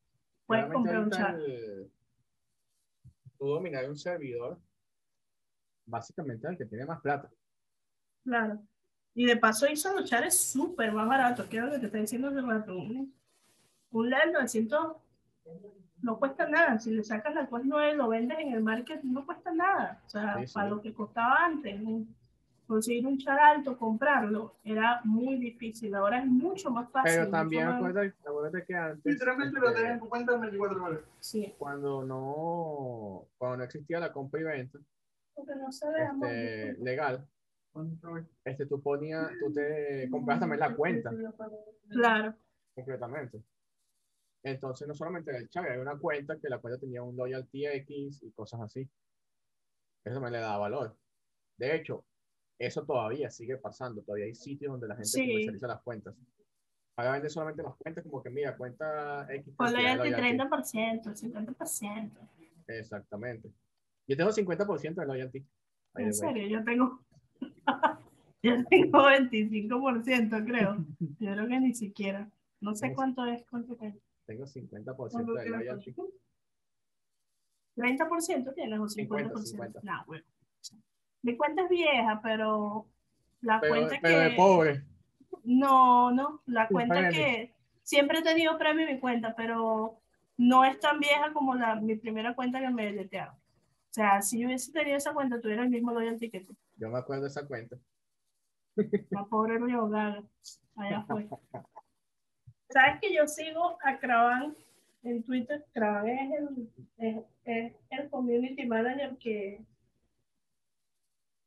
puedes 0.45 0.71
comprar 0.71 0.99
un 0.99 1.11
chat. 1.11 1.35
tú 3.37 3.47
dominar 3.47 3.87
un 3.89 3.97
servidor, 3.97 4.59
básicamente 5.85 6.47
el 6.47 6.57
que 6.57 6.65
tiene 6.65 6.85
más 6.85 7.01
plata. 7.01 7.29
Claro. 8.23 8.59
Y 9.13 9.25
de 9.25 9.37
paso 9.37 9.67
hizo 9.67 9.93
los 9.93 10.09
chats 10.09 10.51
súper 10.51 10.91
más 10.93 11.07
baratos, 11.07 11.45
que 11.47 11.57
es 11.57 11.63
lo 11.63 11.71
que 11.71 11.79
te 11.79 11.85
está 11.87 11.97
diciendo 11.97 12.29
hace 12.29 12.41
rato. 12.41 12.77
Un, 12.77 13.13
un 13.91 14.09
LED 14.09 14.31
900 14.33 14.95
no 16.01 16.17
cuesta 16.17 16.47
nada. 16.47 16.79
Si 16.79 16.91
le 16.91 17.03
sacas 17.03 17.35
la 17.35 17.47
cual 17.47 17.63
9 17.65 17.95
lo 17.95 18.07
vendes 18.07 18.39
en 18.39 18.53
el 18.53 18.63
market, 18.63 19.01
no 19.03 19.25
cuesta 19.25 19.51
nada. 19.53 20.01
O 20.05 20.09
sea, 20.09 20.37
para 20.53 20.69
lo 20.69 20.81
que 20.81 20.93
costaba 20.93 21.45
antes, 21.45 21.79
conseguir 22.65 23.05
un 23.05 23.17
char 23.17 23.37
alto, 23.37 23.77
comprarlo, 23.77 24.55
era 24.63 25.01
muy 25.03 25.35
difícil. 25.35 25.93
Ahora 25.93 26.19
es 26.19 26.25
mucho 26.25 26.71
más 26.71 26.89
fácil. 26.89 27.11
Pero 27.19 27.29
también 27.29 27.67
acuérdate, 27.67 28.65
que 28.65 28.75
antes. 28.75 29.13
Literalmente 29.13 29.59
lo 29.59 29.73
tenés 29.73 29.91
en 29.91 29.99
cuenta 29.99 30.35
en 30.35 30.41
24 30.41 30.83
horas. 30.83 30.99
Sí. 31.19 31.53
Cuando 31.57 32.03
no, 32.03 33.27
cuando 33.37 33.57
no 33.57 33.63
existía 33.63 33.99
la 33.99 34.13
compra 34.13 34.39
y 34.39 34.43
venta. 34.43 34.79
Porque 35.33 35.55
no 35.55 35.71
se 35.71 35.85
este, 35.87 36.81
legal. 36.81 37.27
Este, 38.43 38.65
tú 38.65 38.81
ponías, 38.81 39.31
tú 39.39 39.53
te 39.53 40.09
compras 40.09 40.39
también 40.39 40.59
la 40.59 40.75
cuenta. 40.75 41.11
Claro. 41.89 42.35
Completamente. 42.75 43.41
Entonces, 44.43 44.87
no 44.87 44.95
solamente 44.95 45.35
el 45.35 45.49
chat, 45.49 45.65
hay 45.65 45.77
una 45.77 45.97
cuenta 45.97 46.37
que 46.39 46.49
la 46.49 46.59
cuenta 46.59 46.79
tenía 46.79 47.03
un 47.03 47.15
loyalty 47.15 47.67
X 47.67 48.23
y 48.23 48.31
cosas 48.31 48.61
así. 48.61 48.89
Eso 50.03 50.19
me 50.19 50.31
le 50.31 50.39
da 50.39 50.57
valor. 50.57 50.97
De 51.57 51.75
hecho, 51.75 52.05
eso 52.57 52.83
todavía 52.85 53.29
sigue 53.29 53.57
pasando. 53.57 54.01
Todavía 54.01 54.25
hay 54.25 54.35
sitios 54.35 54.71
donde 54.71 54.87
la 54.87 54.95
gente 54.95 55.11
comercializa 55.11 55.67
las 55.67 55.81
cuentas. 55.81 56.15
Ahora 56.95 57.13
vende 57.13 57.29
solamente 57.29 57.63
las 57.63 57.75
cuentas 57.75 58.03
como 58.03 58.21
que, 58.21 58.29
mira, 58.29 58.57
cuenta 58.57 59.27
X. 59.33 59.55
Con 59.55 59.71
loyalty 59.71 60.09
30%, 60.09 61.03
50%. 61.03 62.11
Exactamente. 62.67 63.51
Yo 64.07 64.17
tengo 64.17 64.31
50% 64.31 64.95
de 64.95 65.05
loyalty. 65.05 65.45
En 65.95 66.13
serio, 66.13 66.47
yo 66.47 66.63
tengo... 66.63 67.03
yo 68.43 68.63
tengo 68.69 68.99
25%, 68.99 70.45
creo. 70.45 70.85
Yo 71.19 71.33
creo 71.33 71.47
que 71.47 71.59
ni 71.59 71.73
siquiera. 71.73 72.29
No 72.59 72.75
sé 72.75 72.93
cuánto 72.93 73.25
es, 73.25 73.43
cuánto 73.49 73.77
es. 73.81 73.95
Tengo 74.25 74.45
50% 74.45 75.33
de 75.33 75.49
loyalty. 75.49 75.95
30% 77.75 78.53
tienes 78.53 78.79
o 78.79 78.85
50%. 78.85 79.79
No, 79.83 80.03
bueno. 80.05 80.25
Mi 81.23 81.37
cuenta 81.37 81.63
es 81.63 81.69
vieja, 81.69 82.19
pero 82.21 82.87
la 83.41 83.59
cuenta 83.59 83.97
pero 84.01 84.17
que. 84.17 84.23
de 84.23 84.35
pobre. 84.35 84.83
No, 85.43 86.11
no. 86.11 86.41
La 86.45 86.67
cuenta 86.67 87.09
que. 87.09 87.53
Siempre 87.83 88.19
he 88.19 88.21
tenido 88.21 88.57
premio 88.57 88.87
en 88.87 88.95
mi 88.95 88.99
cuenta, 88.99 89.35
pero 89.35 90.01
no 90.37 90.63
es 90.63 90.79
tan 90.79 90.99
vieja 90.99 91.33
como 91.33 91.55
la, 91.55 91.75
mi 91.75 91.95
primera 91.95 92.35
cuenta 92.35 92.59
que 92.59 92.69
me 92.69 92.85
deletearon. 92.85 93.35
O 93.35 93.93
sea, 93.93 94.21
si 94.21 94.39
yo 94.39 94.47
hubiese 94.47 94.71
tenido 94.71 94.97
esa 94.97 95.13
cuenta, 95.13 95.41
tuviera 95.41 95.63
el 95.63 95.69
mismo 95.69 95.91
loyalty 95.91 96.29
que 96.29 96.41
tú. 96.41 96.55
Yo 96.81 96.89
me 96.89 96.97
acuerdo 96.97 97.23
de 97.23 97.29
esa 97.29 97.45
cuenta. 97.45 97.77
La 99.11 99.23
pobre 99.25 99.59
Río 99.59 99.87
Gaga. 99.87 100.23
Allá 100.75 101.05
fue. 101.07 101.29
¿Sabes 102.69 102.99
que 102.99 103.13
yo 103.13 103.27
sigo 103.27 103.77
a 103.83 103.99
Cravan 103.99 104.57
en 105.03 105.21
Twitter? 105.21 105.63
Cravan 105.73 106.07
es 106.09 106.41
el, 106.97 107.75
el 107.91 108.09
community 108.09 108.65
manager 108.65 109.15
que 109.19 109.63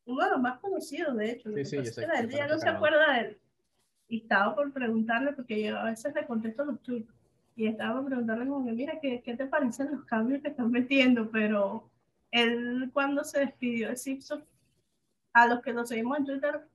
uno 0.04 0.24
de 0.24 0.30
los 0.30 0.40
más 0.40 0.60
conocidos, 0.60 1.16
de 1.16 1.32
hecho. 1.32 1.52
Sí, 1.52 1.64
sí, 1.64 1.76
yo 1.78 1.84
sé, 1.84 2.04
él 2.04 2.30
ya 2.30 2.46
no 2.46 2.56
se 2.56 2.68
acuerda 2.68 3.14
de 3.14 3.20
él. 3.20 3.38
Y 4.06 4.18
estaba 4.20 4.54
por 4.54 4.72
preguntarle, 4.72 5.32
porque 5.32 5.64
yo 5.64 5.76
a 5.76 5.84
veces 5.84 6.14
le 6.14 6.26
contesto 6.26 6.64
los 6.64 6.80
tweets, 6.82 7.12
y 7.56 7.66
estaba 7.66 8.00
por 8.00 8.06
preguntarle 8.06 8.46
como 8.46 8.66
que, 8.66 8.72
mira, 8.72 9.00
¿qué, 9.00 9.20
¿qué, 9.22 9.34
te 9.34 9.46
parecen 9.46 9.90
los 9.90 10.04
cambios 10.04 10.42
que 10.42 10.48
están 10.48 10.70
metiendo? 10.70 11.28
Pero 11.30 11.90
él 12.30 12.90
cuando 12.92 13.24
se 13.24 13.40
despidió 13.40 13.88
de 13.88 13.96
Simpson, 13.96 14.44
a 15.34 15.46
los 15.46 15.60
que 15.60 15.72
nos 15.74 15.88
seguimos 15.88 16.18
en 16.18 16.24
Twitter 16.24 16.66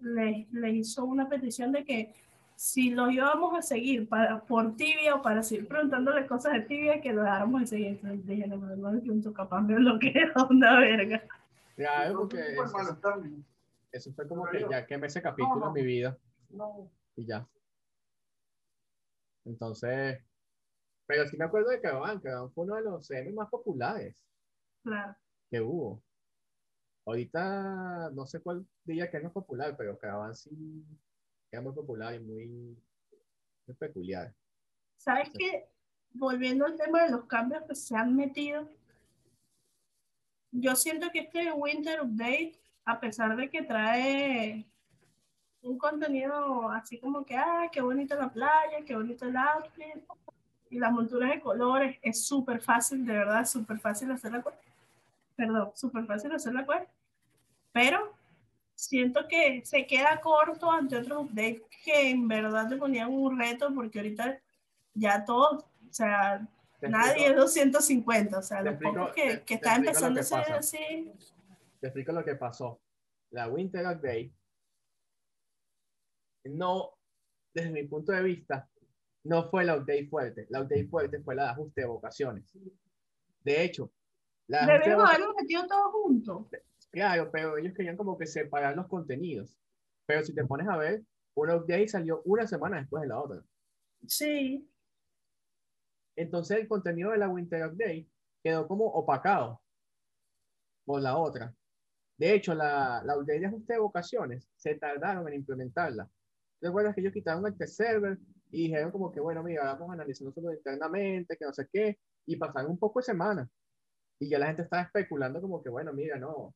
les, 0.00 0.52
les 0.52 0.74
hizo 0.74 1.04
una 1.04 1.28
petición 1.28 1.72
de 1.72 1.84
que 1.84 2.14
si 2.56 2.90
los 2.90 3.12
íbamos 3.12 3.56
a 3.56 3.62
seguir 3.62 4.08
para, 4.08 4.40
por 4.40 4.76
tibia 4.76 5.14
o 5.14 5.22
para 5.22 5.42
seguir 5.42 5.68
preguntándole 5.68 6.26
cosas 6.26 6.54
de 6.54 6.62
tibia, 6.62 7.00
que 7.02 7.12
lo 7.12 7.22
dejáramos 7.22 7.60
de 7.60 7.66
seguir. 7.66 7.88
Entonces 7.88 8.26
dije, 8.26 8.46
no, 8.46 8.56
no, 8.56 8.92
no, 8.92 9.32
capaz 9.34 9.60
me 9.60 9.74
bloquea 9.74 10.32
una 10.50 10.80
verga. 10.80 11.22
Ya, 11.76 12.10
porque 12.16 12.54
eso, 12.54 13.28
eso, 13.92 14.12
fue 14.14 14.26
como 14.26 14.46
que 14.46 14.66
ya 14.70 14.86
quemé 14.86 15.06
ese 15.06 15.20
capítulo 15.20 15.66
en 15.66 15.72
mi 15.74 15.82
vida. 15.82 16.16
No. 16.48 16.90
Y 17.14 17.26
ya. 17.26 17.46
Entonces, 19.44 20.24
pero 21.06 21.28
sí 21.28 21.36
me 21.36 21.44
acuerdo 21.44 21.68
de 21.68 21.80
Caravan. 21.80 22.20
Caravan 22.20 22.50
fue 22.52 22.64
uno 22.64 22.76
de 22.76 22.82
los 22.82 23.06
semis 23.06 23.34
más 23.34 23.50
populares 23.50 24.24
claro. 24.82 25.14
que 25.50 25.60
hubo. 25.60 26.02
Ahorita 27.06 28.10
no 28.10 28.26
sé 28.26 28.40
cuál 28.40 28.66
día 28.84 29.08
que 29.08 29.18
es 29.18 29.22
más 29.22 29.32
popular, 29.32 29.76
pero 29.76 29.96
Caravan 29.96 30.34
sí 30.34 30.84
es 31.52 31.62
muy 31.62 31.72
popular 31.72 32.16
y 32.16 32.18
muy, 32.18 32.76
peculiar. 33.78 34.34
¿Sabes 34.96 35.30
qué? 35.38 35.68
Volviendo 36.12 36.66
al 36.66 36.76
tema 36.76 37.04
de 37.04 37.10
los 37.10 37.26
cambios 37.26 37.62
que 37.62 37.76
se 37.76 37.94
han 37.94 38.16
metido, 38.16 38.68
yo 40.50 40.74
siento 40.74 41.10
que 41.12 41.20
este 41.20 41.52
Winter 41.52 42.02
Update, 42.02 42.58
a 42.84 42.98
pesar 42.98 43.36
de 43.36 43.50
que 43.50 43.62
trae 43.62 44.66
un 45.62 45.78
contenido 45.78 46.70
así 46.70 46.98
como 46.98 47.24
que, 47.24 47.36
ah, 47.36 47.68
qué 47.70 47.82
bonita 47.82 48.16
la 48.16 48.32
playa, 48.32 48.84
qué 48.84 48.96
bonito 48.96 49.26
el 49.26 49.36
outfit, 49.36 50.04
y 50.70 50.78
las 50.80 50.90
monturas 50.90 51.30
de 51.30 51.40
colores, 51.40 51.98
es 52.02 52.24
súper 52.24 52.60
fácil, 52.60 53.06
de 53.06 53.12
verdad, 53.12 53.44
súper 53.44 53.78
fácil 53.78 54.10
hacer 54.10 54.32
la 54.32 54.42
cuesta. 54.42 54.62
Perdón, 55.36 55.70
súper 55.74 56.04
fácil 56.06 56.32
hacer 56.32 56.52
la 56.52 56.66
cuesta. 56.66 56.95
Pero 57.76 58.16
siento 58.74 59.28
que 59.28 59.62
se 59.66 59.86
queda 59.86 60.18
corto 60.22 60.72
ante 60.72 60.96
otros 60.96 61.24
updates 61.24 61.60
que 61.84 62.08
en 62.08 62.26
verdad 62.26 62.70
te 62.70 62.76
ponían 62.76 63.12
un 63.12 63.38
reto 63.38 63.68
porque 63.74 63.98
ahorita 63.98 64.40
ya 64.94 65.26
todos, 65.26 65.62
o 65.62 65.92
sea, 65.92 66.48
nadie 66.80 67.26
es 67.26 67.36
250, 67.36 68.38
o 68.38 68.42
sea, 68.42 68.62
los 68.62 68.80
pocos 68.80 69.12
que, 69.12 69.42
que 69.42 69.54
está 69.56 69.76
empezando 69.76 70.20
a 70.20 70.22
ser 70.22 70.52
así. 70.54 71.12
Te 71.78 71.88
explico 71.88 72.12
lo 72.12 72.24
que 72.24 72.36
pasó. 72.36 72.80
La 73.32 73.46
Winter 73.46 73.84
Update 73.84 74.32
no, 76.44 76.94
desde 77.52 77.70
mi 77.70 77.82
punto 77.82 78.12
de 78.12 78.22
vista, 78.22 78.70
no 79.24 79.50
fue 79.50 79.64
la 79.64 79.76
update 79.76 80.06
fuerte. 80.06 80.46
La 80.48 80.62
update 80.62 80.86
fuerte 80.86 81.20
fue 81.20 81.34
la 81.34 81.42
de 81.44 81.50
ajuste 81.50 81.82
de 81.82 81.86
vocaciones. 81.88 82.50
De 83.44 83.62
hecho, 83.62 83.92
la 84.46 84.64
Debemos 84.64 85.10
haberlo 85.10 85.34
metido 85.34 85.66
todos 85.66 85.92
juntos. 85.92 86.46
Claro, 86.92 87.30
pero 87.30 87.58
ellos 87.58 87.74
querían 87.74 87.96
como 87.96 88.16
que 88.18 88.26
separar 88.26 88.76
los 88.76 88.88
contenidos. 88.88 89.58
Pero 90.06 90.24
si 90.24 90.34
te 90.34 90.44
pones 90.44 90.68
a 90.68 90.76
ver, 90.76 91.02
una 91.34 91.56
update 91.56 91.88
salió 91.88 92.22
una 92.24 92.46
semana 92.46 92.78
después 92.78 93.02
de 93.02 93.08
la 93.08 93.20
otra. 93.20 93.42
Sí. 94.06 94.68
Entonces 96.16 96.58
el 96.58 96.68
contenido 96.68 97.10
de 97.10 97.18
la 97.18 97.28
Winter 97.28 97.66
Update 97.66 98.08
quedó 98.42 98.66
como 98.66 98.86
opacado 98.86 99.60
por 100.84 101.02
la 101.02 101.18
otra. 101.18 101.54
De 102.16 102.32
hecho, 102.34 102.54
la, 102.54 103.02
la 103.04 103.18
update 103.18 103.40
de 103.40 103.46
ajuste 103.46 103.74
de 103.74 103.78
vocaciones 103.78 104.48
se 104.56 104.74
tardaron 104.76 105.28
en 105.28 105.34
implementarla. 105.34 106.08
¿Te 106.60 106.68
que 106.94 107.00
ellos 107.00 107.12
quitaron 107.12 107.44
el 107.46 107.68
server 107.68 108.18
y 108.50 108.64
dijeron 108.64 108.90
como 108.90 109.12
que, 109.12 109.20
bueno, 109.20 109.42
mira, 109.42 109.64
vamos 109.64 109.90
a 109.90 109.92
analizar 109.94 110.24
nosotros 110.24 110.54
internamente, 110.54 111.36
que 111.36 111.44
no 111.44 111.52
sé 111.52 111.68
qué, 111.70 111.98
y 112.24 112.36
pasaron 112.36 112.70
un 112.70 112.78
poco 112.78 113.00
de 113.00 113.04
semana. 113.04 113.50
Y 114.18 114.30
ya 114.30 114.38
la 114.38 114.46
gente 114.46 114.62
estaba 114.62 114.82
especulando 114.84 115.40
como 115.42 115.62
que, 115.62 115.68
bueno, 115.68 115.92
mira, 115.92 116.18
no, 116.18 116.54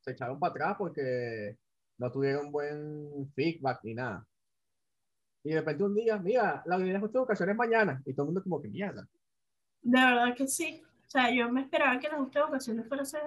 se 0.00 0.12
echaron 0.12 0.38
para 0.38 0.50
atrás 0.50 0.76
porque 0.78 1.56
no 1.98 2.10
tuvieron 2.10 2.50
buen 2.50 3.30
feedback 3.34 3.80
ni 3.82 3.94
nada. 3.94 4.26
Y 5.44 5.50
de 5.50 5.60
repente 5.60 5.84
un 5.84 5.94
día, 5.94 6.18
mira, 6.18 6.62
la 6.66 6.76
audiencia 6.76 7.08
de 7.08 7.18
ocasiones 7.18 7.56
mañana. 7.56 8.02
Y 8.04 8.12
todo 8.12 8.24
el 8.24 8.26
mundo 8.28 8.42
como 8.42 8.60
que 8.60 8.68
mierda. 8.68 9.06
De 9.82 9.98
verdad 9.98 10.34
que 10.36 10.46
sí. 10.46 10.82
O 11.06 11.10
sea, 11.10 11.30
yo 11.34 11.50
me 11.50 11.62
esperaba 11.62 11.98
que 11.98 12.08
las 12.08 12.18
justas 12.18 12.44
ocasiones 12.44 12.86
fuera 12.86 13.04
ser, 13.04 13.22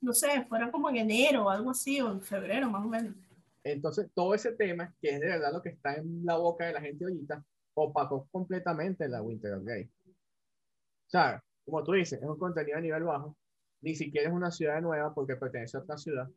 no 0.00 0.12
sé, 0.12 0.44
fuera 0.46 0.70
como 0.70 0.90
en 0.90 0.96
enero 0.96 1.44
o 1.44 1.50
algo 1.50 1.70
así, 1.70 2.00
o 2.00 2.10
en 2.10 2.20
febrero 2.20 2.68
más 2.68 2.84
o 2.84 2.88
menos. 2.88 3.14
Entonces, 3.62 4.10
todo 4.14 4.34
ese 4.34 4.52
tema, 4.52 4.92
que 5.00 5.10
es 5.10 5.20
de 5.20 5.26
verdad 5.26 5.52
lo 5.52 5.62
que 5.62 5.68
está 5.68 5.94
en 5.94 6.24
la 6.24 6.36
boca 6.36 6.66
de 6.66 6.72
la 6.72 6.80
gente 6.80 7.04
ahorita, 7.04 7.44
opacó 7.74 8.26
completamente 8.32 9.08
la 9.08 9.22
Winter 9.22 9.60
Gay. 9.62 9.84
O 9.84 11.10
sea, 11.10 11.42
como 11.64 11.84
tú 11.84 11.92
dices, 11.92 12.20
es 12.20 12.28
un 12.28 12.38
contenido 12.38 12.78
a 12.78 12.80
nivel 12.80 13.04
bajo, 13.04 13.36
ni 13.80 13.94
siquiera 13.94 14.28
es 14.28 14.34
una 14.34 14.50
ciudad 14.50 14.80
nueva 14.80 15.14
porque 15.14 15.36
pertenece 15.36 15.76
a 15.76 15.80
otra 15.80 15.96
ciudad. 15.96 16.28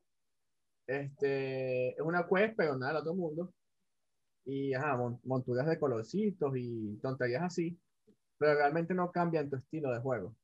Este, 0.87 1.89
es 1.89 2.01
una 2.01 2.27
quest, 2.27 2.55
pero 2.55 2.77
nada 2.77 2.93
del 2.93 3.01
otro 3.01 3.15
mundo. 3.15 3.53
Y 4.45 4.73
ajá, 4.73 4.97
monturas 5.23 5.67
de 5.67 5.79
colorcitos 5.79 6.53
y 6.55 6.97
tonterías 6.97 7.43
así, 7.43 7.79
pero 8.37 8.55
realmente 8.55 8.93
no 8.93 9.11
cambian 9.11 9.49
tu 9.49 9.55
estilo 9.55 9.91
de 9.93 9.99
juego. 9.99 10.35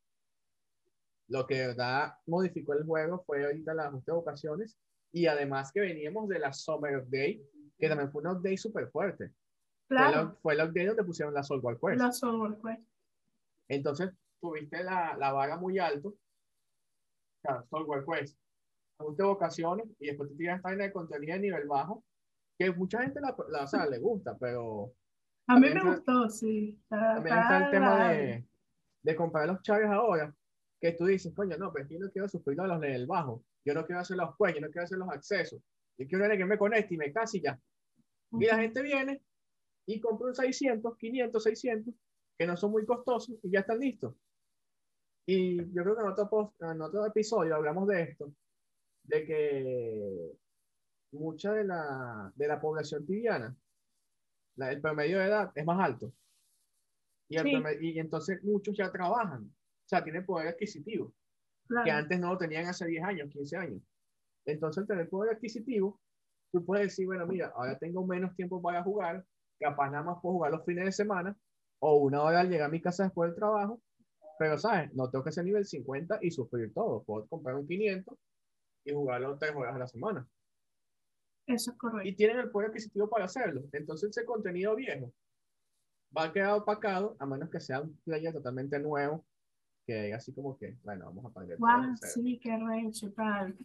Lo 1.30 1.46
que 1.46 1.56
de 1.56 1.68
verdad 1.68 2.14
modificó 2.26 2.74
el 2.74 2.86
juego 2.86 3.24
fue 3.26 3.44
ahorita 3.46 3.74
las 3.74 3.88
ajuste 3.88 4.12
de 4.12 4.18
vocaciones 4.18 4.78
y 5.12 5.26
además 5.26 5.72
que 5.72 5.82
veníamos 5.82 6.30
de 6.30 6.40
la 6.40 6.54
Summer 6.54 7.06
Day, 7.10 7.44
que 7.78 7.90
también 7.90 8.12
fue 8.12 8.22
un 8.22 8.30
update 8.30 8.58
súper 8.58 8.90
fuerte. 8.90 9.32
Claro. 9.88 10.38
Fue, 10.42 10.54
el 10.54 10.62
update 10.62 10.88
donde 10.88 11.04
pusieron 11.04 11.34
la 11.34 11.44
Soul 11.44 11.62
Quest. 11.62 12.00
La 12.00 12.12
Soul 12.12 12.58
Quest. 12.62 12.82
Entonces, 13.68 14.12
tuviste 14.40 14.84
la, 14.84 15.18
la 15.18 15.32
vaga 15.32 15.58
muy 15.58 15.80
alto 15.80 16.16
software 17.70 18.04
pues, 18.06 18.38
de 19.00 19.24
vocaciones 19.24 19.88
y 20.00 20.08
después 20.08 20.30
te 20.30 20.36
tiras 20.36 20.58
esta 20.58 20.76
de 20.76 20.92
contenido 20.92 21.34
de 21.34 21.40
nivel 21.40 21.68
bajo, 21.68 22.04
que 22.58 22.72
mucha 22.72 23.02
gente 23.02 23.20
la, 23.22 23.36
la 23.50 23.64
o 23.64 23.68
sea, 23.68 23.86
le 23.86 24.00
gusta, 24.00 24.38
pero... 24.38 24.94
A 25.50 25.60
mí 25.60 25.70
me 25.70 25.82
gustó, 25.82 26.30
sí. 26.30 26.78
también 26.90 27.38
está 27.38 27.66
el 27.66 27.72
tema 27.72 28.10
de, 28.12 28.46
de 29.04 29.16
comprar 29.16 29.48
los 29.48 29.62
chaves 29.62 29.88
ahora, 29.90 30.34
que 30.82 30.92
tú 30.92 31.06
dices, 31.06 31.34
coño, 31.34 31.58
no, 31.58 31.72
pero 31.72 31.88
yo 31.88 32.00
no 32.00 32.10
quiero 32.10 32.28
sufrir 32.28 32.58
los 32.58 32.80
nivel 32.80 33.08
bajo, 33.08 33.44
yo 33.66 33.74
no 33.74 33.86
quiero 33.86 34.02
hacer 34.02 34.18
los 34.18 34.36
juegos, 34.36 34.60
yo 34.60 34.66
no 34.66 34.72
quiero 34.72 34.86
hacer 34.86 34.98
los 34.98 35.10
accesos, 35.10 35.62
yo 35.98 36.08
quiero 36.08 36.30
que 36.30 36.46
me 36.46 36.58
conecte 36.58 36.94
y 36.96 36.98
me 36.98 37.12
casi 37.12 37.42
ya. 37.42 37.60
Y 38.32 38.46
la 38.46 38.58
gente 38.58 38.82
viene 38.82 39.22
y 39.88 40.00
compra 40.02 40.28
un 40.28 40.36
600, 40.36 40.98
500, 40.98 41.44
600, 41.44 41.94
que 42.38 42.46
no 42.46 42.58
son 42.58 42.72
muy 42.72 42.86
costosos 42.86 43.38
y 43.42 43.52
ya 43.52 43.62
están 43.62 43.80
listos. 43.80 44.14
Y 45.30 45.58
yo 45.74 45.84
creo 45.84 45.96
que 45.96 46.02
en 46.02 46.08
otro, 46.08 46.54
en 46.62 46.82
otro 46.82 47.06
episodio 47.06 47.56
hablamos 47.56 47.86
de 47.90 48.02
esto, 48.02 48.34
de 49.04 49.26
que 49.26 50.32
mucha 51.12 51.52
de 51.52 51.66
la, 51.66 52.32
de 52.34 52.48
la 52.48 52.62
población 52.62 53.06
tibiana, 53.06 53.54
el 54.56 54.82
promedio 54.82 55.20
de 55.20 55.26
edad 55.26 55.52
es 55.54 55.66
más 55.66 55.80
alto. 55.84 56.14
Y, 57.28 57.38
y 57.82 58.00
entonces 58.00 58.42
muchos 58.42 58.78
ya 58.78 58.90
trabajan, 58.90 59.44
o 59.44 59.88
sea, 59.88 60.02
tienen 60.02 60.26
poder 60.26 60.48
adquisitivo, 60.48 61.14
que 61.84 61.92
antes 61.92 62.18
no 62.22 62.32
lo 62.32 62.38
tenían 62.38 62.66
hace 62.66 62.86
10 62.86 63.04
años, 63.04 63.30
15 63.30 63.58
años. 63.58 63.82
Entonces, 64.46 64.82
al 64.82 64.88
tener 64.88 65.10
poder 65.10 65.36
adquisitivo, 65.36 66.00
tú 66.54 66.66
puedes 66.66 66.88
decir, 66.88 67.06
bueno, 67.06 67.28
mira, 67.28 67.52
ahora 67.54 67.78
tengo 67.78 68.08
menos 68.08 68.34
tiempo 68.34 68.62
para 68.62 68.82
jugar, 68.82 69.26
capaz 69.60 69.90
nada 69.90 70.04
más 70.04 70.20
puedo 70.22 70.36
jugar 70.36 70.52
los 70.52 70.64
fines 70.64 70.86
de 70.86 70.92
semana, 70.94 71.38
o 71.80 71.98
una 71.98 72.24
hora 72.24 72.40
al 72.40 72.50
llegar 72.50 72.68
a 72.68 72.72
mi 72.72 72.82
casa 72.82 73.04
después 73.04 73.30
del 73.30 73.36
trabajo, 73.36 73.82
pero, 74.38 74.58
¿sabes? 74.58 74.94
No 74.94 75.10
tengo 75.10 75.24
que 75.24 75.32
ser 75.32 75.46
nivel 75.46 75.66
50 75.66 76.20
y 76.22 76.32
sufrir 76.32 76.74
todo. 76.74 77.04
Puedo 77.04 77.28
comprar 77.28 77.56
un 77.56 77.68
500 77.68 78.18
y 78.86 78.94
jugarlo 78.94 79.38
tres 79.38 79.56
horas 79.56 79.76
a 79.76 79.80
la 79.80 79.88
semana. 79.88 80.28
Eso 81.46 81.72
es 81.72 81.78
correcto. 81.78 82.08
Y 82.08 82.16
tienen 82.16 82.40
el 82.40 82.50
poder 82.50 82.70
adquisitivo 82.70 83.10
para 83.10 83.26
hacerlo. 83.26 83.64
Entonces, 83.72 84.10
ese 84.10 84.26
contenido 84.26 84.76
viejo 84.76 85.12
va 86.16 86.26
a 86.26 86.34
quedar 86.34 86.54
opacado 86.54 87.16
a 87.20 87.26
menos 87.26 87.50
que 87.50 87.60
sea 87.60 87.82
un 87.82 87.96
player 88.04 88.34
totalmente 88.34 88.80
nuevo 88.80 89.24
que 89.88 90.14
así 90.14 90.34
como 90.34 90.58
que, 90.58 90.76
bueno, 90.84 91.06
vamos 91.06 91.26
a 91.26 91.30
pagar. 91.30 91.58
Wow, 91.58 91.96
sí, 92.02 92.38
qué 92.44 92.58
rey, 92.58 92.92
tal. 93.16 93.56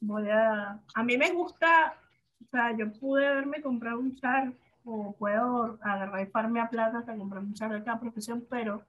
Voy 0.00 0.28
a. 0.30 0.80
A 0.94 1.02
mí 1.04 1.18
me 1.18 1.30
gusta. 1.32 1.98
O 2.42 2.48
sea, 2.50 2.74
yo 2.76 2.90
pude 2.94 3.26
haberme 3.26 3.60
comprado 3.60 3.98
un 4.00 4.16
char 4.16 4.52
o 4.84 5.14
puedo 5.18 5.78
agarrar 5.82 6.26
y 6.26 6.30
farme 6.30 6.60
a 6.60 6.68
plata 6.68 6.98
hasta 6.98 7.16
comprar 7.16 7.42
un 7.42 7.54
char 7.54 7.72
de 7.72 7.84
cada 7.84 8.00
profesión, 8.00 8.46
pero 8.48 8.82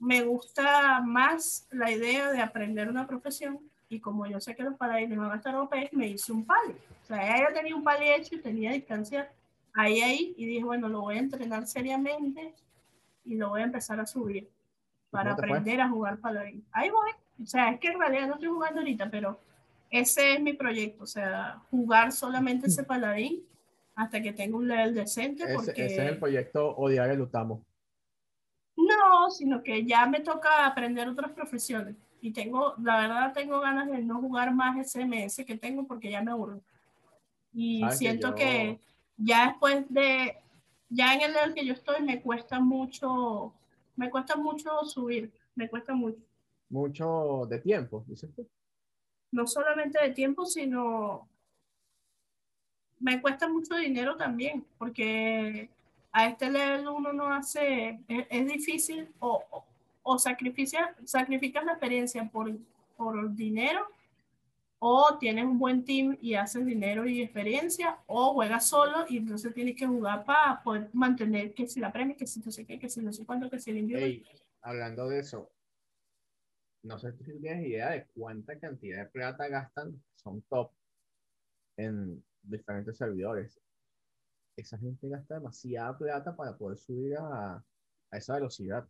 me 0.00 0.22
gusta 0.22 1.00
más 1.00 1.66
la 1.70 1.90
idea 1.90 2.30
de 2.30 2.40
aprender 2.40 2.88
una 2.88 3.06
profesión 3.06 3.58
y 3.88 4.00
como 4.00 4.26
yo 4.26 4.40
sé 4.40 4.54
que 4.54 4.62
los 4.62 4.74
paladines 4.74 5.18
van 5.18 5.32
a 5.32 5.36
estar 5.36 5.54
OP, 5.56 5.74
me 5.92 6.08
hice 6.08 6.32
un 6.32 6.44
pali. 6.44 6.74
O 7.02 7.06
sea, 7.06 7.36
ella 7.36 7.52
tenía 7.54 7.74
un 7.74 7.82
pali 7.82 8.10
hecho 8.10 8.34
y 8.34 8.40
tenía 8.40 8.72
distancia 8.72 9.30
ahí, 9.72 10.02
ahí, 10.02 10.34
y 10.36 10.46
dije, 10.46 10.64
bueno, 10.64 10.88
lo 10.88 11.00
voy 11.00 11.16
a 11.16 11.20
entrenar 11.20 11.66
seriamente 11.66 12.52
y 13.24 13.36
lo 13.36 13.50
voy 13.50 13.62
a 13.62 13.64
empezar 13.64 13.98
a 14.00 14.06
subir 14.06 14.48
para 15.10 15.32
aprender 15.32 15.80
a 15.80 15.88
jugar 15.88 16.18
paladín. 16.18 16.64
Ahí 16.72 16.90
voy. 16.90 17.10
O 17.42 17.46
sea, 17.46 17.70
es 17.70 17.80
que 17.80 17.88
en 17.88 17.98
realidad 17.98 18.26
no 18.26 18.34
estoy 18.34 18.48
jugando 18.48 18.80
ahorita, 18.80 19.10
pero 19.10 19.40
ese 19.90 20.34
es 20.34 20.40
mi 20.40 20.52
proyecto. 20.52 21.04
O 21.04 21.06
sea, 21.06 21.62
jugar 21.70 22.12
solamente 22.12 22.66
ese 22.66 22.82
paladín 22.84 23.42
hasta 23.94 24.20
que 24.20 24.32
tenga 24.32 24.56
un 24.56 24.68
level 24.68 24.94
decente. 24.94 25.44
Porque... 25.54 25.86
Ese, 25.86 26.04
es 26.04 26.12
el 26.12 26.18
proyecto 26.18 26.76
Odiar 26.76 27.10
el 27.10 27.20
Utamo. 27.20 27.64
No, 28.78 29.28
sino 29.28 29.60
que 29.60 29.84
ya 29.84 30.06
me 30.06 30.20
toca 30.20 30.64
aprender 30.64 31.08
otras 31.08 31.32
profesiones. 31.32 31.96
Y 32.20 32.32
tengo, 32.32 32.74
la 32.80 33.00
verdad, 33.00 33.32
tengo 33.32 33.60
ganas 33.60 33.90
de 33.90 33.98
no 33.98 34.20
jugar 34.20 34.54
más 34.54 34.94
ese 34.94 35.44
que 35.44 35.56
tengo 35.56 35.84
porque 35.84 36.10
ya 36.10 36.22
me 36.22 36.30
aburro. 36.30 36.60
Y 37.52 37.82
siento 37.90 38.36
que, 38.36 38.78
ya 39.16 39.48
después 39.48 39.84
de, 39.88 40.36
ya 40.88 41.14
en 41.14 41.22
el 41.22 41.32
nivel 41.32 41.54
que 41.54 41.66
yo 41.66 41.72
estoy, 41.72 42.02
me 42.02 42.22
cuesta 42.22 42.60
mucho, 42.60 43.52
me 43.96 44.10
cuesta 44.10 44.36
mucho 44.36 44.70
subir, 44.84 45.32
me 45.56 45.68
cuesta 45.68 45.92
mucho. 45.92 46.22
Mucho 46.68 47.46
de 47.48 47.58
tiempo, 47.58 48.04
dices 48.06 48.30
tú. 48.34 48.46
No 49.32 49.46
solamente 49.48 50.00
de 50.00 50.10
tiempo, 50.10 50.46
sino 50.46 51.28
me 53.00 53.20
cuesta 53.20 53.48
mucho 53.48 53.74
dinero 53.74 54.16
también, 54.16 54.64
porque 54.78 55.68
a 56.18 56.26
este 56.26 56.50
level 56.50 56.88
uno 56.88 57.12
no 57.12 57.32
hace, 57.32 58.00
es, 58.08 58.46
difícil 58.48 59.08
o, 59.20 59.64
o, 60.02 60.18
sacrifica, 60.18 60.96
sacrificas 61.04 61.64
la 61.64 61.72
experiencia 61.72 62.28
por, 62.28 62.52
por 62.96 63.32
dinero 63.36 63.86
o 64.80 65.16
tienes 65.20 65.44
un 65.44 65.60
buen 65.60 65.84
team 65.84 66.18
y 66.20 66.34
haces 66.34 66.66
dinero 66.66 67.06
y 67.06 67.22
experiencia, 67.22 67.98
o 68.06 68.34
juegas 68.34 68.66
solo 68.66 69.06
y 69.08 69.18
entonces 69.18 69.54
tienes 69.54 69.76
que 69.76 69.86
jugar 69.86 70.24
para 70.24 70.60
poder 70.64 70.90
mantener 70.92 71.54
que 71.54 71.68
si 71.68 71.78
la 71.78 71.92
premia, 71.92 72.16
que 72.16 72.26
si 72.26 72.40
no 72.40 72.50
sé 72.50 72.66
qué, 72.66 72.80
que 72.80 72.88
si 72.88 73.00
no 73.00 73.12
sé 73.12 73.24
cuánto, 73.24 73.48
que 73.48 73.60
si 73.60 73.70
el 73.70 73.78
envío. 73.78 73.98
hablando 74.62 75.08
de 75.08 75.20
eso, 75.20 75.52
no 76.82 76.98
sé 76.98 77.12
si 77.12 77.38
tienes 77.40 77.64
idea 77.64 77.90
de 77.90 78.06
cuánta 78.12 78.58
cantidad 78.58 79.04
de 79.04 79.10
plata 79.10 79.46
gastan, 79.46 80.02
son 80.16 80.42
top 80.42 80.72
en 81.76 82.24
diferentes 82.42 82.96
servidores. 82.96 83.60
Esa 84.58 84.76
gente 84.76 85.08
gasta 85.08 85.34
demasiada 85.34 85.96
plata 85.96 86.34
para 86.34 86.56
poder 86.56 86.76
subir 86.76 87.16
a, 87.16 87.54
a 88.10 88.16
esa 88.16 88.34
velocidad. 88.34 88.86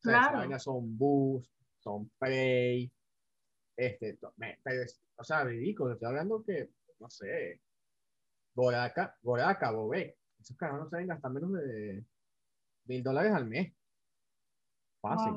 claro. 0.00 0.58
son 0.58 0.98
boost, 0.98 1.52
son 1.78 2.10
play, 2.18 2.90
este, 3.76 4.18
o 5.16 5.24
sea, 5.24 5.44
ridículo. 5.44 5.92
Estoy 5.92 6.08
hablando 6.08 6.42
que, 6.42 6.70
no 6.98 7.08
sé, 7.08 7.60
Goraka, 8.52 9.16
Goraka, 9.22 9.70
Bobé, 9.70 10.18
esos 10.40 10.56
caras 10.56 10.80
no 10.80 10.90
saben 10.90 11.06
gastar 11.06 11.30
menos 11.30 11.52
de 11.52 12.04
mil 12.86 13.02
dólares 13.02 13.32
al 13.32 13.46
mes. 13.46 13.72
Fácil. 15.00 15.34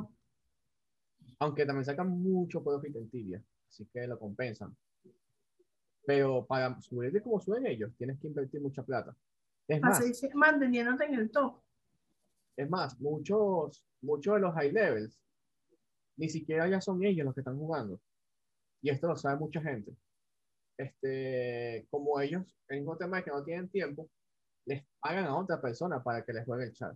Aunque 1.37 1.65
también 1.65 1.85
sacan 1.85 2.09
mucho 2.09 2.63
profit 2.63 2.95
en 2.95 3.09
tibia, 3.09 3.43
así 3.69 3.85
que 3.85 4.07
lo 4.07 4.17
compensan. 4.17 4.75
Pero 6.07 6.43
para 6.43 6.81
subir 6.81 7.11
de 7.11 7.21
como 7.21 7.39
suben 7.39 7.67
ellos, 7.67 7.93
tienes 7.97 8.19
que 8.19 8.27
invertir 8.27 8.59
mucha 8.61 8.81
plata. 8.83 9.15
Es 9.67 9.81
más, 9.81 10.01
manteniéndote 10.33 11.05
en 11.05 11.15
el 11.15 11.31
top. 11.31 11.61
Es 12.57 12.69
más, 12.69 12.99
muchos, 12.99 13.85
muchos 14.01 14.35
de 14.35 14.39
los 14.41 14.53
high 14.53 14.71
levels 14.71 15.19
ni 16.17 16.29
siquiera 16.29 16.67
ya 16.67 16.79
son 16.79 17.03
ellos 17.03 17.25
los 17.25 17.33
que 17.33 17.41
están 17.41 17.57
jugando. 17.57 17.99
Y 18.81 18.89
esto 18.89 19.07
lo 19.07 19.15
sabe 19.15 19.39
mucha 19.39 19.61
gente. 19.61 19.95
Este, 20.77 21.87
como 21.89 22.19
ellos, 22.19 22.55
en 22.69 22.87
un 22.87 22.97
tema 22.97 23.17
de 23.17 23.23
que 23.23 23.31
no 23.31 23.43
tienen 23.43 23.69
tiempo, 23.69 24.09
les 24.65 24.83
pagan 24.99 25.25
a 25.25 25.37
otra 25.37 25.61
persona 25.61 26.03
para 26.03 26.23
que 26.23 26.33
les 26.33 26.45
juegue 26.45 26.65
el 26.65 26.73
chat. 26.73 26.95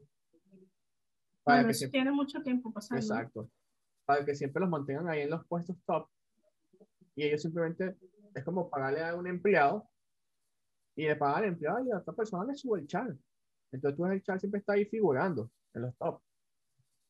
Para 1.43 1.65
que 1.65 1.73
siempre, 1.73 1.99
tiene 1.99 2.11
mucho 2.11 2.41
tiempo 2.43 2.71
pasando. 2.71 3.01
Exacto. 3.01 3.49
Para 4.05 4.25
que 4.25 4.35
siempre 4.35 4.61
los 4.61 4.69
mantengan 4.69 5.07
ahí 5.09 5.21
en 5.21 5.29
los 5.29 5.45
puestos 5.47 5.77
top. 5.85 6.07
Y 7.15 7.23
ellos 7.23 7.41
simplemente 7.41 7.97
es 8.35 8.43
como 8.43 8.69
pagarle 8.69 9.03
a 9.03 9.15
un 9.15 9.27
empleado 9.27 9.89
y 10.97 11.03
le 11.03 11.15
pagan 11.15 11.43
al 11.43 11.49
empleado 11.49 11.85
y 11.85 11.91
a 11.91 11.99
otra 11.99 12.13
persona 12.13 12.43
le 12.43 12.55
sube 12.55 12.79
el 12.79 12.87
chat. 12.87 13.15
Entonces 13.71 13.95
tú 13.95 14.05
el 14.07 14.23
chat 14.23 14.39
siempre 14.39 14.59
está 14.59 14.73
ahí 14.73 14.85
figurando 14.85 15.51
en 15.73 15.83
los 15.83 15.95
top. 15.95 16.19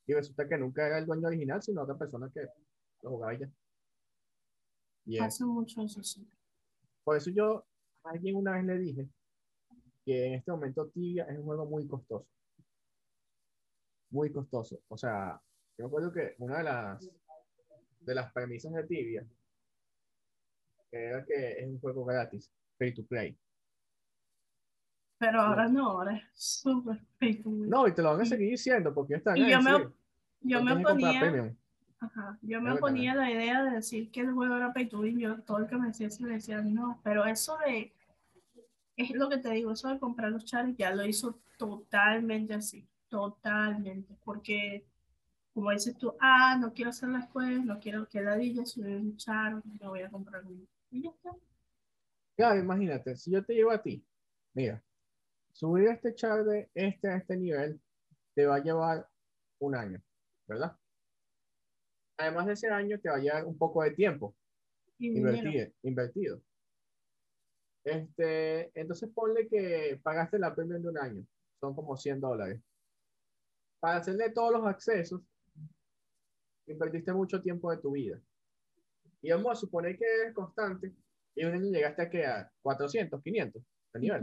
Y 0.05 0.13
resulta 0.13 0.47
que 0.47 0.57
nunca 0.57 0.85
era 0.85 0.97
el 0.99 1.05
dueño 1.05 1.27
original, 1.27 1.63
sino 1.63 1.83
otra 1.83 1.97
persona 1.97 2.29
que 2.33 2.41
lo 3.01 3.11
jugaba 3.11 3.33
ya. 3.33 3.49
Hace 5.25 5.45
mucho 5.45 5.81
eso, 5.83 6.03
sí. 6.03 6.29
Por 7.03 7.15
eso 7.15 7.29
yo 7.29 7.65
a 8.03 8.09
alguien 8.09 8.35
una 8.35 8.53
vez 8.53 8.65
le 8.65 8.77
dije 8.77 9.09
que 10.03 10.25
en 10.27 10.33
este 10.33 10.51
momento 10.51 10.89
Tibia 10.89 11.23
es 11.23 11.37
un 11.37 11.45
juego 11.45 11.65
muy 11.65 11.87
costoso. 11.87 12.27
Muy 14.09 14.33
costoso. 14.33 14.81
O 14.89 14.97
sea, 14.97 15.41
yo 15.77 15.85
me 15.85 15.87
acuerdo 15.87 16.11
que 16.11 16.35
una 16.39 16.57
de 16.57 16.63
las, 16.65 17.09
de 18.01 18.15
las 18.15 18.33
premisas 18.33 18.73
de 18.73 18.83
Tibia 18.83 19.25
era 20.91 21.23
que 21.23 21.59
es 21.59 21.67
un 21.67 21.79
juego 21.79 22.03
gratis, 22.03 22.51
pay 22.77 22.93
to 22.93 23.05
play. 23.05 23.37
Pero 25.19 25.41
ahora 25.41 25.67
no, 25.67 25.91
ahora 25.91 26.15
es 26.15 26.23
súper. 26.33 27.01
No, 27.45 27.87
y 27.87 27.93
te 27.93 28.01
lo 28.01 28.11
van 28.11 28.21
a 28.21 28.25
seguir 28.25 28.51
diciendo 28.51 28.93
porque 28.93 29.15
están 29.15 29.37
y 29.37 29.49
yo 29.49 29.61
me, 29.61 29.87
yo 30.41 30.63
me 30.63 30.79
ponía, 30.83 31.55
Ajá. 31.99 32.37
Yo 32.43 32.61
me 32.61 32.75
ponía 32.75 33.15
la 33.15 33.31
idea 33.31 33.63
de 33.63 33.71
decir 33.71 34.11
que 34.11 34.21
el 34.21 34.31
juego 34.31 34.55
era 34.55 34.71
pay 34.71 34.87
to 34.87 34.99
win, 34.99 35.17
yo 35.17 35.41
todo 35.41 35.57
el 35.57 35.67
que 35.67 35.77
me 35.77 35.87
decía 35.87 36.09
se 36.11 36.25
decía 36.27 36.61
no, 36.61 37.01
pero 37.03 37.25
eso 37.25 37.57
de, 37.65 37.91
es 38.95 39.11
lo 39.11 39.29
que 39.29 39.37
te 39.37 39.49
digo, 39.51 39.71
eso 39.71 39.89
de 39.89 39.97
comprar 39.97 40.31
los 40.31 40.45
chars 40.45 40.75
ya 40.77 40.93
lo 40.93 41.03
hizo 41.03 41.39
totalmente 41.57 42.53
así, 42.53 42.87
totalmente, 43.09 44.15
porque 44.23 44.85
como 45.53 45.71
dices 45.71 45.97
tú, 45.97 46.13
ah, 46.19 46.55
no 46.61 46.71
quiero 46.71 46.91
hacer 46.91 47.09
las 47.09 47.27
cosas, 47.29 47.65
no 47.65 47.79
quiero 47.79 48.07
que 48.07 48.21
la 48.21 48.35
villa 48.35 48.63
subir 48.63 48.97
un 48.97 49.17
char, 49.17 49.59
no 49.81 49.89
voy 49.89 50.01
a 50.01 50.09
comprar 50.11 50.45
uno. 50.45 50.67
Y 50.91 51.01
ya 51.01 51.09
está. 51.09 51.31
Claro, 52.35 52.59
imagínate, 52.59 53.15
si 53.15 53.31
yo 53.31 53.43
te 53.43 53.55
llevo 53.55 53.71
a 53.71 53.81
ti, 53.81 54.05
mira, 54.53 54.83
subir 55.57 55.87
este 55.87 56.13
char 56.13 56.45
de 56.45 56.69
este 56.75 57.09
a 57.09 57.17
este 57.17 57.35
nivel 57.35 57.81
te 58.35 58.45
va 58.45 58.57
a 58.57 58.63
llevar 58.63 59.09
un 59.59 59.75
año, 59.75 59.99
¿verdad? 60.47 60.77
además 62.17 62.47
de 62.47 62.53
ese 62.53 62.67
año, 62.67 62.99
te 62.99 63.09
va 63.09 63.15
a 63.15 63.19
llevar 63.19 63.45
un 63.45 63.57
poco 63.57 63.83
de 63.83 63.91
tiempo 63.91 64.35
invertido, 64.99 65.71
invertido. 65.83 66.41
Este, 67.83 68.71
entonces 68.79 69.09
ponle 69.13 69.47
que 69.47 69.99
pagaste 70.03 70.39
la 70.39 70.53
premium 70.53 70.81
de 70.81 70.89
un 70.89 70.97
año, 70.97 71.27
son 71.59 71.75
como 71.75 71.95
100 71.95 72.19
dólares. 72.19 72.61
Para 73.79 73.97
hacerle 73.97 74.31
todos 74.31 74.51
los 74.51 74.65
accesos, 74.65 75.21
invertiste 76.67 77.13
mucho 77.13 77.41
tiempo 77.41 77.71
de 77.71 77.77
tu 77.77 77.91
vida. 77.91 78.19
Y 79.21 79.31
vamos 79.31 79.51
a 79.51 79.55
suponer 79.55 79.97
que 79.97 80.05
es 80.27 80.33
constante 80.33 80.93
y 81.35 81.45
un 81.45 81.53
año 81.53 81.71
llegaste 81.71 82.01
a, 82.01 82.09
que 82.09 82.25
a 82.25 82.51
400, 82.61 83.21
500 83.21 83.63
de 83.93 83.99
nivel. 83.99 84.21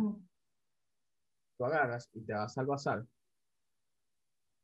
Tú 1.56 1.64
agarras 1.64 2.08
y 2.12 2.20
te 2.22 2.32
vas 2.32 2.56
al 2.58 2.66
bazar 2.66 3.06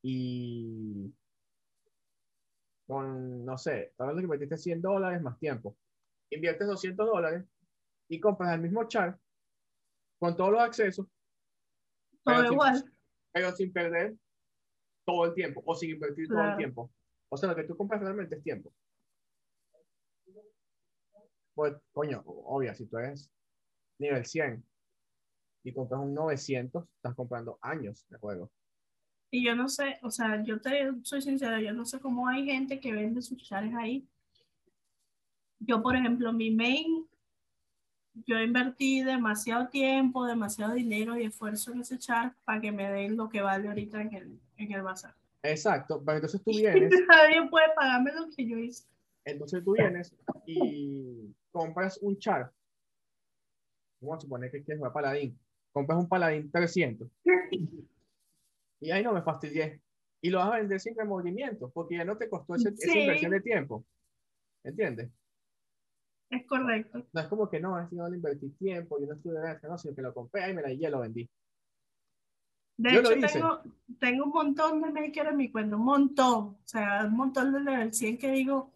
y 0.03 1.13
con, 2.87 3.45
no 3.45 3.57
sé, 3.59 3.93
hablando 3.99 4.21
que 4.21 4.25
invertiste 4.25 4.57
100 4.57 4.83
dólares 4.83 5.23
más 5.23 5.39
tiempo. 5.39 5.77
Inviertes 6.31 6.67
200 6.67 7.07
dólares 7.07 7.45
y 8.09 8.19
compras 8.21 8.55
el 8.55 8.63
mismo 8.63 8.87
char 8.89 9.19
con 10.19 10.37
todos 10.37 10.53
los 10.53 10.61
accesos. 10.61 11.07
Todo 12.25 12.53
igual. 12.53 12.85
pero 13.33 13.53
sin 13.53 13.73
perder 13.73 14.15
todo 15.07 15.27
el 15.27 15.35
tiempo 15.35 15.63
o 15.65 15.75
sin 15.75 15.91
invertir 15.91 16.29
todo 16.29 16.43
el 16.43 16.57
tiempo. 16.57 16.91
O 17.29 17.37
sea, 17.37 17.49
lo 17.49 17.57
que 17.57 17.65
tú 17.65 17.77
compras 17.77 18.01
realmente 18.01 18.37
es 18.37 18.43
tiempo. 18.43 18.73
Pues, 21.55 21.75
coño, 21.93 22.23
obvio, 22.27 22.75
si 22.75 22.87
tú 22.87 22.99
eres 22.99 23.31
nivel 23.99 24.25
100 24.25 24.65
y 25.63 25.73
compras 25.73 26.01
un 26.01 26.15
900, 26.15 26.85
estás 26.97 27.15
comprando 27.15 27.59
años 27.61 28.07
de 28.09 28.19
juego. 28.19 28.51
Y 29.31 29.45
yo 29.45 29.55
no 29.55 29.69
sé, 29.69 29.99
o 30.03 30.11
sea, 30.11 30.43
yo 30.43 30.61
te 30.61 30.91
soy 31.03 31.23
sincera, 31.23 31.61
yo 31.61 31.73
no 31.73 31.85
sé 31.85 32.01
cómo 32.01 32.27
hay 32.27 32.45
gente 32.45 32.81
que 32.81 32.93
vende 32.93 33.23
sus 33.23 33.43
chares 33.43 33.73
ahí. 33.77 34.09
Yo, 35.61 35.83
por 35.83 35.95
ejemplo, 35.95 36.33
mi 36.33 36.51
main, 36.51 37.07
yo 38.27 38.41
invertí 38.41 39.03
demasiado 39.03 39.69
tiempo, 39.69 40.27
demasiado 40.27 40.75
dinero 40.75 41.17
y 41.17 41.25
esfuerzo 41.25 41.73
en 41.73 41.81
ese 41.81 41.99
char 41.99 42.35
para 42.45 42.61
que 42.61 42.73
me 42.73 42.91
den 42.91 43.17
lo 43.17 43.29
que 43.29 43.41
vale 43.41 43.69
ahorita 43.69 44.03
en 44.03 44.15
el, 44.15 44.41
en 44.57 44.73
el 44.73 44.83
bazar. 44.83 45.15
Exacto, 45.43 46.03
pero 46.05 46.17
entonces 46.17 46.43
tú 46.43 46.51
vienes. 46.57 46.91
Nadie 47.09 47.49
puede 47.49 47.67
pagarme 47.77 48.13
lo 48.13 48.29
que 48.35 48.47
yo 48.47 48.59
hice. 48.59 48.85
Entonces 49.25 49.63
tú 49.63 49.75
vienes 49.75 50.13
y 50.47 51.33
compras 51.53 51.99
un 52.03 52.19
char. 52.19 52.53
Vamos 54.01 54.17
a 54.17 54.21
suponer 54.21 54.51
que 54.51 54.63
quieres 54.63 54.79
jugar 54.79 54.93
paladín. 54.93 55.39
Compras 55.73 55.99
un 55.99 56.09
paladín 56.09 56.51
300. 56.51 57.09
Y 58.81 58.91
ahí 58.91 59.03
no 59.03 59.13
me 59.13 59.23
fastidié. 59.23 59.81
Y 60.23 60.31
lo 60.31 60.39
vas 60.39 60.53
a 60.53 60.57
vender 60.57 60.81
sin 60.81 60.97
remordimiento, 60.97 61.71
porque 61.71 61.97
ya 61.97 62.05
no 62.05 62.17
te 62.17 62.29
costó 62.29 62.55
esa 62.55 62.71
inversión 62.71 63.31
de 63.31 63.41
tiempo. 63.41 63.85
¿Entiendes? 64.63 65.11
Es 66.31 66.47
correcto. 66.47 67.05
No 67.13 67.21
es 67.21 67.27
como 67.27 67.49
que 67.49 67.59
no, 67.59 67.79
es 67.81 67.89
que 67.89 67.97
no 67.97 68.09
le 68.09 68.17
invertí 68.17 68.51
tiempo, 68.51 69.01
yo 69.01 69.07
no 69.07 69.15
estuve 69.15 69.41
de 69.41 69.69
no, 69.69 69.79
sino 69.79 69.95
que 69.95 70.03
lo 70.03 70.15
compré 70.15 70.49
y 70.49 70.55
me 70.55 70.63
la 70.63 70.73
y 70.73 70.79
lo 70.79 71.01
vendí. 71.01 71.29
De 72.77 72.97
hecho, 72.97 73.11
tengo, 73.11 73.63
tengo, 73.99 74.25
un 74.25 74.31
montón 74.31 74.81
de 74.81 74.91
makers 74.91 75.31
en 75.31 75.37
mi 75.37 75.51
cuenta, 75.51 75.77
un 75.77 75.85
montón. 75.85 76.39
O 76.39 76.61
sea, 76.65 77.05
un 77.05 77.17
montón 77.17 77.53
de 77.53 77.61
level 77.61 77.93
100 77.93 78.17
que 78.17 78.31
digo, 78.31 78.71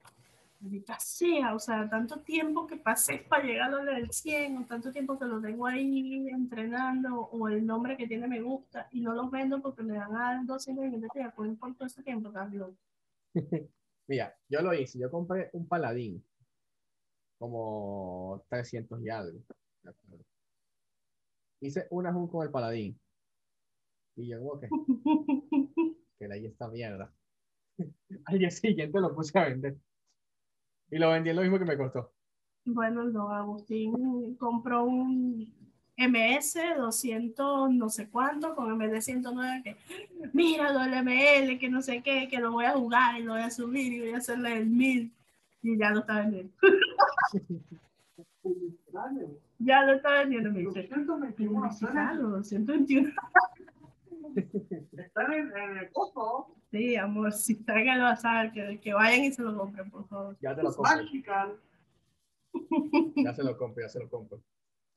maldita 0.65 0.99
sea, 0.99 1.55
o 1.55 1.59
sea, 1.59 1.89
tanto 1.89 2.21
tiempo 2.21 2.67
que 2.67 2.77
pasé 2.77 3.19
para 3.29 3.45
llegar 3.45 3.75
a 3.75 3.85
del 3.85 4.11
100, 4.11 4.59
o 4.59 4.67
tanto 4.67 4.91
tiempo 4.93 5.19
que 5.19 5.27
lo 5.27 5.41
tengo 5.41 5.67
ahí 5.67 6.29
entrenando, 6.29 7.21
o 7.21 7.49
el 7.49 7.65
nombre 7.67 7.97
que 7.97 8.07
tiene 8.07 8.27
me 8.27 8.41
gusta, 8.41 8.89
y 8.91 9.01
no 9.01 9.13
los 9.15 9.31
vendo 9.31 9.61
porque 9.61 9.83
me 9.83 9.95
dan 9.95 10.17
a 10.17 10.43
200 10.45 10.85
y 10.87 10.89
me 10.89 11.57
por 11.57 11.75
todo 11.75 11.87
ese 11.87 12.03
tiempo, 12.03 12.31
también. 12.31 12.77
Mira, 14.07 14.35
yo 14.49 14.63
lo 14.63 14.75
hice. 14.75 14.99
Yo 14.99 15.11
compré 15.11 15.51
un 15.53 15.67
paladín. 15.67 16.25
Como 17.39 18.45
300 18.49 19.03
y 19.03 19.11
algo. 19.11 19.39
Hice 21.61 21.87
una 21.91 22.13
jun 22.13 22.29
con 22.29 22.47
el 22.47 22.51
paladín. 22.51 22.99
Y 24.17 24.29
yo, 24.29 24.39
como 24.39 24.61
que, 24.61 24.69
que 26.19 26.33
ahí 26.33 26.47
esta 26.47 26.69
mierda. 26.69 27.13
Al 28.27 28.39
día 28.39 28.51
siguiente 28.51 29.01
lo 29.01 29.15
puse 29.15 29.39
a 29.39 29.49
vender. 29.49 29.77
Y 30.95 30.99
lo 30.99 31.11
vendí 31.11 31.33
lo 31.33 31.43
mismo 31.43 31.59
que 31.59 31.65
me 31.65 31.77
costó. 31.77 32.13
Bueno, 32.65 33.03
no, 33.03 33.29
Agustín 33.31 34.37
compró 34.37 34.85
un 34.85 35.53
MS 35.97 36.57
200 36.77 37.73
no 37.73 37.89
sé 37.89 38.09
cuánto 38.09 38.55
con 38.55 38.79
MD 38.79 39.01
109 39.01 39.63
que 39.65 39.77
mira 40.33 40.69
el 40.71 41.05
ML 41.05 41.59
que 41.59 41.69
no 41.69 41.83
sé 41.83 42.01
qué 42.03 42.29
que 42.29 42.39
lo 42.39 42.53
voy 42.53 42.67
a 42.67 42.73
jugar 42.75 43.19
y 43.19 43.25
lo 43.25 43.33
voy 43.33 43.43
a 43.43 43.51
subir 43.51 43.93
y 43.93 44.01
voy 44.01 44.11
a 44.11 44.19
hacerle 44.19 44.57
el 44.57 44.67
1000 44.67 45.13
y 45.63 45.79
ya 45.79 45.91
lo 45.91 46.01
está 46.01 46.21
vendiendo. 46.21 46.53
Ya 49.59 49.83
lo 49.83 49.95
está 49.95 50.11
vendiendo 50.21 50.53
me 50.53 50.61
dice. 50.61 50.83
221 50.83 51.71
221 52.31 53.13
están 54.97 55.33
en, 55.33 55.77
el 55.79 55.91
costo 55.91 56.55
sí 56.75 56.97
amor 56.97 57.33
si 57.33 57.53
están 57.53 57.79
en 57.79 57.89
el 57.89 58.01
bazar 58.01 58.53
que, 58.53 58.81
que 58.81 58.93
vayan 58.93 59.25
y 59.25 59.33
se 59.33 59.43
lo 59.43 59.57
compren 59.57 59.91
por 59.91 60.09
favor. 60.09 60.37
Ya 60.41 60.55
te 60.55 60.63
lo 60.63 60.75
compro. 60.75 60.93
ya 63.17 63.35
se 63.35 63.43
lo 63.45 63.57
compro 63.57 63.83
ya 63.83 63.89
se 63.89 64.01
lo 64.01 64.09
compro. 64.09 64.41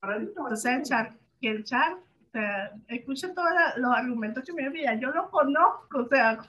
Entonces 0.01 0.65
el 0.65 0.83
char, 0.83 1.15
que 1.39 1.49
el 1.49 1.63
char, 1.63 1.93
o 1.93 2.31
sea, 2.31 2.71
escucha 2.87 3.33
todos 3.33 3.49
los 3.77 3.95
argumentos 3.95 4.43
que 4.43 4.53
me 4.53 4.63
envía, 4.63 4.95
yo 4.95 5.11
lo 5.11 5.29
conozco, 5.29 5.99
o 5.99 6.07
sea, 6.07 6.39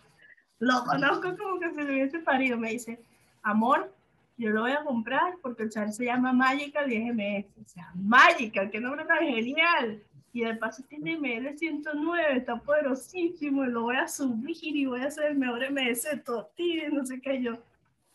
lo 0.58 0.84
conozco 0.84 1.36
como 1.36 1.60
que 1.60 1.72
se 1.72 1.84
le 1.84 1.92
hubiese 1.92 2.20
parido, 2.20 2.58
me 2.58 2.70
dice, 2.70 3.00
amor, 3.42 3.92
yo 4.36 4.50
lo 4.50 4.62
voy 4.62 4.72
a 4.72 4.84
comprar 4.84 5.34
porque 5.42 5.64
el 5.64 5.70
char 5.70 5.92
se 5.92 6.04
llama 6.04 6.32
Magical 6.32 6.90
y 6.92 6.96
es 6.96 7.14
MS, 7.14 7.46
o 7.64 7.68
sea, 7.68 7.90
Magical, 7.94 8.70
qué 8.70 8.80
nombre 8.80 9.04
tan 9.04 9.18
genial, 9.18 10.02
y 10.32 10.44
de 10.44 10.54
paso 10.54 10.82
tiene 10.88 11.18
ML109, 11.18 12.36
está 12.36 12.56
poderosísimo, 12.56 13.64
y 13.64 13.70
lo 13.70 13.82
voy 13.82 13.96
a 13.96 14.06
subir 14.06 14.56
y 14.60 14.86
voy 14.86 15.00
a 15.00 15.06
hacer 15.06 15.32
el 15.32 15.38
mejor 15.38 15.70
MS 15.70 16.02
de 16.04 16.18
todo, 16.18 16.50
no 16.92 17.04
sé 17.04 17.20
qué 17.20 17.42
yo. 17.42 17.58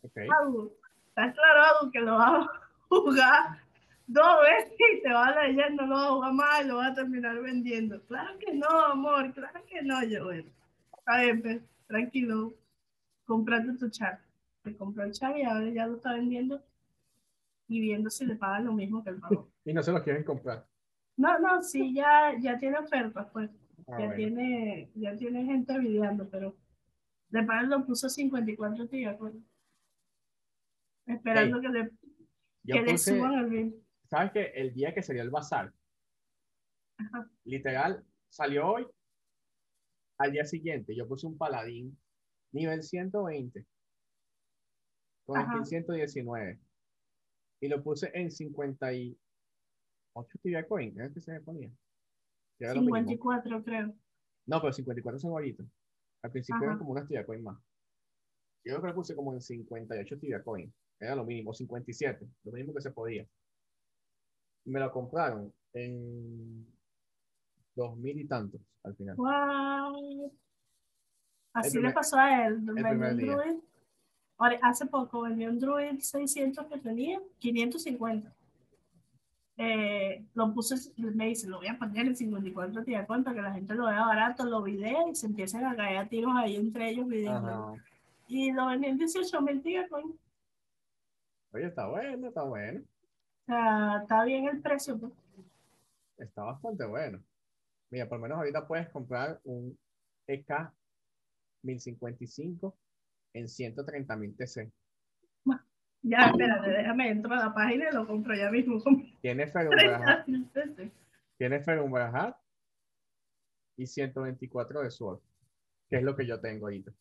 Okay. 0.03 0.27
está 1.07 1.33
claro 1.33 1.91
que 1.91 1.99
lo 2.01 2.13
va 2.13 2.39
a 2.39 2.49
jugar 2.89 3.63
dos 4.07 4.37
veces 4.41 4.73
y 4.97 5.01
te 5.01 5.13
va 5.13 5.33
leyendo, 5.43 5.85
no 5.85 5.95
va 5.95 6.05
a 6.05 6.11
jugar 6.11 6.33
mal, 6.33 6.67
lo 6.67 6.75
va 6.77 6.87
a 6.87 6.93
terminar 6.93 7.41
vendiendo. 7.41 8.01
Claro 8.03 8.37
que 8.39 8.53
no, 8.53 8.67
amor, 8.67 9.33
claro 9.33 9.63
que 9.65 9.81
no, 9.81 10.03
yo, 10.03 10.25
bueno. 10.25 10.49
Está 10.97 11.21
bien, 11.21 11.41
pues, 11.41 11.61
tranquilo, 11.87 12.53
comprate 13.25 13.73
tu 13.73 13.89
chat. 13.89 14.19
Te 14.63 14.75
compró 14.75 15.03
el 15.03 15.11
chat 15.11 15.35
y 15.37 15.43
ahora 15.43 15.69
ya 15.69 15.87
lo 15.87 15.95
está 15.95 16.13
vendiendo 16.13 16.61
y 17.67 17.79
viendo 17.81 18.09
si 18.09 18.25
le 18.25 18.35
pagan 18.35 18.65
lo 18.65 18.73
mismo 18.73 19.03
que 19.03 19.09
el 19.09 19.19
pago. 19.19 19.49
y 19.65 19.73
no 19.73 19.83
se 19.83 19.91
lo 19.91 20.03
quieren 20.03 20.23
comprar. 20.23 20.65
No, 21.17 21.39
no, 21.39 21.61
sí, 21.63 21.93
ya, 21.93 22.37
ya 22.39 22.57
tiene 22.57 22.77
ofertas, 22.77 23.27
pues. 23.31 23.49
Ah, 23.87 23.99
ya, 23.99 24.15
tiene, 24.15 24.89
ya 24.95 25.15
tiene 25.15 25.43
gente 25.45 25.77
videando, 25.77 26.29
pero 26.29 26.55
de 27.29 27.43
pago 27.43 27.67
lo 27.67 27.85
puso 27.85 28.09
54 28.09 28.87
días, 28.87 29.15
pues. 29.17 29.33
Esperando 31.05 31.59
que 31.59 31.69
le, 31.69 31.91
que 32.65 32.81
le 32.81 32.97
suban 32.97 33.33
el 33.33 33.49
bien. 33.49 33.75
¿Sabes 34.05 34.31
que 34.31 34.43
el 34.55 34.73
día 34.73 34.93
que 34.93 35.03
salió 35.03 35.21
el 35.21 35.29
bazar, 35.29 35.73
literal, 37.43 38.05
salió 38.29 38.67
hoy, 38.67 38.87
al 40.17 40.31
día 40.31 40.45
siguiente, 40.45 40.95
yo 40.95 41.07
puse 41.07 41.27
un 41.27 41.37
paladín 41.37 41.97
nivel 42.53 42.83
120 42.83 43.65
con 45.25 45.39
el 45.39 45.65
119 45.65 46.59
y 47.61 47.67
lo 47.67 47.83
puse 47.83 48.11
en 48.13 48.29
58 50.13 50.39
tibia 50.41 50.67
coin, 50.67 51.01
¿es 51.01 51.13
que 51.13 51.21
se 51.21 51.39
ponía? 51.41 51.71
54 52.59 53.63
creo. 53.63 53.95
No, 54.45 54.61
pero 54.61 54.73
54 54.73 55.19
son 55.19 55.31
bonitos. 55.31 55.65
Al 56.21 56.31
principio 56.31 56.63
eran 56.63 56.77
como 56.77 56.91
unas 56.91 57.07
tibia 57.07 57.25
coin 57.25 57.43
más. 57.43 57.59
Yo 58.65 58.79
creo 58.79 58.93
que 58.93 58.95
puse 58.95 59.15
como 59.15 59.33
en 59.33 59.41
58 59.41 60.19
tibia 60.19 60.43
coin. 60.43 60.73
Era 60.99 61.15
lo 61.15 61.25
mínimo, 61.25 61.53
57, 61.53 62.27
lo 62.43 62.51
mínimo 62.51 62.73
que 62.73 62.81
se 62.81 62.91
podía 62.91 63.27
me 64.65 64.79
lo 64.79 64.91
compraron 64.91 65.53
en 65.73 66.65
dos 67.75 67.97
mil 67.97 68.19
y 68.19 68.27
tantos 68.27 68.61
al 68.83 68.95
final. 68.95 69.15
Wow. 69.15 70.31
Así 71.53 71.79
le 71.79 71.91
pasó 71.91 72.17
a 72.17 72.47
él. 72.47 72.65
Druid. 72.65 73.59
Hace 74.61 74.87
poco 74.87 75.21
vendió 75.21 75.49
un 75.49 75.59
Druid 75.59 75.99
600 75.99 76.65
que 76.67 76.77
tenía, 76.79 77.21
550. 77.39 78.33
Eh, 79.57 80.25
lo 80.33 80.51
puse, 80.53 80.91
me 80.97 81.27
dice, 81.27 81.47
lo 81.47 81.57
voy 81.57 81.67
a 81.67 81.77
poner 81.77 82.07
en 82.07 82.15
54 82.15 82.83
tía 82.83 83.05
cuenta 83.05 83.33
que 83.33 83.41
la 83.41 83.53
gente 83.53 83.75
lo 83.75 83.85
vea 83.85 84.05
barato, 84.05 84.45
lo 84.45 84.63
video 84.63 85.09
y 85.09 85.15
se 85.15 85.27
empiezan 85.27 85.65
a 85.65 85.75
caer 85.75 86.09
tiros 86.09 86.33
ahí 86.35 86.55
entre 86.55 86.89
ellos 86.89 87.07
videos. 87.07 87.79
Y 88.27 88.51
lo 88.51 88.67
vendí 88.67 88.87
en 88.87 88.97
18 88.97 89.41
mil 89.41 89.61
tía 89.61 89.87
Oye, 91.51 91.65
está 91.67 91.87
bueno, 91.87 92.27
está 92.27 92.43
bueno. 92.43 92.81
O 92.81 93.45
sea, 93.45 93.99
está 94.01 94.23
bien 94.23 94.47
el 94.47 94.59
precio. 94.59 94.97
Pues. 94.97 95.13
Está 96.17 96.43
bastante 96.43 96.85
bueno. 96.85 97.19
Mira, 97.91 98.09
por 98.09 98.17
lo 98.17 98.23
menos 98.23 98.39
ahorita 98.39 98.65
puedes 98.67 98.89
comprar 98.89 99.39
un 99.43 99.77
EK 100.25 100.71
1055 101.61 102.75
en 103.33 103.47
130 103.47 104.15
mil 104.15 104.35
TC. 104.35 104.71
Ya, 106.03 106.17
espérate, 106.25 106.69
déjame 106.69 107.09
entrar 107.09 107.39
a 107.39 107.45
la 107.45 107.53
página 107.53 107.89
y 107.89 107.93
lo 107.93 108.05
compro 108.05 108.35
ya 108.35 108.51
mismo. 108.51 108.77
Tiene 109.21 109.47
Ferumbrahat. 109.51 110.27
Tiene 111.37 111.59
Ferumbrahat 111.61 112.37
y 113.77 113.87
124 113.87 114.81
de 114.81 114.91
Sword, 114.91 115.21
que 115.89 115.97
es 115.97 116.03
lo 116.03 116.15
que 116.15 116.27
yo 116.27 116.39
tengo 116.41 116.65
ahorita. 116.65 116.91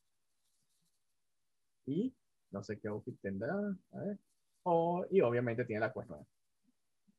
Y 1.87 2.15
no 2.53 2.63
sé 2.63 2.79
qué 2.79 2.89
outfit 2.89 3.19
tendrá. 3.21 3.55
A 3.93 3.99
ver. 3.99 4.19
Oh, 4.63 5.05
y 5.11 5.21
obviamente 5.21 5.65
tiene 5.65 5.81
la 5.81 5.93
cuesta. 5.93 6.17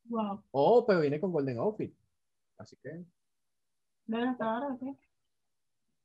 Wow. 0.06 0.42
Oh, 0.52 0.86
pero 0.86 1.02
viene 1.02 1.20
con 1.20 1.34
Golden 1.34 1.58
Outfit. 1.58 1.94
Así 2.58 2.78
que. 2.78 3.04
¿Ven 4.06 4.24
hasta 4.24 4.46
ahora 4.46 4.78
qué? 4.80 4.96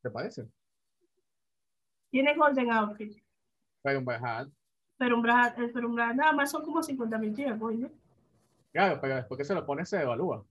¿Te 0.02 0.10
parece? 0.10 0.48
Tiene 2.10 2.36
Golden 2.36 2.72
Outfit. 2.72 3.22
Pero 3.82 4.00
un 4.00 4.04
Brahad. 4.04 4.48
Pero 4.98 5.16
un 5.16 5.22
pero 5.72 5.88
un 5.88 5.94
Brahad 5.94 6.14
nada 6.14 6.32
más 6.32 6.50
son 6.50 6.64
como 6.64 6.82
50 6.82 7.18
mil 7.18 7.34
tíos, 7.34 7.56
¿no? 7.56 7.90
Claro, 8.72 8.98
pero 9.00 9.16
después 9.16 9.38
que 9.38 9.44
se 9.44 9.54
lo 9.54 9.64
pone 9.64 9.86
se 9.86 10.02
evalúa. 10.02 10.44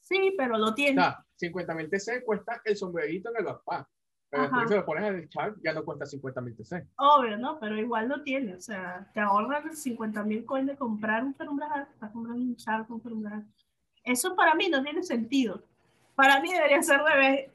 Sí, 0.00 0.34
pero 0.36 0.58
lo 0.58 0.74
tiene. 0.74 1.00
O 1.00 1.04
sea, 1.04 1.24
50 1.36 1.74
mil 1.74 1.88
TC 1.88 2.24
cuesta 2.24 2.60
el 2.64 2.76
sombrerito 2.76 3.30
en 3.30 3.36
el 3.38 3.44
backpack. 3.44 3.88
Pero 4.28 4.42
después 4.42 4.68
si 4.68 4.74
lo 4.74 4.84
pones 4.84 5.04
en 5.04 5.14
el 5.14 5.28
chat, 5.28 5.54
ya 5.62 5.72
no 5.72 5.84
cuesta 5.84 6.06
50 6.06 6.40
mil 6.40 6.56
TC. 6.56 6.88
Obvio, 6.96 7.38
¿no? 7.38 7.58
Pero 7.60 7.78
igual 7.78 8.08
lo 8.08 8.22
tiene. 8.22 8.56
O 8.56 8.60
sea, 8.60 9.08
te 9.14 9.20
ahorras 9.20 9.78
50 9.80 10.24
mil 10.24 10.44
coins 10.44 10.66
de 10.66 10.76
comprar 10.76 11.24
un 11.24 11.34
Ferumbrajal, 11.34 11.86
para 11.98 12.12
comprar 12.12 12.36
un 12.36 12.56
char 12.56 12.86
con 12.86 13.00
Ferumbrajal. 13.00 13.46
Eso 14.02 14.34
para 14.34 14.54
mí 14.54 14.68
no 14.68 14.82
tiene 14.82 15.02
sentido. 15.02 15.62
Para 16.14 16.40
mí 16.40 16.52
debería 16.52 16.82
ser 16.82 17.00
revés. 17.00 17.50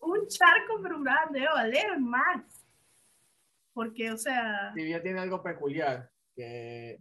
Un 0.00 0.26
charco 0.28 0.74
con 0.74 0.82
Ferumbrajal 0.82 1.32
debe 1.32 1.46
valer 1.46 1.98
más. 1.98 2.55
Porque, 3.76 4.10
o 4.10 4.16
sea... 4.16 4.72
Si 4.74 4.82
bien 4.82 5.02
tiene 5.02 5.20
algo 5.20 5.42
peculiar, 5.42 6.10
que 6.34 6.98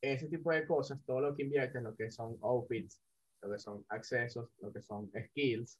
ese 0.00 0.28
tipo 0.28 0.50
de 0.50 0.66
cosas, 0.66 0.98
todo 1.04 1.20
lo 1.20 1.36
que 1.36 1.42
invierte 1.42 1.76
en 1.76 1.84
lo 1.84 1.94
que 1.94 2.10
son 2.10 2.38
outfits, 2.40 3.02
lo 3.42 3.50
que 3.50 3.58
son 3.58 3.84
accesos, 3.90 4.48
lo 4.62 4.72
que 4.72 4.80
son 4.80 5.12
skills, 5.14 5.78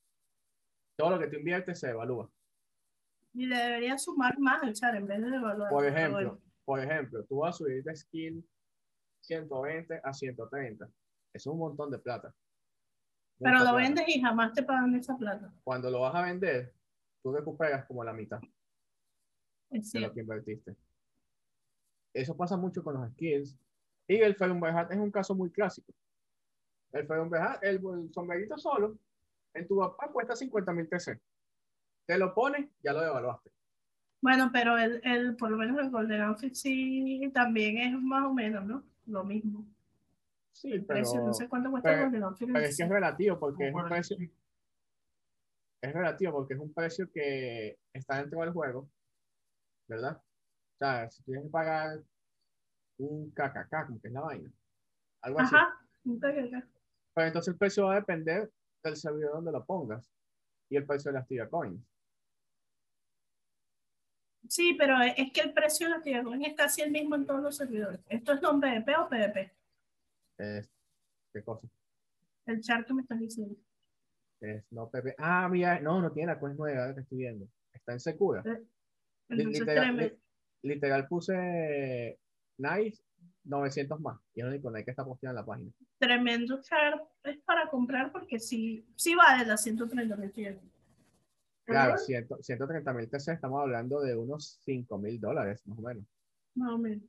todo 0.98 1.08
lo 1.08 1.18
que 1.18 1.28
tú 1.28 1.36
inviertes 1.36 1.80
se 1.80 1.88
evalúa. 1.88 2.30
Y 3.32 3.46
le 3.46 3.56
debería 3.56 3.96
sumar 3.96 4.38
más 4.38 4.62
el 4.64 4.74
char 4.74 4.94
en 4.94 5.06
vez 5.06 5.22
de 5.22 5.36
evaluar. 5.36 5.70
Por 5.70 5.86
ejemplo, 5.86 6.38
por 6.66 6.80
ejemplo, 6.80 7.24
tú 7.24 7.38
vas 7.38 7.54
a 7.54 7.58
subir 7.58 7.82
de 7.82 7.96
skill 7.96 8.46
120 9.22 10.02
a 10.04 10.12
130. 10.12 10.86
Es 11.32 11.46
un 11.46 11.58
montón 11.58 11.90
de 11.90 11.98
plata. 11.98 12.34
Pero 13.38 13.64
lo 13.64 13.74
vendes 13.74 14.04
y 14.06 14.20
jamás 14.20 14.52
te 14.52 14.64
pagan 14.64 14.94
esa 14.96 15.16
plata. 15.16 15.50
Cuando 15.64 15.88
lo 15.88 16.00
vas 16.02 16.14
a 16.14 16.20
vender, 16.20 16.74
tú 17.22 17.32
recuperas 17.32 17.86
como 17.86 18.04
la 18.04 18.12
mitad 18.12 18.42
es 19.78 19.92
de 19.92 20.00
lo 20.00 20.12
que 20.12 20.20
invertiste. 20.20 20.76
Eso 22.12 22.36
pasa 22.36 22.56
mucho 22.56 22.82
con 22.82 22.94
los 22.94 23.10
skills. 23.12 23.56
Y 24.06 24.16
el 24.16 24.36
Ferumberhat 24.36 24.92
es 24.92 24.98
un 24.98 25.10
caso 25.10 25.34
muy 25.34 25.50
clásico. 25.50 25.92
El 26.92 27.06
Ferumberhat, 27.06 27.62
el, 27.64 27.76
el 27.76 28.12
sombrerito 28.12 28.56
solo, 28.56 28.96
en 29.54 29.66
tu 29.66 29.78
papá 29.78 30.08
cuesta 30.12 30.36
50 30.36 30.72
mil 30.72 30.88
TC. 30.88 31.20
Te 32.06 32.18
lo 32.18 32.34
pones, 32.34 32.68
ya 32.82 32.92
lo 32.92 33.00
devaluaste. 33.00 33.50
Bueno, 34.20 34.50
pero 34.52 34.78
el, 34.78 35.00
el, 35.04 35.36
por 35.36 35.50
lo 35.50 35.56
menos 35.56 35.78
el 35.78 35.90
Golden 35.90 36.22
Outfit 36.22 36.54
sí 36.54 37.30
también 37.34 37.78
es 37.78 38.00
más 38.00 38.24
o 38.24 38.32
menos, 38.32 38.64
¿no? 38.64 38.84
Lo 39.06 39.24
mismo. 39.24 39.66
Sí, 40.52 40.78
pero, 40.80 41.00
no 41.00 41.34
sé 41.34 41.48
cuánto 41.48 41.70
cuesta 41.70 41.92
el 41.92 42.04
Golden 42.04 42.22
Outfit. 42.22 42.48
Pero 42.52 42.64
es 42.64 42.76
que 42.76 42.82
es 42.84 42.88
relativo 42.88 43.38
porque 43.38 43.68
es 43.68 43.74
un 43.74 43.88
precio. 43.88 44.16
Es 45.82 45.92
relativo 45.92 46.32
porque 46.32 46.54
es 46.54 46.60
un 46.60 46.72
precio 46.72 47.10
que 47.10 47.78
está 47.92 48.18
dentro 48.18 48.40
del 48.40 48.52
juego 48.52 48.88
¿verdad? 49.88 50.16
O 50.16 50.76
sea, 50.78 51.10
si 51.10 51.22
tienes 51.24 51.44
que 51.44 51.50
pagar 51.50 52.02
un 52.98 53.30
KKK, 53.30 53.86
como 53.86 54.00
que 54.00 54.08
es 54.08 54.14
la 54.14 54.20
vaina. 54.20 54.50
Algo 55.22 55.40
así. 55.40 55.54
Ajá, 55.54 55.80
un 56.04 56.18
KKK. 56.18 56.68
Pues 57.14 57.26
entonces 57.28 57.52
el 57.52 57.58
precio 57.58 57.86
va 57.86 57.92
a 57.92 58.00
depender 58.00 58.50
del 58.82 58.96
servidor 58.96 59.34
donde 59.34 59.52
lo 59.52 59.64
pongas 59.64 60.10
y 60.68 60.76
el 60.76 60.86
precio 60.86 61.10
de 61.10 61.18
las 61.18 61.26
Tibia 61.26 61.48
Coins. 61.48 61.80
Sí, 64.48 64.74
pero 64.78 65.00
es 65.00 65.32
que 65.32 65.40
el 65.40 65.54
precio 65.54 65.86
de 65.86 65.96
la 65.96 66.02
Tibia 66.02 66.22
Coin 66.22 66.44
es 66.44 66.54
casi 66.54 66.82
el 66.82 66.90
mismo 66.90 67.14
en 67.14 67.26
todos 67.26 67.42
los 67.42 67.56
servidores. 67.56 68.00
¿Esto 68.08 68.32
es 68.32 68.42
non 68.42 68.60
PvP 68.60 68.96
o? 68.96 69.08
Es, 70.38 70.70
¿Qué 71.32 71.42
cosa? 71.42 71.66
El 72.46 72.60
chart 72.60 72.86
que 72.86 72.94
me 72.94 73.02
estás 73.02 73.18
diciendo. 73.18 73.56
Es 74.40 74.64
no 74.70 74.90
PvP. 74.90 75.14
Ah, 75.18 75.48
mira, 75.48 75.80
no, 75.80 76.02
no 76.02 76.12
tiene 76.12 76.32
la 76.32 76.38
coin 76.38 76.56
nueva 76.56 76.94
que 76.94 77.00
estoy 77.00 77.18
viendo. 77.18 77.48
Está 77.72 77.92
en 77.92 78.00
Secura. 78.00 78.42
Eh, 78.44 78.62
Entonces, 79.28 79.60
Literal, 79.60 79.96
li- 79.96 80.18
literal 80.62 81.08
puse 81.08 82.18
Nice 82.58 83.02
900 83.44 84.00
más. 84.00 84.20
Y 84.34 84.40
es 84.40 84.46
el 84.46 84.52
único 84.52 84.70
Nike 84.70 84.84
que 84.86 84.90
está 84.92 85.04
posteado 85.04 85.32
en 85.32 85.40
la 85.40 85.46
página. 85.46 85.70
tremendo 85.98 86.60
es 87.24 87.38
para 87.44 87.68
comprar 87.68 88.12
porque 88.12 88.38
sí, 88.38 88.86
sí 88.96 89.14
vale 89.14 89.46
las 89.46 89.62
130 89.62 90.16
mil. 90.16 90.32
Claro, 91.66 91.94
Ajá. 91.94 91.98
100 91.98 92.28
130 92.42 92.92
mil 92.92 93.08
TC, 93.08 93.32
estamos 93.32 93.60
hablando 93.62 94.00
de 94.00 94.14
unos 94.16 94.58
5 94.64 94.98
mil 94.98 95.18
dólares, 95.18 95.62
más 95.66 95.78
o 95.78 95.82
menos. 95.82 96.04
Más 96.54 96.70
o 96.72 96.78
menos. 96.78 97.04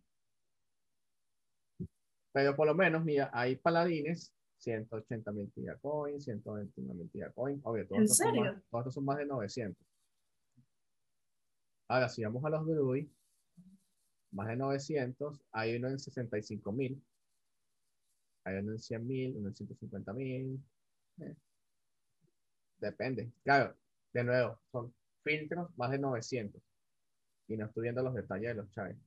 Pero 2.31 2.55
por 2.55 2.67
lo 2.67 2.75
menos, 2.75 3.03
mira, 3.03 3.29
hay 3.33 3.55
paladines, 3.57 4.33
180 4.57 5.31
mil 5.31 5.51
Tibia 5.51 5.77
Coin, 5.81 6.19
121 6.21 6.93
mil 6.93 7.09
Tibia 7.09 7.31
Coin. 7.31 7.59
Obvio, 7.63 7.85
todos 7.87 7.97
¿En 7.97 8.03
estos, 8.03 8.17
son 8.17 8.27
serio? 8.27 8.41
más, 8.53 8.63
todos 8.69 8.81
estos 8.83 8.93
son 8.95 9.05
más 9.05 9.17
de 9.17 9.25
900. 9.25 9.87
Ahora, 11.87 12.09
si 12.09 12.23
vamos 12.23 12.43
a 12.45 12.49
los 12.49 12.65
Druid, 12.65 13.07
más 14.31 14.47
de 14.47 14.55
900, 14.55 15.41
hay 15.51 15.75
uno 15.77 15.87
en 15.87 15.99
65 15.99 16.71
mil, 16.71 17.01
hay 18.43 18.57
uno 18.57 18.73
en 18.73 18.79
100 18.79 19.07
mil, 19.07 19.37
uno 19.37 19.49
en 19.49 19.55
150 19.55 20.13
mil. 20.13 20.63
Eh. 21.21 21.35
Depende. 22.77 23.31
Claro, 23.43 23.75
de 24.13 24.23
nuevo, 24.23 24.59
son 24.71 24.93
filtros 25.23 25.69
más 25.77 25.91
de 25.91 25.99
900. 25.99 26.61
Y 27.47 27.57
no 27.57 27.65
estoy 27.65 27.83
viendo 27.83 28.03
los 28.03 28.13
detalles 28.13 28.49
de 28.49 28.55
los 28.55 28.69
chaves. 28.71 28.97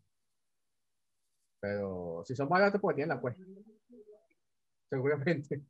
Pero 1.60 2.22
si 2.24 2.34
son 2.36 2.48
baratos, 2.48 2.80
pues 2.80 2.96
tienen 2.96 3.14
la 3.14 3.20
cuesta. 3.20 3.42
Seguramente. 4.90 5.62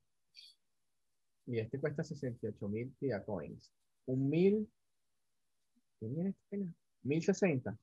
Y 1.47 1.59
este 1.59 1.81
cuesta 1.81 2.05
68 2.05 2.69
mil 2.69 2.95
coins. 3.25 3.73
Un 4.07 4.29
mil. 4.29 4.71
¿Qué 5.99 6.07
viene 6.07 6.31
este? 6.31 6.75
1060. 7.09 7.77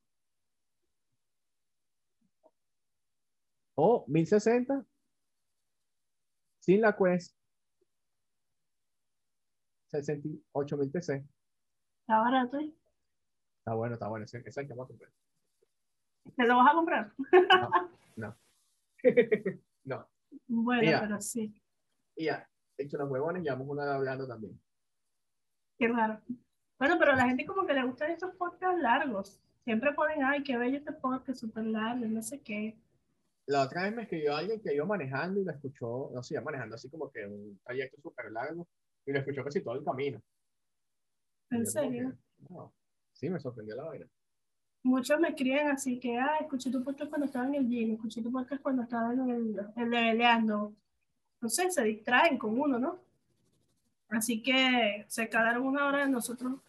O 3.75 4.05
1060. 4.07 4.85
Sin 6.59 6.81
la 6.81 6.95
quest. 6.95 7.35
68 9.91 10.77
mil 10.77 10.91
TC. 10.91 11.25
Está 12.01 12.19
barato. 12.19 12.59
¿eh? 12.59 12.73
Está 13.59 13.73
bueno, 13.73 13.93
está 13.95 14.07
bueno. 14.07 14.25
Ese, 14.25 14.43
que 14.43 14.73
vamos 14.73 14.85
a 14.85 14.87
comprar. 14.87 15.11
¿Te 16.35 16.47
lo 16.47 16.57
vas 16.57 16.71
a 16.71 16.75
comprar? 16.75 17.13
No. 18.15 18.35
no. 19.83 20.07
Bueno, 20.47 20.81
Mira. 20.81 20.99
pero 21.01 21.21
sí. 21.21 21.53
Y 22.17 22.25
ya, 22.25 22.49
hecho 22.77 22.97
los 22.97 23.09
huevones, 23.09 23.41
llevamos 23.41 23.69
una 23.69 23.95
hablando 23.95 24.27
también. 24.27 24.59
Qué 25.77 25.87
raro. 25.87 26.21
Bueno, 26.77 26.97
pero 26.99 27.13
a 27.13 27.15
la 27.15 27.27
gente 27.27 27.45
como 27.45 27.65
que 27.65 27.73
le 27.73 27.83
gustan 27.83 28.11
estos 28.11 28.35
podcasts 28.35 28.81
largos. 28.81 29.39
Siempre 29.63 29.93
ponen, 29.93 30.23
ay, 30.23 30.43
qué 30.43 30.57
bello 30.57 30.77
este 30.77 30.91
podcast, 30.91 31.39
súper 31.39 31.65
largo, 31.65 32.05
no 32.05 32.21
sé 32.21 32.41
qué. 32.41 32.77
La 33.47 33.61
otra 33.61 33.83
vez 33.83 33.95
me 33.95 34.03
escribió 34.03 34.35
alguien 34.35 34.59
que 34.59 34.73
iba 34.73 34.85
manejando 34.85 35.39
y 35.39 35.43
lo 35.43 35.51
escuchó, 35.51 36.09
no 36.13 36.21
sé, 36.21 36.33
iba 36.33 36.43
manejando 36.43 36.75
así 36.75 36.89
como 36.89 37.11
que 37.11 37.25
un 37.25 37.59
trayecto 37.63 38.01
súper 38.01 38.31
largo 38.31 38.67
y 39.05 39.11
lo 39.11 39.19
escuchó 39.19 39.43
casi 39.43 39.61
todo 39.61 39.75
el 39.75 39.83
camino. 39.83 40.21
¿En 41.51 41.65
serio? 41.65 42.11
que, 42.11 42.53
no. 42.53 42.73
Sí, 43.13 43.29
me 43.29 43.39
sorprendió 43.39 43.75
la 43.75 43.83
vaina. 43.83 44.07
Muchos 44.83 45.19
me 45.19 45.29
escriben 45.29 45.67
así 45.67 45.99
que, 45.99 46.17
ah, 46.17 46.37
escuché 46.41 46.69
tu 46.71 46.83
podcast 46.83 47.09
cuando 47.09 47.25
estaba 47.25 47.47
en 47.47 47.55
el 47.55 47.67
gym, 47.67 47.93
escuché 47.93 48.21
tu 48.21 48.31
podcast 48.31 48.61
cuando 48.61 48.83
estaba 48.83 49.13
en 49.13 49.29
el, 49.29 49.59
el 49.75 49.89
leveleando. 49.89 50.73
No 51.41 51.49
sé, 51.49 51.71
se 51.71 51.83
distraen 51.83 52.37
con 52.37 52.59
uno, 52.59 52.77
¿no? 52.77 53.04
Así 54.09 54.41
que 54.41 55.05
se 55.07 55.29
quedaron 55.29 55.65
una 55.65 55.87
hora 55.87 56.05
de 56.05 56.11
nosotros 56.11 56.59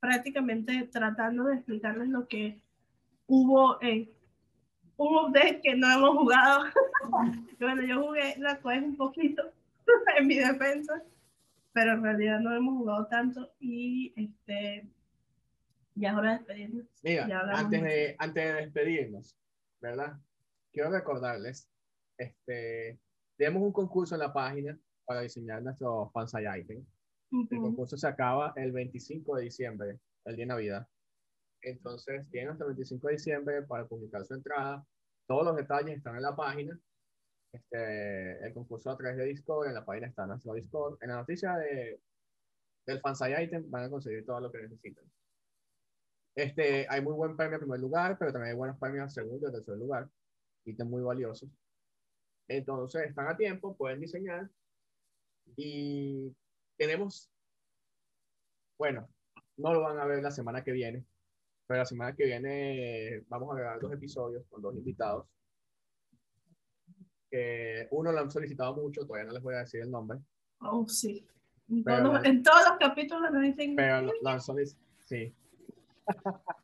prácticamente 0.00 0.88
tratando 0.90 1.44
de 1.44 1.56
explicarles 1.56 2.08
lo 2.08 2.26
que 2.26 2.58
hubo 3.26 3.80
en 3.82 4.10
un 4.96 5.16
update 5.16 5.60
que 5.62 5.76
no 5.76 5.90
hemos 5.92 6.16
jugado. 6.16 6.64
bueno, 7.60 7.82
yo 7.82 8.02
jugué 8.02 8.34
la 8.38 8.58
quest 8.58 8.86
un 8.86 8.96
poquito 8.96 9.52
en 10.18 10.26
mi 10.26 10.36
defensa, 10.36 11.02
pero 11.72 11.92
en 11.92 12.02
realidad 12.02 12.40
no 12.40 12.54
hemos 12.54 12.78
jugado 12.78 13.06
tanto 13.06 13.52
y 13.60 14.12
este 14.16 14.86
ya 15.94 16.10
es 16.10 16.16
hora 16.16 16.32
de 16.32 16.38
despedirnos. 16.38 16.86
Mira, 17.02 17.50
antes 17.52 17.82
de, 17.82 18.16
antes 18.18 18.44
de 18.44 18.52
despedirnos, 18.54 19.36
¿verdad? 19.80 20.18
Quiero 20.72 20.90
recordarles, 20.90 21.68
este, 22.16 22.98
tenemos 23.36 23.62
un 23.62 23.72
concurso 23.72 24.14
en 24.14 24.20
la 24.20 24.32
página 24.32 24.78
para 25.10 25.22
diseñar 25.22 25.60
nuestro 25.60 26.08
fansite 26.14 26.60
item. 26.60 26.86
El 27.32 27.58
Ujú. 27.58 27.62
concurso 27.62 27.96
se 27.96 28.06
acaba 28.06 28.52
el 28.54 28.70
25 28.70 29.34
de 29.38 29.42
diciembre, 29.42 29.98
el 30.24 30.36
día 30.36 30.44
de 30.44 30.48
Navidad. 30.48 30.88
Entonces, 31.62 32.30
tienen 32.30 32.50
hasta 32.52 32.62
el 32.62 32.74
25 32.74 33.08
de 33.08 33.14
diciembre 33.14 33.62
para 33.62 33.88
publicar 33.88 34.24
su 34.24 34.34
entrada. 34.34 34.86
Todos 35.26 35.46
los 35.46 35.56
detalles 35.56 35.96
están 35.96 36.14
en 36.14 36.22
la 36.22 36.36
página. 36.36 36.78
Este, 37.52 38.46
el 38.46 38.54
concurso 38.54 38.88
a 38.88 38.96
través 38.96 39.16
de 39.18 39.24
Discord, 39.24 39.66
en 39.66 39.74
la 39.74 39.84
página 39.84 40.06
está 40.06 40.26
nuestro 40.28 40.54
Discord. 40.54 40.96
En 41.00 41.08
la 41.08 41.16
noticia 41.16 41.56
de, 41.56 42.00
del 42.86 43.00
fansite 43.00 43.42
item 43.42 43.68
van 43.68 43.86
a 43.86 43.90
conseguir 43.90 44.24
todo 44.24 44.38
lo 44.38 44.52
que 44.52 44.62
necesitan. 44.62 45.04
Este, 46.36 46.86
hay 46.88 47.02
muy 47.02 47.14
buen 47.14 47.36
premio 47.36 47.56
en 47.56 47.62
primer 47.62 47.80
lugar, 47.80 48.16
pero 48.16 48.32
también 48.32 48.52
hay 48.52 48.56
buenos 48.56 48.78
premios 48.78 49.06
en 49.06 49.10
segundo 49.10 49.48
y 49.48 49.52
tercer 49.52 49.76
lugar. 49.76 50.08
Ítems 50.64 50.88
muy 50.88 51.02
valiosos. 51.02 51.50
Entonces, 52.48 53.08
están 53.08 53.26
a 53.26 53.36
tiempo, 53.36 53.76
pueden 53.76 53.98
diseñar. 53.98 54.48
Y 55.56 56.34
tenemos, 56.76 57.30
bueno, 58.78 59.08
no 59.56 59.74
lo 59.74 59.82
van 59.82 59.98
a 59.98 60.04
ver 60.06 60.22
la 60.22 60.30
semana 60.30 60.62
que 60.64 60.72
viene, 60.72 61.04
pero 61.66 61.78
la 61.78 61.86
semana 61.86 62.14
que 62.14 62.24
viene 62.24 63.24
vamos 63.28 63.54
a 63.54 63.58
grabar 63.58 63.80
dos 63.80 63.92
episodios 63.92 64.44
con 64.48 64.62
dos 64.62 64.74
invitados. 64.74 65.26
Que 67.30 67.86
uno 67.90 68.10
lo 68.12 68.18
han 68.20 68.30
solicitado 68.30 68.74
mucho, 68.74 69.06
todavía 69.06 69.26
no 69.26 69.32
les 69.34 69.42
voy 69.42 69.54
a 69.54 69.58
decir 69.58 69.80
el 69.82 69.90
nombre, 69.90 70.18
Oh, 70.62 70.86
sí. 70.86 71.26
En, 71.68 71.82
Pero 71.84 72.02
todos, 72.10 72.24
en 72.24 72.42
todos 72.42 72.60
los 72.68 72.78
capítulos 72.78 73.30
nos 73.32 73.42
dicen. 73.42 73.76
pero 73.76 74.02
lo, 74.02 74.12
lo 74.20 74.28
han 74.28 74.40
solicitado, 74.40 74.86
sí. 75.06 75.34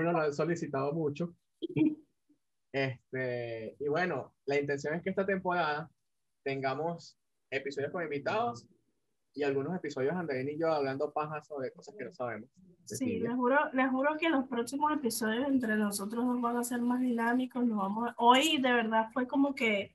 Uno 0.00 0.12
lo 0.12 0.18
han 0.20 0.32
solicitado 0.32 0.92
mucho. 0.92 1.34
Este, 2.74 3.76
y 3.80 3.88
bueno, 3.88 4.32
la 4.46 4.58
intención 4.58 4.94
es 4.94 5.02
que 5.02 5.10
esta 5.10 5.26
temporada 5.26 5.90
tengamos 6.42 7.16
episodios 7.50 7.92
con 7.92 8.02
invitados 8.02 8.66
y 9.34 9.42
algunos 9.44 9.74
episodios 9.74 10.14
Andrés 10.14 10.46
y 10.52 10.58
yo 10.58 10.72
hablando 10.72 11.10
paja 11.12 11.42
sobre 11.42 11.72
cosas 11.72 11.94
que 11.98 12.04
no 12.04 12.12
sabemos. 12.12 12.50
Sí, 12.84 13.18
les 13.20 13.34
juro, 13.34 13.58
les 13.72 13.88
juro 13.90 14.16
que 14.18 14.28
los 14.28 14.46
próximos 14.48 14.92
episodios 14.92 15.46
entre 15.48 15.76
nosotros 15.76 16.24
nos 16.24 16.40
van 16.40 16.56
a 16.56 16.64
ser 16.64 16.80
más 16.80 17.00
dinámicos. 17.00 17.64
Nos 17.64 17.78
vamos 17.78 18.08
a- 18.10 18.14
Hoy 18.18 18.58
de 18.58 18.72
verdad 18.72 19.08
fue 19.12 19.26
como 19.26 19.54
que 19.54 19.92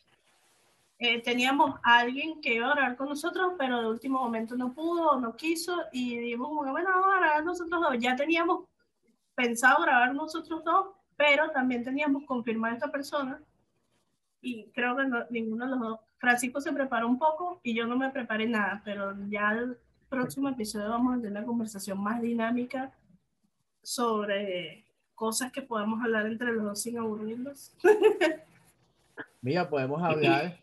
eh, 0.99 1.21
teníamos 1.21 1.75
a 1.83 1.99
alguien 1.99 2.41
que 2.41 2.55
iba 2.55 2.71
a 2.71 2.73
grabar 2.75 2.95
con 2.95 3.09
nosotros, 3.09 3.53
pero 3.59 3.81
de 3.81 3.87
último 3.87 4.19
momento 4.19 4.55
no 4.55 4.73
pudo 4.73 5.11
o 5.11 5.19
no 5.19 5.35
quiso 5.35 5.75
y 5.91 6.17
dijimos, 6.17 6.49
bueno, 6.55 6.89
vamos 6.89 7.13
a 7.13 7.19
grabar 7.19 7.43
nosotros 7.45 7.79
dos. 7.81 7.95
Ya 7.99 8.15
teníamos 8.15 8.65
pensado 9.35 9.83
grabar 9.83 10.15
nosotros 10.15 10.63
dos, 10.63 10.87
pero 11.15 11.51
también 11.51 11.83
teníamos 11.83 12.23
confirmar 12.25 12.71
a 12.71 12.75
esta 12.75 12.91
persona 12.91 13.39
y 14.41 14.69
creo 14.71 14.95
que 14.95 15.05
no- 15.05 15.25
ninguno 15.29 15.65
de 15.65 15.71
los 15.71 15.79
dos. 15.79 15.99
Francisco 16.19 16.59
se 16.61 16.73
preparó 16.73 17.07
un 17.07 17.19
poco 17.19 17.59
y 17.63 17.75
yo 17.75 17.85
no 17.87 17.95
me 17.97 18.09
preparé 18.09 18.47
nada, 18.47 18.81
pero 18.83 19.15
ya 19.29 19.51
el 19.51 19.77
próximo 20.09 20.49
episodio 20.49 20.89
vamos 20.89 21.13
a 21.13 21.21
tener 21.21 21.31
una 21.37 21.45
conversación 21.45 22.01
más 22.01 22.21
dinámica 22.21 22.91
sobre 23.83 24.85
cosas 25.15 25.51
que 25.51 25.61
podamos 25.61 26.03
hablar 26.03 26.25
entre 26.27 26.51
los 26.53 26.63
dos 26.63 26.81
sin 26.81 26.97
aburrirnos. 26.97 27.73
Mira, 29.41 29.69
podemos 29.69 30.01
hablar, 30.01 30.59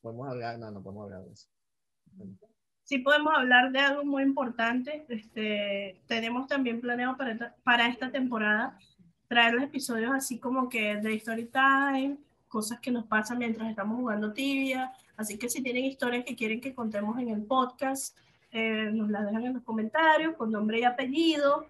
podemos 0.00 0.28
hablar, 0.28 0.58
no, 0.58 0.70
no 0.70 0.82
podemos 0.82 1.04
hablar 1.04 1.22
de 1.24 1.32
eso. 1.32 1.48
Sí 2.82 2.98
podemos 2.98 3.32
hablar 3.34 3.72
de 3.72 3.78
algo 3.78 4.04
muy 4.04 4.22
importante. 4.22 5.06
Este, 5.08 6.00
tenemos 6.06 6.46
también 6.48 6.80
planeado 6.80 7.16
para 7.16 7.32
esta, 7.32 7.54
para 7.62 7.86
esta 7.88 8.10
temporada 8.10 8.78
traer 9.28 9.54
los 9.54 9.62
episodios 9.64 10.12
así 10.14 10.38
como 10.38 10.68
que 10.68 10.96
de 10.96 11.14
story 11.14 11.46
time, 11.46 12.18
cosas 12.54 12.78
que 12.78 12.92
nos 12.92 13.04
pasan 13.06 13.38
mientras 13.38 13.68
estamos 13.68 13.96
jugando 13.96 14.32
tibia. 14.32 14.92
Así 15.16 15.36
que 15.36 15.48
si 15.48 15.60
tienen 15.60 15.86
historias 15.86 16.24
que 16.24 16.36
quieren 16.36 16.60
que 16.60 16.72
contemos 16.72 17.18
en 17.18 17.30
el 17.30 17.42
podcast, 17.42 18.16
eh, 18.52 18.90
nos 18.92 19.10
las 19.10 19.26
dejan 19.26 19.44
en 19.46 19.54
los 19.54 19.64
comentarios 19.64 20.36
con 20.36 20.52
nombre 20.52 20.78
y 20.78 20.84
apellido, 20.84 21.66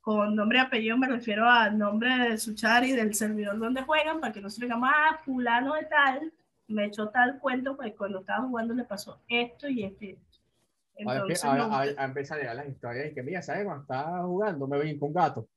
con 0.00 0.36
nombre 0.36 0.58
y 0.58 0.60
apellido 0.60 0.96
me 0.96 1.08
refiero 1.08 1.50
al 1.50 1.76
nombre 1.76 2.30
de 2.30 2.38
su 2.38 2.54
chat 2.54 2.84
y 2.84 2.92
del 2.92 3.12
servidor 3.12 3.58
donde 3.58 3.82
juegan, 3.82 4.20
para 4.20 4.32
que 4.32 4.40
no 4.40 4.48
se 4.48 4.62
diga 4.62 4.76
más, 4.76 4.94
ah, 4.94 5.20
fulano 5.24 5.74
de 5.74 5.86
tal, 5.86 6.32
me 6.68 6.84
echó 6.84 7.08
tal 7.08 7.40
cuento, 7.40 7.74
porque 7.74 7.96
cuando 7.96 8.20
estaba 8.20 8.46
jugando 8.46 8.72
le 8.72 8.84
pasó 8.84 9.20
esto 9.26 9.68
y 9.68 9.82
esto. 9.82 10.06
Entonces, 10.94 11.44
ahora, 11.44 11.92
a 11.98 12.04
empezar 12.04 12.38
a 12.38 12.40
llegar 12.40 12.54
las 12.54 12.68
historias 12.68 13.10
y 13.10 13.14
que, 13.14 13.22
mira, 13.24 13.42
¿sabes? 13.42 13.64
Cuando 13.64 13.82
estaba 13.82 14.22
jugando 14.22 14.68
me 14.68 14.80
vi 14.80 14.96
con 14.96 15.08
un 15.08 15.14
gato. 15.14 15.48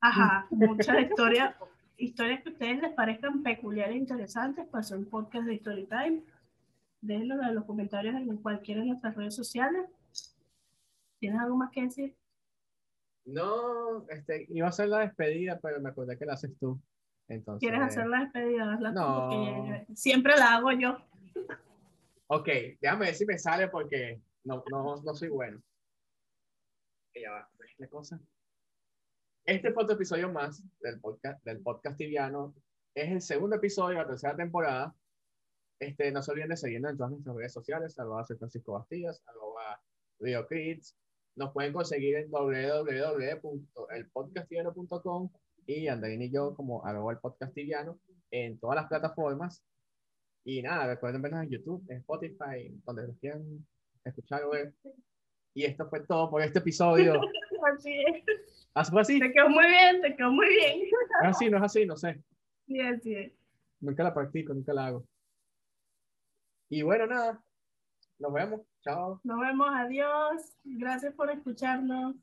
Ajá, 0.00 0.48
muchas 0.50 1.02
historias, 1.02 1.54
historias 1.98 2.42
que 2.42 2.48
a 2.48 2.52
ustedes 2.52 2.80
les 2.80 2.92
parezcan 2.92 3.42
peculiares 3.42 3.94
e 3.94 3.98
interesantes 3.98 4.66
para 4.66 4.80
hacer 4.80 4.98
un 4.98 5.10
podcast 5.10 5.46
de 5.46 5.58
Storytime. 5.58 6.22
Déjenlo 7.00 7.42
en 7.42 7.54
los 7.54 7.64
comentarios 7.64 8.14
en 8.14 8.36
cualquiera 8.38 8.80
de 8.80 8.86
nuestras 8.88 9.14
redes 9.14 9.34
sociales. 9.34 9.86
¿Tienes 11.18 11.40
algo 11.40 11.56
más 11.56 11.70
que 11.70 11.82
decir? 11.82 12.16
No, 13.24 14.08
este, 14.08 14.46
iba 14.48 14.66
a 14.66 14.70
hacer 14.70 14.88
la 14.88 15.00
despedida, 15.00 15.58
pero 15.60 15.80
me 15.80 15.90
acordé 15.90 16.16
que 16.16 16.24
la 16.24 16.34
haces 16.34 16.56
tú. 16.58 16.80
Entonces, 17.28 17.60
¿Quieres 17.60 17.86
hacer 17.86 18.06
la 18.06 18.20
despedida? 18.20 18.76
no. 18.92 19.28
siempre 19.94 20.34
la 20.36 20.54
hago 20.54 20.72
yo. 20.72 20.96
Ok, 22.28 22.48
déjame 22.80 23.06
ver 23.06 23.14
si 23.14 23.26
me 23.26 23.38
sale 23.38 23.68
porque 23.68 24.20
no, 24.44 24.62
no, 24.70 25.02
no 25.02 25.14
soy 25.14 25.28
bueno. 25.28 25.60
Ya 27.14 27.32
va, 27.32 27.50
la 27.78 27.88
cosa. 27.88 28.20
Este 29.48 29.72
fue 29.72 29.82
otro 29.84 29.94
episodio 29.94 30.30
más 30.30 30.62
del 30.80 31.00
podcast, 31.00 31.42
del 31.42 31.62
podcast 31.62 31.96
tibiano. 31.96 32.54
Es 32.94 33.10
el 33.10 33.22
segundo 33.22 33.56
episodio 33.56 33.96
de 33.96 34.02
la 34.02 34.06
tercera 34.06 34.36
temporada. 34.36 34.94
Este, 35.80 36.12
no 36.12 36.22
se 36.22 36.32
olviden 36.32 36.50
de 36.50 36.58
seguirnos 36.58 36.90
en 36.90 36.98
todas 36.98 37.12
nuestras 37.12 37.34
redes 37.34 37.54
sociales, 37.54 37.98
arroba 37.98 38.26
Francisco 38.26 38.72
Bastillas, 38.72 39.22
arroba 39.24 39.80
Rio 40.20 40.46
Kids, 40.46 40.94
nos 41.34 41.54
pueden 41.54 41.72
conseguir 41.72 42.16
en 42.16 42.30
www.elpodcastidiano.com 42.30 45.30
y 45.66 45.88
Andreina 45.88 46.26
y 46.26 46.30
yo 46.30 46.54
como 46.54 46.84
arroba 46.84 47.12
el 47.12 47.18
podcastidiano 47.18 47.98
en 48.30 48.58
todas 48.58 48.76
las 48.76 48.88
plataformas. 48.88 49.64
Y 50.44 50.60
nada, 50.60 50.88
recuerden 50.88 51.22
vernos 51.22 51.44
en 51.44 51.48
YouTube, 51.48 51.82
en 51.88 52.00
Spotify, 52.00 52.78
donde 52.84 53.06
los 53.06 53.16
quieran 53.16 53.66
escuchar 54.04 54.42
ver. 54.50 54.74
Y 55.54 55.64
esto 55.64 55.88
fue 55.88 56.00
todo 56.00 56.28
por 56.28 56.42
este 56.42 56.58
episodio. 56.58 57.18
así 57.74 57.92
es. 58.06 58.24
¿Así 58.74 58.90
fue 58.92 59.00
así? 59.00 59.18
Te 59.20 59.32
quedó 59.32 59.48
muy 59.48 59.66
bien, 59.66 60.00
te 60.00 60.16
quedó 60.16 60.30
muy 60.30 60.48
bien. 60.48 60.82
¿Es 61.22 61.28
así? 61.28 61.50
¿No 61.50 61.56
es 61.58 61.62
así? 61.64 61.86
No 61.86 61.96
sé. 61.96 62.22
Sí, 62.66 62.80
así 62.80 63.14
es. 63.14 63.32
Nunca 63.80 64.02
la 64.04 64.14
practico, 64.14 64.54
nunca 64.54 64.72
la 64.72 64.86
hago. 64.86 65.04
Y 66.68 66.82
bueno, 66.82 67.06
nada. 67.06 67.42
Nos 68.18 68.32
vemos. 68.32 68.60
Chao. 68.82 69.20
Nos 69.24 69.40
vemos. 69.40 69.68
Adiós. 69.72 70.56
Gracias 70.64 71.14
por 71.14 71.30
escucharnos. 71.30 72.16